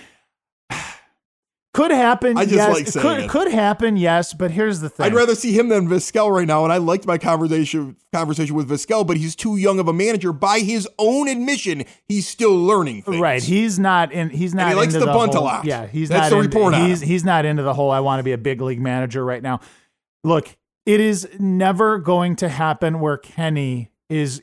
Could 1.77 1.91
happen. 1.91 2.39
I 2.39 2.45
just 2.45 2.55
yes. 2.55 2.73
like 2.73 2.87
saying 2.87 3.03
could, 3.03 3.19
it. 3.25 3.29
could 3.29 3.53
happen, 3.53 3.99
yes. 3.99 4.33
But 4.33 4.51
here's 4.51 4.81
the 4.81 4.89
thing. 4.89 5.05
I'd 5.05 5.13
rather 5.13 5.35
see 5.35 5.53
him 5.53 5.69
than 5.69 5.87
Vizquel 5.87 6.35
right 6.35 6.47
now, 6.47 6.65
and 6.65 6.73
I 6.73 6.79
liked 6.79 7.05
my 7.05 7.19
conversation 7.19 7.97
conversation 8.15 8.57
with 8.57 8.71
Vizquel, 8.71 9.07
but 9.07 9.19
he's 9.19 9.37
too 9.37 9.59
young 9.59 9.79
of 9.79 9.87
a 9.87 9.93
manager. 9.93 10.33
By 10.33 10.61
his 10.61 10.89
own 10.99 11.29
admission, 11.29 11.85
he's 12.09 12.27
still 12.27 12.57
learning 12.57 13.03
things. 13.03 13.21
Right. 13.21 13.43
He's 13.43 13.79
not 13.79 14.11
in. 14.11 14.31
He's 14.31 14.55
not. 14.55 14.71
he 14.71 14.75
likes 14.75 14.95
to 14.95 15.01
the 15.01 15.05
bunt 15.05 15.35
a 15.35 15.37
whole- 15.37 15.45
lot. 15.45 15.67
Yeah. 15.67 15.87
He's 15.87 16.09
That's 16.09 16.31
not. 16.31 16.37
the 16.39 16.45
into- 16.45 16.57
report 16.57 16.75
he's 16.77 17.03
he's 17.03 17.27
not 17.27 17.45
into 17.45 17.63
the 17.63 17.75
whole. 17.75 17.91
I 17.91 18.01
want 18.01 18.21
to 18.21 18.25
be 18.25 18.33
a 18.33 18.39
big 18.39 18.63
league 18.63 18.81
manager 18.81 19.23
right 19.23 19.43
now. 19.43 19.61
Look, 20.25 20.57
it 20.87 21.01
is 21.01 21.29
never 21.39 21.99
going 21.99 22.37
to 22.37 22.49
happen 22.49 23.01
where 23.01 23.19
Kenny 23.19 23.91
is. 24.09 24.43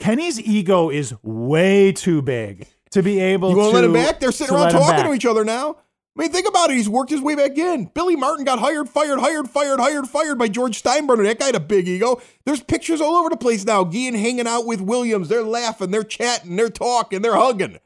Kenny's 0.00 0.40
ego 0.40 0.88
is 0.88 1.14
way 1.22 1.92
too 1.92 2.22
big 2.22 2.66
to 2.92 3.02
be 3.02 3.20
able. 3.20 3.50
To. 3.50 3.56
You 3.56 3.60
won't 3.60 3.72
to, 3.72 3.74
let 3.74 3.84
him 3.84 3.92
back? 3.92 4.20
They're 4.20 4.32
sitting 4.32 4.54
around 4.54 4.70
talking 4.70 5.04
to 5.04 5.12
each 5.12 5.26
other 5.26 5.44
now. 5.44 5.76
I 6.14 6.20
mean, 6.20 6.30
think 6.30 6.46
about 6.46 6.70
it. 6.70 6.76
He's 6.76 6.90
worked 6.90 7.10
his 7.10 7.22
way 7.22 7.34
back 7.34 7.56
in. 7.56 7.86
Billy 7.86 8.16
Martin 8.16 8.44
got 8.44 8.58
hired, 8.58 8.88
fired, 8.88 9.18
hired, 9.18 9.48
fired, 9.48 9.80
hired, 9.80 10.06
fired 10.06 10.38
by 10.38 10.48
George 10.48 10.82
Steinbrenner. 10.82 11.24
That 11.24 11.38
guy 11.38 11.46
had 11.46 11.54
a 11.54 11.60
big 11.60 11.88
ego. 11.88 12.20
There's 12.44 12.62
pictures 12.62 13.00
all 13.00 13.16
over 13.16 13.30
the 13.30 13.36
place 13.38 13.64
now. 13.64 13.84
Guillen 13.84 14.14
hanging 14.14 14.46
out 14.46 14.66
with 14.66 14.82
Williams. 14.82 15.28
They're 15.28 15.42
laughing, 15.42 15.90
they're 15.90 16.04
chatting, 16.04 16.56
they're 16.56 16.68
talking, 16.68 17.22
they're 17.22 17.36
hugging. 17.36 17.78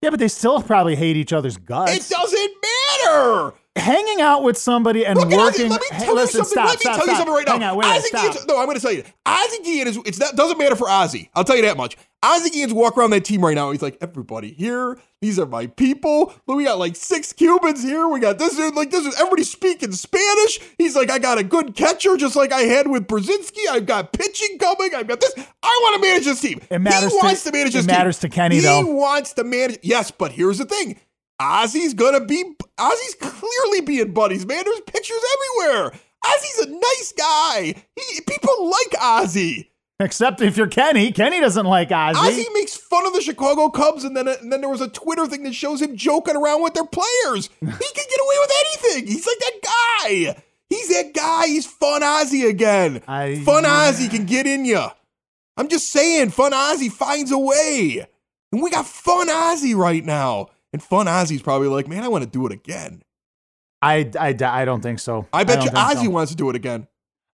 Yeah, 0.00 0.10
but 0.10 0.20
they 0.20 0.28
still 0.28 0.62
probably 0.62 0.94
hate 0.94 1.16
each 1.16 1.32
other's 1.32 1.56
guts. 1.56 1.92
It 1.92 2.08
doesn't 2.08 2.52
matter. 2.62 3.54
Hanging 3.76 4.20
out 4.20 4.44
with 4.44 4.56
somebody 4.56 5.04
and 5.04 5.18
Look, 5.18 5.30
working. 5.30 5.68
let 5.68 5.80
me 5.80 5.86
Hey, 5.90 6.04
tell 6.04 6.14
listen, 6.14 6.38
you 6.38 6.44
something. 6.44 6.52
stop, 6.52 6.66
let 6.68 6.74
me 6.78 6.80
stop, 6.80 6.96
tell 6.96 7.06
you 7.08 7.16
something 7.16 7.34
right 7.34 7.44
now. 7.46 7.52
Hang 7.54 7.62
on, 7.64 7.76
wait, 7.76 7.86
Ozzie 7.86 8.06
stop. 8.08 8.22
Guillen's- 8.22 8.46
no, 8.46 8.58
I'm 8.58 8.66
going 8.66 8.76
to 8.76 8.80
tell 8.80 8.92
you. 8.92 9.02
Ozzie 9.26 9.62
Guillen 9.64 9.88
is. 9.88 9.98
It's 10.06 10.18
that 10.20 10.36
doesn't 10.36 10.58
matter 10.58 10.76
for 10.76 10.88
Ozzie. 10.88 11.28
I'll 11.34 11.42
tell 11.42 11.56
you 11.56 11.62
that 11.62 11.76
much. 11.76 11.96
Ozzie 12.22 12.50
Guillen's 12.50 12.72
walk 12.72 12.96
around 12.96 13.10
that 13.10 13.24
team 13.24 13.44
right 13.44 13.56
now. 13.56 13.72
He's 13.72 13.82
like, 13.82 13.98
everybody 14.00 14.52
here. 14.52 14.96
These 15.20 15.40
are 15.40 15.46
my 15.46 15.66
people. 15.66 16.32
We 16.46 16.64
got 16.64 16.78
like 16.78 16.94
six 16.94 17.32
Cubans 17.32 17.82
here. 17.82 18.06
We 18.06 18.20
got 18.20 18.38
this 18.38 18.54
dude. 18.54 18.76
Like 18.76 18.92
this 18.92 19.04
is 19.06 19.14
everybody 19.16 19.42
speaking 19.42 19.90
Spanish. 19.90 20.60
He's 20.78 20.94
like, 20.94 21.10
I 21.10 21.18
got 21.18 21.38
a 21.38 21.42
good 21.42 21.74
catcher, 21.74 22.16
just 22.16 22.36
like 22.36 22.52
I 22.52 22.60
had 22.60 22.86
with 22.86 23.08
Pierzynski. 23.08 23.58
I've 23.68 23.86
got 23.86 24.12
pitching 24.12 24.56
coming. 24.58 24.94
I've 24.94 25.08
got 25.08 25.20
this. 25.20 25.34
I 25.64 25.80
want 25.82 25.96
to 26.00 26.08
manage 26.08 26.26
this 26.26 26.40
team. 26.40 26.60
It 26.70 26.78
matters 26.78 27.12
He 27.12 27.18
to- 27.18 27.24
wants 27.26 27.42
to, 27.42 27.50
manage 27.52 27.74
it 27.74 27.78
this 27.78 27.86
matters 27.86 28.20
team. 28.20 28.30
to 28.30 28.36
Kenny, 28.36 28.54
he 28.56 28.60
though. 28.62 28.86
wants 28.86 29.32
to 29.34 29.42
manage. 29.42 29.80
Yes, 29.82 30.12
but 30.12 30.30
here's 30.30 30.58
the 30.58 30.64
thing. 30.64 31.00
Ozzie's 31.44 31.94
gonna 31.94 32.24
be. 32.24 32.42
Ozzie's 32.78 33.14
clearly 33.20 33.80
being 33.82 34.12
buddies, 34.12 34.46
man. 34.46 34.64
There's 34.64 34.80
pictures 34.80 35.20
everywhere. 35.62 35.92
Ozzie's 36.26 36.66
a 36.66 36.70
nice 36.70 37.12
guy. 37.16 37.74
He, 37.96 38.20
people 38.22 38.70
like 38.70 38.94
Ozzie. 39.00 39.70
Except 40.00 40.40
if 40.40 40.56
you're 40.56 40.66
Kenny. 40.66 41.12
Kenny 41.12 41.38
doesn't 41.40 41.66
like 41.66 41.92
Ozzie. 41.92 42.18
Ozzie 42.18 42.46
makes 42.52 42.74
fun 42.76 43.06
of 43.06 43.12
the 43.12 43.20
Chicago 43.20 43.68
Cubs, 43.68 44.02
and 44.04 44.16
then 44.16 44.26
and 44.26 44.50
then 44.52 44.60
there 44.60 44.70
was 44.70 44.80
a 44.80 44.88
Twitter 44.88 45.26
thing 45.26 45.42
that 45.44 45.54
shows 45.54 45.80
him 45.80 45.96
joking 45.96 46.34
around 46.34 46.62
with 46.62 46.74
their 46.74 46.86
players. 46.86 47.48
He 47.60 47.66
can 47.66 48.04
get 48.10 48.20
away 48.20 48.36
with 48.40 48.52
anything. 48.60 49.06
He's 49.06 49.26
like 49.26 49.38
that 49.38 49.60
guy. 49.62 50.42
He's 50.70 50.88
that 50.88 51.12
guy. 51.14 51.46
He's 51.46 51.66
fun 51.66 52.02
Ozzie 52.02 52.46
again. 52.46 53.02
I- 53.06 53.36
fun 53.44 53.64
Ozzie 53.66 54.08
can 54.08 54.24
get 54.26 54.46
in 54.46 54.64
you. 54.64 54.84
I'm 55.56 55.68
just 55.68 55.90
saying, 55.90 56.30
fun 56.30 56.52
Ozzie 56.52 56.88
finds 56.88 57.30
a 57.30 57.38
way, 57.38 58.04
and 58.50 58.60
we 58.62 58.70
got 58.70 58.86
fun 58.86 59.30
Ozzie 59.30 59.74
right 59.76 60.04
now. 60.04 60.48
And 60.74 60.82
fun 60.82 61.06
Ozzie's 61.06 61.40
probably 61.40 61.68
like, 61.68 61.86
man, 61.86 62.02
I 62.02 62.08
want 62.08 62.24
to 62.24 62.28
do 62.28 62.44
it 62.46 62.52
again. 62.52 63.02
I, 63.80 64.10
I, 64.18 64.36
I 64.42 64.64
don't 64.64 64.80
think 64.80 64.98
so. 64.98 65.28
I 65.32 65.44
bet 65.44 65.60
don't 65.60 65.66
you 65.66 65.78
Ozzie 65.78 66.04
so. 66.06 66.10
wants 66.10 66.32
to 66.32 66.36
do 66.36 66.50
it 66.50 66.56
again. 66.56 66.88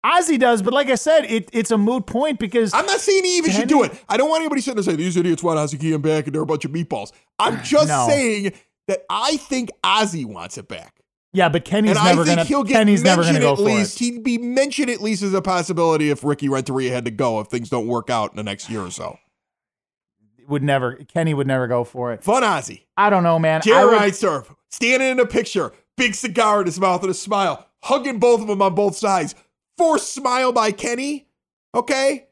Ozzie 0.03 0.37
does, 0.37 0.61
but 0.61 0.73
like 0.73 0.89
I 0.89 0.95
said, 0.95 1.21
it, 1.23 1.47
it's 1.53 1.71
a 1.71 1.77
moot 1.77 2.05
point 2.05 2.37
because 2.37 2.73
I'm 2.73 2.85
not 2.85 2.99
saying 2.99 3.23
he 3.23 3.37
even 3.37 3.51
should 3.51 3.69
do 3.69 3.83
it. 3.83 3.93
I 4.09 4.17
don't 4.17 4.29
want 4.29 4.41
anybody 4.41 4.59
sitting 4.59 4.75
there 4.75 4.83
saying 4.83 4.97
these 4.97 5.15
idiots 5.15 5.41
want 5.41 5.57
Ozzie 5.57 5.77
Guillen 5.77 6.01
back 6.01 6.25
and 6.25 6.35
they're 6.35 6.41
a 6.41 6.45
bunch 6.45 6.65
of 6.65 6.71
meatballs. 6.71 7.13
I'm 7.39 7.63
just 7.63 7.87
No. 7.87 8.07
saying 8.09 8.51
that 8.89 9.05
I 9.09 9.37
think 9.37 9.69
Ozzie 9.85 10.25
wants 10.25 10.57
it 10.57 10.67
back. 10.67 10.99
yeah, 11.31 11.47
but 11.47 11.63
Kenny's 11.63 11.95
and 11.95 12.05
never 12.05 12.25
gonna. 12.25 12.43
he'll 12.43 12.63
get 12.65 12.73
Kenny's 12.73 13.03
never 13.05 13.23
gonna 13.23 13.39
go 13.39 13.51
at 13.53 13.57
for 13.57 13.63
least. 13.63 14.01
it. 14.01 14.03
He'd 14.03 14.23
be 14.25 14.37
mentioned 14.37 14.89
at 14.89 14.99
least 15.01 15.23
as 15.23 15.33
a 15.33 15.41
possibility 15.41 16.09
if 16.09 16.25
Ricky 16.25 16.49
Renteria 16.49 16.91
had 16.91 17.05
to 17.05 17.11
go 17.11 17.39
if 17.39 17.47
things 17.47 17.69
don't 17.69 17.87
work 17.87 18.09
out 18.09 18.31
in 18.31 18.35
the 18.35 18.43
next 18.43 18.69
year 18.69 18.81
or 18.81 18.91
so. 18.91 19.17
Would 20.49 20.63
never. 20.63 20.95
Kenny 20.95 21.33
would 21.33 21.47
never 21.47 21.67
go 21.67 21.83
for 21.83 22.11
it. 22.11 22.23
Fun 22.23 22.43
Ozzie. 22.43 22.87
I 22.97 23.09
don't 23.09 23.23
know, 23.23 23.39
man. 23.39 23.61
Jerry 23.61 23.85
would- 23.85 23.99
Reinsdorf 23.99 24.53
standing 24.71 25.09
in 25.09 25.19
a 25.19 25.25
picture, 25.25 25.71
big 25.95 26.15
cigar 26.15 26.59
in 26.61 26.65
his 26.65 26.79
mouth 26.79 27.01
and 27.03 27.11
a 27.11 27.13
smile, 27.13 27.65
hugging 27.83 28.19
both 28.19 28.41
of 28.41 28.47
them 28.47 28.61
on 28.61 28.75
both 28.75 28.95
sides. 28.97 29.35
Forced 29.77 30.13
smile 30.13 30.51
by 30.51 30.71
Kenny. 30.71 31.27
Okay? 31.73 32.25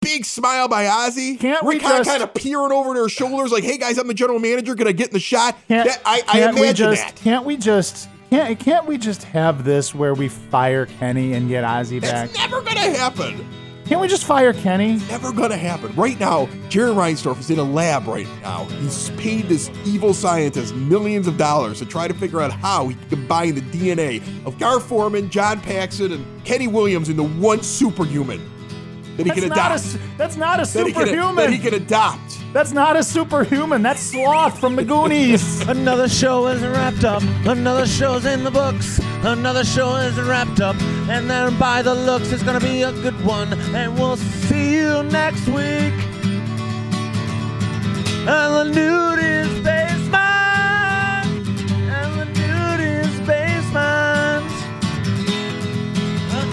Big 0.00 0.24
smile 0.24 0.66
by 0.66 0.86
Ozzie. 0.88 1.36
Can't 1.36 1.62
we 1.64 1.74
Rick 1.74 1.82
just- 1.82 2.08
kind 2.08 2.22
of 2.22 2.32
peering 2.32 2.72
over 2.72 2.94
their 2.94 3.08
shoulders, 3.10 3.52
like, 3.52 3.62
"Hey 3.64 3.76
guys, 3.76 3.98
I'm 3.98 4.08
the 4.08 4.14
general 4.14 4.38
manager. 4.38 4.74
Can 4.74 4.88
I 4.88 4.92
get 4.92 5.08
in 5.08 5.12
the 5.12 5.20
shot?" 5.20 5.56
Can't, 5.68 5.86
That- 5.88 6.00
I, 6.06 6.22
I 6.26 6.32
can't 6.32 6.54
we 6.54 6.62
imagine 6.62 6.90
just, 6.94 7.02
that. 7.02 7.16
Can't 7.16 7.44
we 7.44 7.56
just? 7.58 8.08
Can't 8.30 8.58
can't 8.58 8.86
we 8.86 8.96
just 8.96 9.24
have 9.24 9.64
this 9.64 9.94
where 9.94 10.14
we 10.14 10.28
fire 10.28 10.86
Kenny 10.86 11.34
and 11.34 11.48
get 11.48 11.64
Ozzie 11.64 12.00
back? 12.00 12.30
That's 12.30 12.38
never 12.38 12.62
gonna 12.62 12.80
happen. 12.96 13.46
Can't 13.90 14.00
we 14.00 14.06
just 14.06 14.24
fire 14.24 14.52
Kenny? 14.52 14.98
Never 15.08 15.32
gonna 15.32 15.56
happen. 15.56 15.92
Right 15.96 16.18
now, 16.20 16.48
Jerry 16.68 16.92
Reinsdorf 16.92 17.40
is 17.40 17.50
in 17.50 17.58
a 17.58 17.64
lab 17.64 18.06
right 18.06 18.28
now. 18.40 18.66
He's 18.66 19.10
paid 19.16 19.48
this 19.48 19.68
evil 19.84 20.14
scientist 20.14 20.76
millions 20.76 21.26
of 21.26 21.36
dollars 21.36 21.80
to 21.80 21.86
try 21.86 22.06
to 22.06 22.14
figure 22.14 22.40
out 22.40 22.52
how 22.52 22.86
he 22.86 22.94
can 22.94 23.08
combine 23.08 23.56
the 23.56 23.62
DNA 23.62 24.22
of 24.46 24.60
Gar 24.60 24.78
Forman, 24.78 25.28
John 25.28 25.60
Paxson, 25.60 26.12
and 26.12 26.44
Kenny 26.44 26.68
Williams 26.68 27.08
into 27.08 27.24
one 27.24 27.64
superhuman 27.64 28.40
that 29.24 29.34
he 29.34 29.40
That's 29.40 29.40
can 29.40 29.48
not, 29.48 29.72
a, 29.72 29.74
adopt. 29.74 30.18
that's 30.18 30.36
not 30.36 30.60
a 30.60 30.64
that, 30.72 30.86
he 30.86 30.92
can, 30.92 31.06
superhuman. 31.06 31.36
that 31.36 31.50
he 31.52 31.58
can 31.58 31.74
adopt. 31.74 32.52
That's 32.52 32.72
not 32.72 32.96
a 32.96 33.02
superhuman. 33.04 33.82
That's 33.82 34.00
Sloth 34.00 34.58
from 34.58 34.74
the 34.76 34.84
Goonies. 34.84 35.60
Another 35.68 36.08
show 36.08 36.46
is 36.48 36.62
wrapped 36.62 37.04
up. 37.04 37.22
Another 37.46 37.86
show's 37.86 38.24
in 38.24 38.42
the 38.44 38.50
books. 38.50 38.98
Another 39.22 39.64
show 39.64 39.94
is 39.96 40.18
wrapped 40.20 40.60
up. 40.60 40.74
And 41.08 41.30
then 41.30 41.56
by 41.58 41.82
the 41.82 41.94
looks, 41.94 42.32
it's 42.32 42.42
gonna 42.42 42.58
be 42.60 42.82
a 42.82 42.92
good 42.92 43.24
one. 43.24 43.52
And 43.74 43.94
we'll 43.98 44.16
see 44.16 44.76
you 44.78 45.02
next 45.04 45.46
week. 45.46 45.94
And 48.26 48.54
the 48.54 48.64
nudist 48.64 49.62
basement. 49.62 50.18
And 51.88 52.20
the 52.20 52.26
nudist 52.40 53.26
basement. 53.26 54.46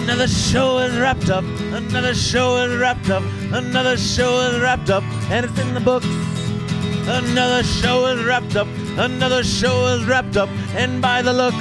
Another 0.02 0.28
show 0.28 0.78
is 0.78 0.96
wrapped 0.98 1.28
up. 1.30 1.44
Another 1.88 2.14
show 2.14 2.58
is 2.58 2.76
wrapped 2.76 3.08
up. 3.08 3.22
Another 3.50 3.96
show 3.96 4.40
is 4.40 4.60
wrapped 4.60 4.90
up. 4.90 5.02
And 5.30 5.46
it's 5.46 5.58
in 5.58 5.72
the 5.72 5.80
books. 5.80 6.06
Another 7.08 7.62
show 7.62 8.04
is 8.06 8.22
wrapped 8.24 8.56
up. 8.56 8.68
Another 8.98 9.42
show 9.42 9.86
is 9.94 10.04
wrapped 10.04 10.36
up. 10.36 10.50
And 10.74 11.00
by 11.00 11.22
the 11.22 11.32
looks, 11.32 11.56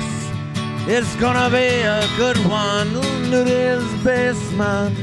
it's 0.85 1.15
gonna 1.15 1.49
be 1.49 1.79
a 1.79 2.05
good 2.17 2.37
one. 2.45 2.93
Nudist 3.31 4.03
basement. 4.03 4.97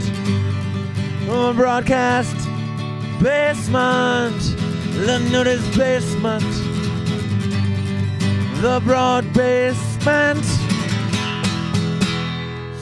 Broadcast 1.56 2.36
basement. 3.22 4.38
The 5.06 5.18
nudist 5.32 5.76
basement. 5.76 6.44
The 8.60 8.80
broad 8.84 9.32
basement. 9.32 10.63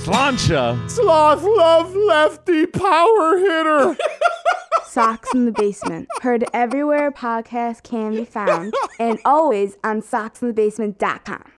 Slancha. 0.02 0.90
Sloth 0.90 1.44
love 1.44 1.94
lefty 1.94 2.66
power 2.66 3.38
hitter. 3.38 3.96
Sox 4.84 5.32
in 5.32 5.44
the 5.44 5.52
Basement. 5.52 6.08
Heard 6.22 6.44
everywhere 6.52 7.12
podcasts 7.12 7.80
can 7.84 8.10
be 8.10 8.24
found 8.24 8.74
and 8.98 9.20
always 9.24 9.76
on 9.84 10.02
soxinthebasement.com. 10.02 11.51